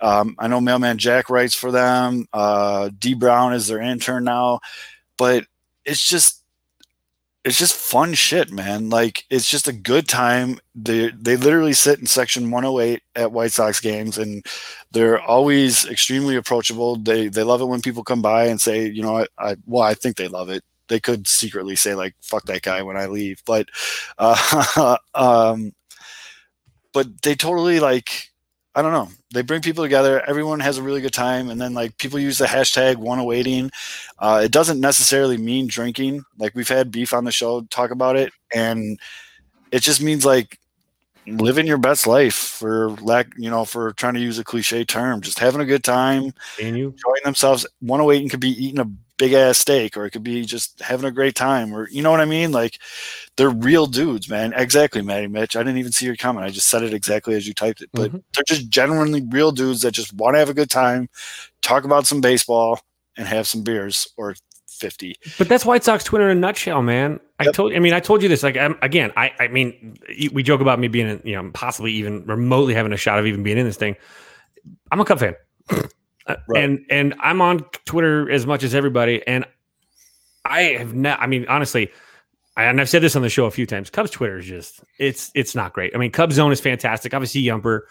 [0.00, 2.26] Um, I know Mailman Jack writes for them.
[2.32, 4.60] Uh, D Brown is their intern now,
[5.18, 5.44] but
[5.84, 6.42] it's just
[7.46, 8.90] it's just fun shit, man.
[8.90, 10.58] Like it's just a good time.
[10.74, 14.44] They they literally sit in section 108 at White Sox games, and
[14.90, 16.96] they're always extremely approachable.
[16.96, 19.84] They they love it when people come by and say, you know, I, I well,
[19.84, 20.64] I think they love it.
[20.88, 23.68] They could secretly say like "fuck that guy" when I leave, but
[24.18, 25.72] uh, um,
[26.96, 28.30] but they totally like
[28.74, 29.08] I don't know.
[29.34, 30.22] They bring people together.
[30.26, 33.70] Everyone has a really good time, and then like people use the hashtag one awaiting.
[34.18, 36.22] Uh, it doesn't necessarily mean drinking.
[36.38, 38.98] Like we've had beef on the show talk about it, and
[39.72, 40.58] it just means like
[41.26, 45.20] living your best life for lack, you know, for trying to use a cliche term,
[45.20, 46.32] just having a good time,
[46.62, 46.88] And you?
[46.88, 47.66] enjoying themselves.
[47.80, 51.06] One awaiting could be eating a big ass steak, or it could be just having
[51.06, 52.52] a great time, or you know what I mean?
[52.52, 52.78] Like
[53.36, 54.52] they're real dudes, man.
[54.54, 55.56] Exactly, Matty Mitch.
[55.56, 56.44] I didn't even see your comment.
[56.46, 57.90] I just said it exactly as you typed it.
[57.92, 58.22] But Mhm.
[58.34, 61.08] they're just genuinely real dudes that just want to have a good time,
[61.62, 62.80] talk about some baseball,
[63.16, 64.34] and have some beers or
[64.68, 65.14] fifty.
[65.38, 67.18] But that's White Sox Twitter in a nutshell, man.
[67.38, 67.54] I Yep.
[67.54, 67.72] told.
[67.74, 68.42] I mean, I told you this.
[68.42, 69.32] Like, um, again, I.
[69.38, 69.96] I mean,
[70.32, 73.42] we joke about me being, you know, possibly even remotely having a shot of even
[73.42, 73.96] being in this thing.
[74.92, 75.34] I'm a Cub fan,
[76.28, 76.64] Right.
[76.64, 79.26] and and I'm on Twitter as much as everybody.
[79.26, 79.44] And
[80.44, 81.20] I have not.
[81.20, 81.90] I mean, honestly,
[82.56, 83.90] I, and I've said this on the show a few times.
[83.90, 85.94] Cubs Twitter is just it's it's not great.
[85.94, 87.14] I mean, Cubs Zone is fantastic.
[87.14, 87.82] Obviously, Yumper.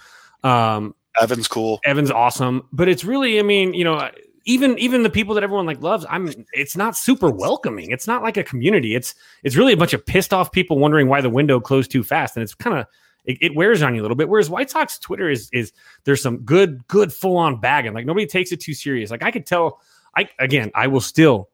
[0.43, 1.79] Um, Evan's cool.
[1.85, 4.09] Evan's awesome, but it's really, I mean, you know,
[4.45, 7.91] even even the people that everyone like loves, I'm it's not super welcoming.
[7.91, 8.95] It's not like a community.
[8.95, 12.03] It's it's really a bunch of pissed off people wondering why the window closed too
[12.03, 12.85] fast, and it's kind of
[13.25, 14.29] it, it, wears on you a little bit.
[14.29, 15.73] Whereas White Sox Twitter is is
[16.03, 17.93] there's some good good full on bagging.
[17.93, 19.11] Like nobody takes it too serious.
[19.11, 19.81] Like I could tell.
[20.17, 21.49] I again, I will still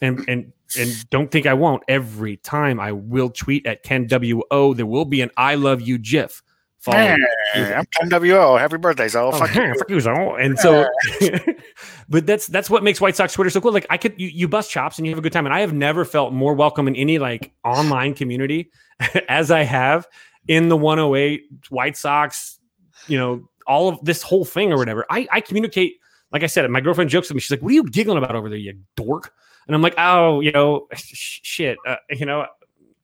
[0.00, 1.82] and and and don't think I won't.
[1.88, 5.98] Every time I will tweet at Ken W.O., there will be an I love you
[5.98, 6.42] GIF.
[6.86, 7.16] Hey,
[7.54, 8.56] I'm Ken W.O.
[8.56, 9.74] Happy birthday, so oh, fuck, you.
[9.74, 10.34] fuck you, so.
[10.36, 10.88] And so,
[12.08, 13.72] but that's that's what makes White Sox Twitter so cool.
[13.72, 15.60] Like I could you, you bust chops and you have a good time, and I
[15.60, 18.70] have never felt more welcome in any like online community
[19.28, 20.06] as I have
[20.50, 22.58] in the 108 White Sox.
[23.06, 25.06] You know, all of this whole thing or whatever.
[25.08, 25.94] I I communicate.
[26.32, 27.40] Like I said, my girlfriend jokes with me.
[27.40, 29.32] She's like, "What are you giggling about over there, you dork?"
[29.66, 32.46] And I'm like, oh, you know, sh- shit, uh, you know,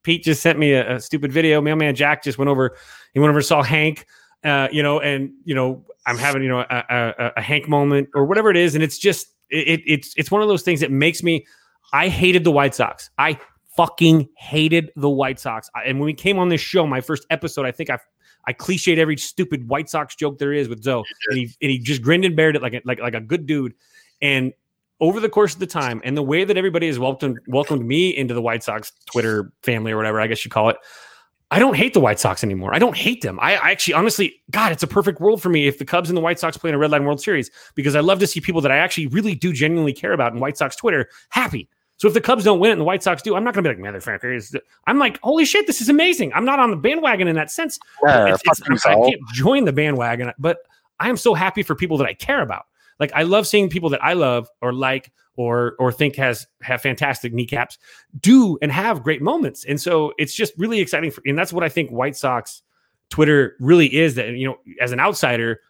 [0.03, 1.61] Pete just sent me a, a, stupid video.
[1.61, 2.77] Mailman Jack just went over,
[3.13, 4.07] he went over saw Hank,
[4.45, 8.09] uh, you know, and you know, I'm having you know a, a, a Hank moment
[8.15, 10.91] or whatever it is, and it's just it, it's it's one of those things that
[10.91, 11.47] makes me.
[11.93, 13.11] I hated the White Sox.
[13.19, 13.39] I
[13.77, 15.71] fucking hated the White Sox.
[15.75, 17.99] I, and when we came on this show, my first episode, I think I
[18.47, 21.79] I cliched every stupid White Sox joke there is with Zoe, and he and he
[21.79, 23.75] just grinned and bared it like a, like like a good dude.
[24.23, 24.53] And
[25.01, 28.11] over the course of the time and the way that everybody has welcomed welcomed me
[28.11, 30.77] into the White Sox Twitter family or whatever I guess you call it,
[31.51, 32.75] I don't hate the White Sox anymore.
[32.75, 33.39] I don't hate them.
[33.41, 36.17] I, I, actually, honestly, God, it's a perfect world for me if the Cubs and
[36.17, 38.41] the White Sox play in a Red Line World Series because I love to see
[38.41, 41.69] people that I actually really do genuinely care about in White Sox Twitter happy.
[41.99, 43.65] So if the Cubs don't win it and the White Sox do, I'm not going
[43.65, 44.55] to be like motherfuckers.
[44.87, 46.33] I'm like, holy shit, this is amazing.
[46.35, 47.79] I'm not on the bandwagon in that sense.
[48.05, 50.59] Yeah, it's, it's, I can't join the bandwagon, but
[51.01, 52.67] I am so happy for people that I care about.
[52.99, 56.81] Like I love seeing people that I love or like or or think has have
[56.81, 57.79] fantastic kneecaps
[58.21, 59.65] do and have great moments.
[59.65, 62.63] And so it's just really exciting for and that's what I think White Sox
[63.11, 65.61] Twitter really is that you know as an outsider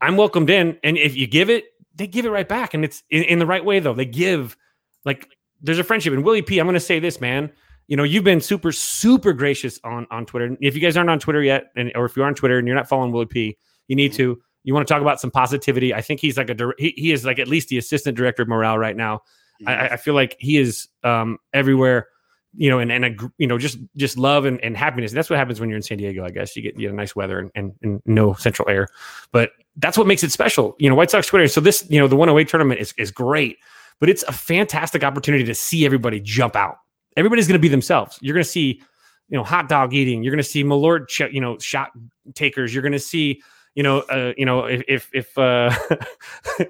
[0.00, 1.64] I'm welcomed in and if you give it
[1.94, 3.94] they give it right back and it's in, in the right way though.
[3.94, 4.56] They give
[5.04, 5.33] like
[5.64, 7.50] there's a friendship and Willie P I'm going to say this man
[7.88, 10.56] you know you've been super super gracious on on Twitter.
[10.60, 12.76] If you guys aren't on Twitter yet and or if you're on Twitter and you're
[12.76, 13.58] not following Willie P
[13.88, 15.94] you need to you want to talk about some positivity?
[15.94, 18.48] I think he's like a he, he is like at least the assistant director of
[18.48, 19.20] morale right now.
[19.66, 22.08] I, I, feel like he is um, everywhere,
[22.54, 25.12] you know, and and a, you know just just love and, and happiness.
[25.12, 26.24] And that's what happens when you're in San Diego.
[26.24, 28.88] I guess you get you get nice weather and, and, and no central air,
[29.32, 30.74] but that's what makes it special.
[30.78, 31.46] You know, White Sox Twitter.
[31.46, 33.58] So this you know the 108 tournament is is great,
[34.00, 36.76] but it's a fantastic opportunity to see everybody jump out.
[37.16, 38.18] Everybody's going to be themselves.
[38.20, 38.82] You're going to see
[39.28, 40.22] you know hot dog eating.
[40.22, 41.90] You're going to see Malort, you know, shot
[42.34, 42.74] takers.
[42.74, 43.42] You're going to see
[43.74, 45.74] you know, uh, you know, if if, if uh,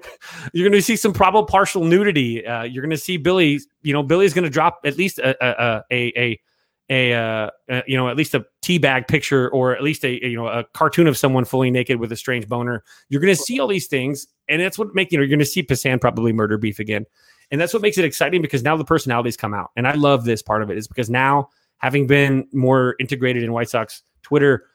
[0.53, 3.59] you're going to see some probable partial nudity, uh, you're going to see Billy.
[3.83, 6.41] You know, Billy's going to drop at least a a a, a,
[6.89, 7.49] a uh,
[7.87, 10.63] you know at least a teabag picture or at least a, a, you know a
[10.73, 12.83] cartoon of someone fully naked with a strange boner.
[13.09, 15.39] You're going to see all these things, and that's what make you know you're going
[15.39, 17.05] to see Passan probably murder beef again,
[17.51, 20.25] and that's what makes it exciting because now the personalities come out, and I love
[20.25, 24.67] this part of it is because now having been more integrated in White Sox Twitter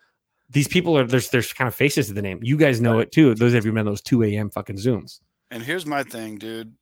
[0.50, 2.40] these people are there's there's kind of faces to the name.
[2.42, 3.34] You guys know it too.
[3.34, 4.50] Those of you been those two a.m.
[4.50, 5.20] fucking zooms.
[5.50, 6.74] And here's my thing, dude.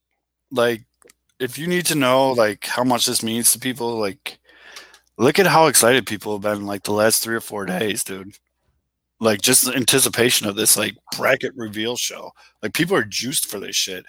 [0.51, 0.85] Like,
[1.39, 4.38] if you need to know like how much this means to people, like,
[5.19, 8.37] look at how excited people have been like the last three or four days, dude.
[9.21, 12.31] Like just the anticipation of this like bracket reveal show.
[12.63, 14.07] Like people are juiced for this shit.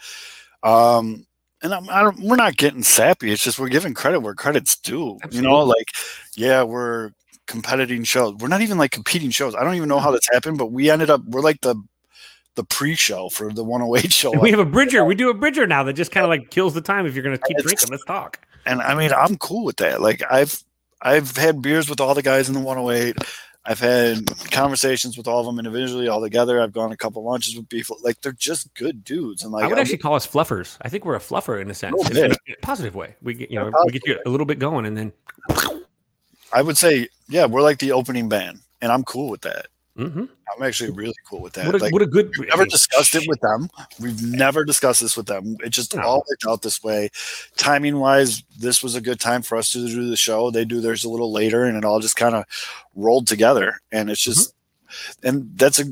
[0.61, 1.25] Um,
[1.61, 3.31] and I'm, I don't, we're not getting sappy.
[3.31, 5.17] It's just we're giving credit where credit's due.
[5.23, 5.37] Absolutely.
[5.37, 5.87] You know, like
[6.35, 7.11] yeah, we're
[7.47, 8.35] competing shows.
[8.35, 9.55] We're not even like competing shows.
[9.55, 11.75] I don't even know how this happened, but we ended up we're like the
[12.55, 14.31] the pre-show for the 108 show.
[14.39, 15.05] We have a bridger.
[15.05, 17.23] We do a bridger now that just kind of like kills the time if you're
[17.23, 17.89] going to keep drinking.
[17.89, 18.39] Let's talk.
[18.65, 20.01] And I mean, I'm cool with that.
[20.01, 20.63] Like I've
[21.01, 23.17] I've had beers with all the guys in the 108.
[23.65, 26.61] I've had conversations with all of them individually, all together.
[26.61, 27.89] I've gone a couple lunches with beef.
[28.01, 29.43] Like they're just good dudes.
[29.43, 30.77] And like I would actually call us fluffers.
[30.81, 33.15] I think we're a fluffer in a sense, oh, in a positive way.
[33.21, 35.13] We get you know we get you a little bit going, and then
[36.51, 39.67] I would say, yeah, we're like the opening band, and I'm cool with that.
[39.99, 40.23] Mm-hmm.
[40.55, 41.65] I'm actually really cool with that.
[41.65, 42.31] What a, like, what a good.
[42.39, 43.69] We've never discussed it with them.
[43.99, 45.57] We've never discussed this with them.
[45.61, 46.01] It just no.
[46.03, 47.09] all worked out this way.
[47.57, 50.51] Timing wise, this was a good time for us to do the show.
[50.51, 52.45] They do theirs a little later, and it all just kind of
[52.95, 53.77] rolled together.
[53.91, 55.27] And it's just, mm-hmm.
[55.27, 55.85] and that's a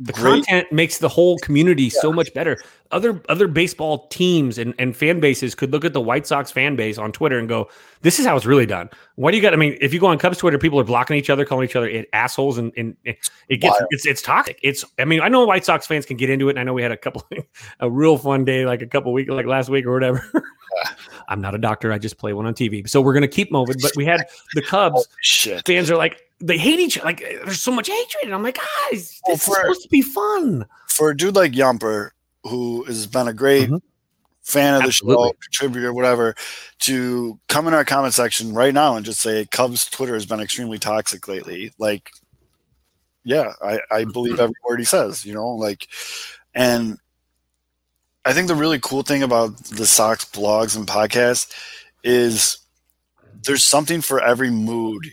[0.00, 0.44] the Great.
[0.44, 2.00] content makes the whole community yeah.
[2.00, 2.58] so much better.
[2.90, 6.74] Other other baseball teams and, and fan bases could look at the White Sox fan
[6.74, 7.68] base on Twitter and go,
[8.02, 9.52] "This is how it's really done." Why do you got?
[9.52, 11.76] I mean, if you go on Cubs Twitter, people are blocking each other, calling each
[11.76, 14.58] other assholes, and, and it gets it's it's toxic.
[14.62, 16.74] It's I mean, I know White Sox fans can get into it, and I know
[16.74, 17.24] we had a couple
[17.80, 20.24] a real fun day, like a couple weeks, like last week or whatever.
[21.28, 22.88] I'm not a doctor; I just play one on TV.
[22.88, 23.76] So we're gonna keep moving.
[23.80, 25.06] But we had the Cubs
[25.48, 27.06] oh, fans are like, they hate each other.
[27.06, 28.24] Like there's so much hatred.
[28.24, 28.58] And I'm like,
[28.90, 30.66] guys, this well, for, is supposed to be fun.
[30.88, 32.10] For a dude like Yumper,
[32.44, 33.80] who has been a great Mhm.
[34.42, 35.28] fan of the Absolutely.
[35.28, 36.34] show, contributor, whatever,
[36.80, 40.40] to come in our comment section right now and just say Cubs Twitter has been
[40.40, 41.72] extremely toxic lately.
[41.78, 42.10] Like,
[43.24, 45.88] yeah, I, I believe every word he says, you know, like,
[46.54, 46.98] and
[48.26, 51.50] I think the really cool thing about the Sox blogs and podcasts
[52.02, 52.58] is
[53.44, 55.10] there's something for every mood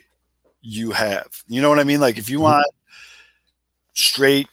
[0.62, 1.28] you have.
[1.48, 2.00] You know what I mean?
[2.00, 2.66] Like if you want
[3.94, 4.48] straight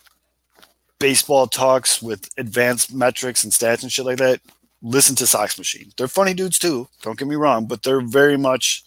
[0.98, 4.40] baseball talks with advanced metrics and stats and shit like that,
[4.82, 5.92] listen to Sox Machine.
[5.96, 6.88] They're funny dudes too.
[7.02, 8.84] Don't get me wrong, but they're very much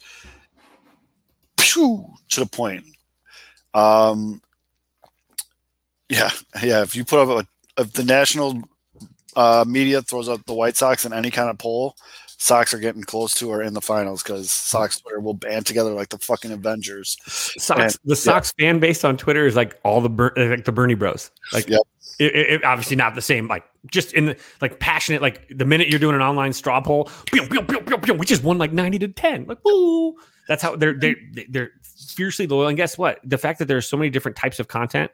[1.57, 2.85] pew, to the point.
[3.73, 4.41] Um,
[6.09, 6.31] yeah,
[6.61, 6.81] yeah.
[6.81, 7.45] If you put up
[7.77, 8.61] a, if the national
[9.35, 11.95] uh, media throws up the White Sox in any kind of poll,
[12.41, 15.91] Sox are getting close to or in the finals because Sox Twitter will band together
[15.93, 17.15] like the fucking Avengers.
[17.27, 20.65] Sox, And- the Sox fan base on Twitter is like all the Ber- uh, like
[20.65, 21.29] the Bernie Bros.
[21.53, 21.81] Like, Yep.
[22.17, 23.47] it, it- obviously not the same.
[23.47, 25.21] Like, just in the like passionate.
[25.21, 28.57] Like the minute you're doing an online straw poll, pew, pew, pew, we just won
[28.57, 29.45] like ninety to ten.
[29.45, 30.15] Like, woo!
[30.47, 31.15] That's how they're they
[31.47, 31.69] they're
[32.15, 32.69] fiercely loyal.
[32.69, 33.19] And guess what?
[33.23, 35.11] The fact that there's so many different types of content,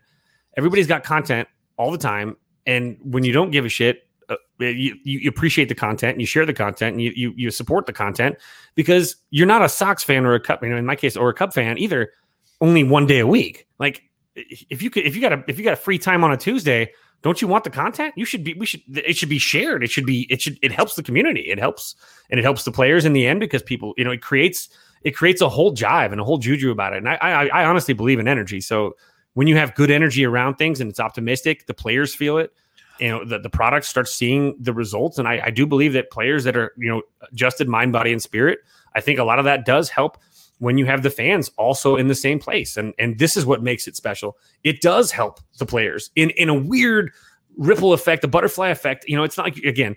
[0.56, 2.38] everybody's got content all the time.
[2.66, 6.28] And when you don't give a shit, uh, you, you appreciate the content and you
[6.28, 8.36] share the content and you, you you support the content
[8.76, 11.30] because you're not a Sox fan or a Cup, you know, in my case, or
[11.30, 12.12] a Cup fan either.
[12.60, 13.68] Only one day a week.
[13.78, 14.02] Like
[14.36, 16.38] if you could, if you got a if you got a free time on a
[16.38, 16.92] Tuesday,
[17.22, 18.14] don't you want the content?
[18.18, 18.54] You should be.
[18.54, 18.82] We should.
[18.88, 19.84] It should be shared.
[19.84, 20.28] It should be.
[20.30, 20.58] It should.
[20.62, 21.42] It helps the community.
[21.42, 21.96] It helps
[22.30, 24.70] and it helps the players in the end because people, you know, it creates
[25.04, 26.98] it creates a whole jive and a whole juju about it.
[26.98, 28.62] And I I, I honestly believe in energy.
[28.62, 28.96] So
[29.34, 32.52] when you have good energy around things and it's optimistic, the players feel it
[33.00, 35.18] you know the, the product starts seeing the results.
[35.18, 37.02] And I, I do believe that players that are you know
[37.32, 38.60] adjusted mind body and spirit
[38.96, 40.18] i think a lot of that does help
[40.60, 42.78] when you have the fans also in the same place.
[42.78, 44.38] And and this is what makes it special.
[44.64, 47.12] It does help the players in in a weird
[47.58, 49.06] ripple effect a butterfly effect.
[49.08, 49.96] You know it's not like again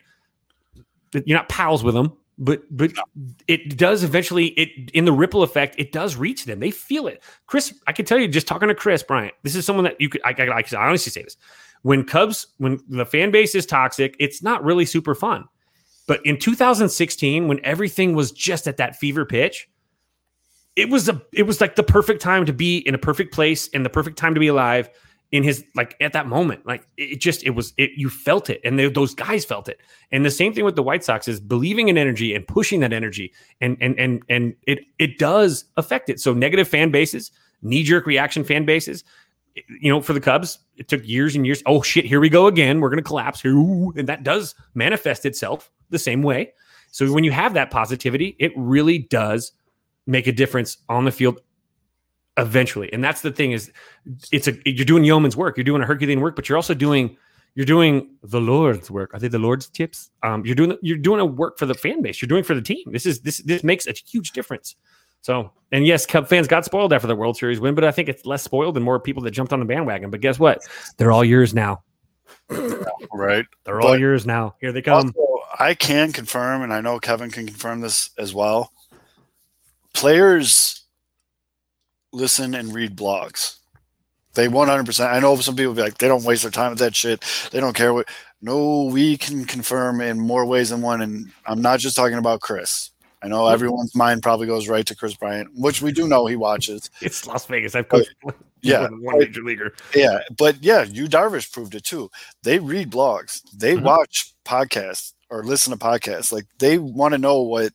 [1.13, 2.93] you're not pals with them but but
[3.49, 6.61] it does eventually it in the ripple effect it does reach them.
[6.61, 7.23] They feel it.
[7.47, 10.09] Kris i can tell you just talking to Kris Bryant this is someone that you
[10.09, 11.37] could i, I, I honestly say this
[11.83, 15.45] when Cubs, when the fan base is toxic, it's not really super fun.
[16.07, 19.69] But in 2016, when everything was just at that fever pitch,
[20.77, 23.69] it was a it was like the perfect time to be in a perfect place
[23.73, 24.91] and the perfect time to be alive
[25.33, 26.67] in his like at that moment.
[26.67, 29.81] Like it just it was it you felt it and they, those guys felt it.
[30.11, 32.93] And the same thing with the White Sox is believing in energy and pushing that
[32.93, 36.21] energy and and and and it it does affect it.
[36.21, 37.31] So negative fan bases,
[37.63, 39.05] knee jerk reaction fan bases,
[39.55, 41.63] you know, for the Cubs, it took years and years.
[41.67, 42.81] Oh shit, here we go again.
[42.81, 46.53] We're going to collapse Ooh, and that does manifest itself the same way.
[46.93, 49.53] So when you have that positivity, it really does
[50.07, 51.41] make a difference on the field
[52.37, 52.93] eventually.
[52.93, 53.71] And that's the thing is,
[54.33, 57.17] it's a you're doing yeoman's work, you're doing a Herculean work, but you're also doing
[57.55, 59.13] you're doing the Lord's work.
[59.13, 60.11] Are they the Lord's tips?
[60.23, 62.21] Um, you're doing you're doing a work for the fan base.
[62.23, 62.85] You're doing for the team.
[62.87, 64.77] This is this this makes a huge difference.
[65.23, 68.09] So, and yes, Cub fans got spoiled after the World Series win, but I think
[68.09, 70.11] it's less spoiled and more people that jumped on the bandwagon.
[70.11, 70.67] But guess what?
[70.97, 71.83] They're all yours now.
[73.13, 73.45] Right.
[73.65, 74.55] They're all But- yours now.
[74.61, 75.13] Here they come.
[75.17, 78.73] Also, I can confirm, and I know Kevin can confirm this as well.
[79.93, 80.85] Players
[82.13, 83.57] listen and read blogs.
[84.35, 85.11] They 100%.
[85.13, 87.25] I know some people be like, they don't waste their time with that shit.
[87.51, 88.09] They don't care what.
[88.41, 91.03] No, we can confirm in more ways than one.
[91.03, 92.91] And I'm not just talking about Kris.
[93.23, 96.37] I know everyone's mind probably goes right to Kris Bryant, which we do know he
[96.37, 96.89] watches.
[97.03, 97.75] It's Las Vegas.
[97.75, 98.15] I've coached
[98.63, 98.89] Yeah.
[98.89, 99.75] one major leaguer.
[99.95, 102.11] Yeah, but yeah, you Darvish proved it too.
[102.43, 103.83] They read blogs, they Mhm.
[103.83, 106.31] watch podcasts or listen to podcasts.
[106.33, 107.73] Like they want to know what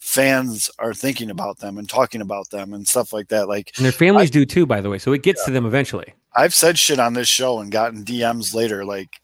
[0.00, 3.48] fans are thinking about them and talking about them and stuff like that.
[3.48, 4.98] Like And their families do too, by the way.
[4.98, 6.14] So it gets to them eventually.
[6.36, 9.20] I've said shit on this show and gotten DMs later, like,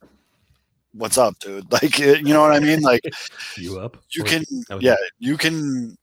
[0.93, 2.81] "What's up, dude?" Like, you know what I mean?
[2.81, 3.03] Like,
[3.57, 3.97] You up?
[4.11, 4.45] you can,
[4.81, 5.97] yeah, you can.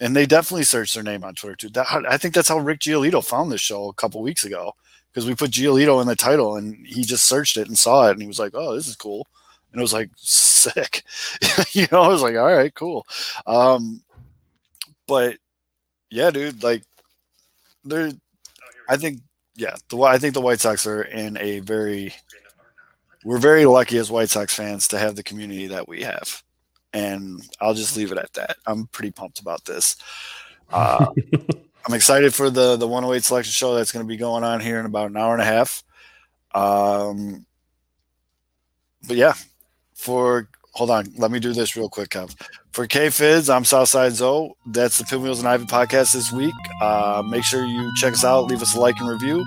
[0.00, 1.68] And they definitely search their name on Twitter too.
[1.70, 4.72] That, I think that's how Rick Giolito found this show a couple weeks ago
[5.12, 8.12] because we put Giolito in the title and he just searched it and saw it
[8.12, 9.26] and he was like, "Oh, this is cool,"
[9.70, 11.04] and it was like sick.
[11.72, 13.06] you know, I was like, "All right, cool."
[13.46, 14.02] Um,
[15.06, 15.36] but
[16.10, 16.82] yeah, dude, like,
[17.84, 18.12] they're.
[18.88, 19.20] I think,
[19.54, 22.14] yeah, the I think the White Sox are in a very.
[23.24, 26.42] We're very lucky as White Sox fans to have the community that we have
[26.92, 28.56] and I'll just leave it at that.
[28.66, 29.96] I'm pretty pumped about this.
[30.70, 31.06] Uh,
[31.86, 34.78] I'm excited for the the 108 selection show that's going to be going on here
[34.78, 35.82] in about an hour and a half.
[36.54, 37.46] Um,
[39.06, 39.34] but yeah,
[39.94, 41.12] for hold on.
[41.16, 42.34] Let me do this real quick, Kev.
[42.72, 44.54] For K Fizz, I'm Southside Zoe.
[44.64, 46.54] That's the Pinwheels and Ivy podcast this week.
[46.80, 49.44] Uh, make sure you check us out, leave us a like and review,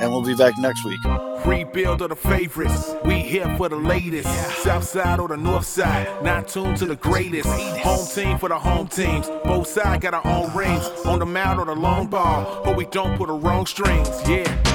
[0.00, 1.00] and we'll be back next week.
[1.44, 2.94] Rebuild of the favorites.
[3.04, 4.28] We here for the latest.
[4.62, 6.22] South side or the north side.
[6.22, 7.48] Not tuned to the greatest.
[7.48, 9.28] Home team for the home teams.
[9.44, 10.84] Both sides got our own rings.
[11.06, 12.62] On the mound or the long ball.
[12.64, 14.08] But we don't put the wrong strings.
[14.28, 14.67] Yeah.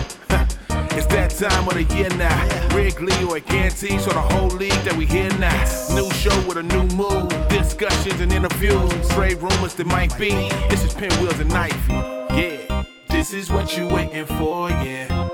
[0.95, 2.75] It's that time of the year now.
[2.75, 5.63] Wrigley or Ganty, so the whole league that we hear now.
[5.95, 7.29] New show with a new mood.
[7.49, 8.91] Discussions and interviews.
[9.09, 10.31] Trade rumors that might be.
[10.69, 11.93] This is Pinwheels and Ivy.
[12.39, 12.83] Yeah.
[13.09, 15.29] This is what you waiting for, yeah.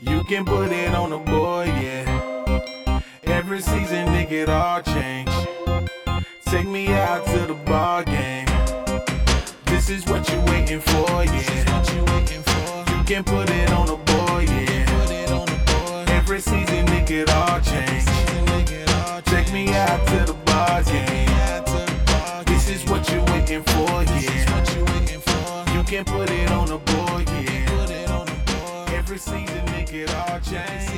[0.00, 3.00] You can put it on the board, yeah.
[3.24, 5.30] Every season, nigga, it all change.
[6.44, 8.46] Take me out to the ball game.
[9.66, 12.96] This is what you waiting for, yeah.
[12.98, 14.09] You can put it on the
[17.10, 18.04] nigga, it all change.
[19.24, 22.44] Take me out to the ball game.
[22.46, 25.74] This is what you waiting for, yeah.
[25.74, 28.96] You can put it on the board, yeah.
[28.96, 30.89] Every season, nigga, it all change.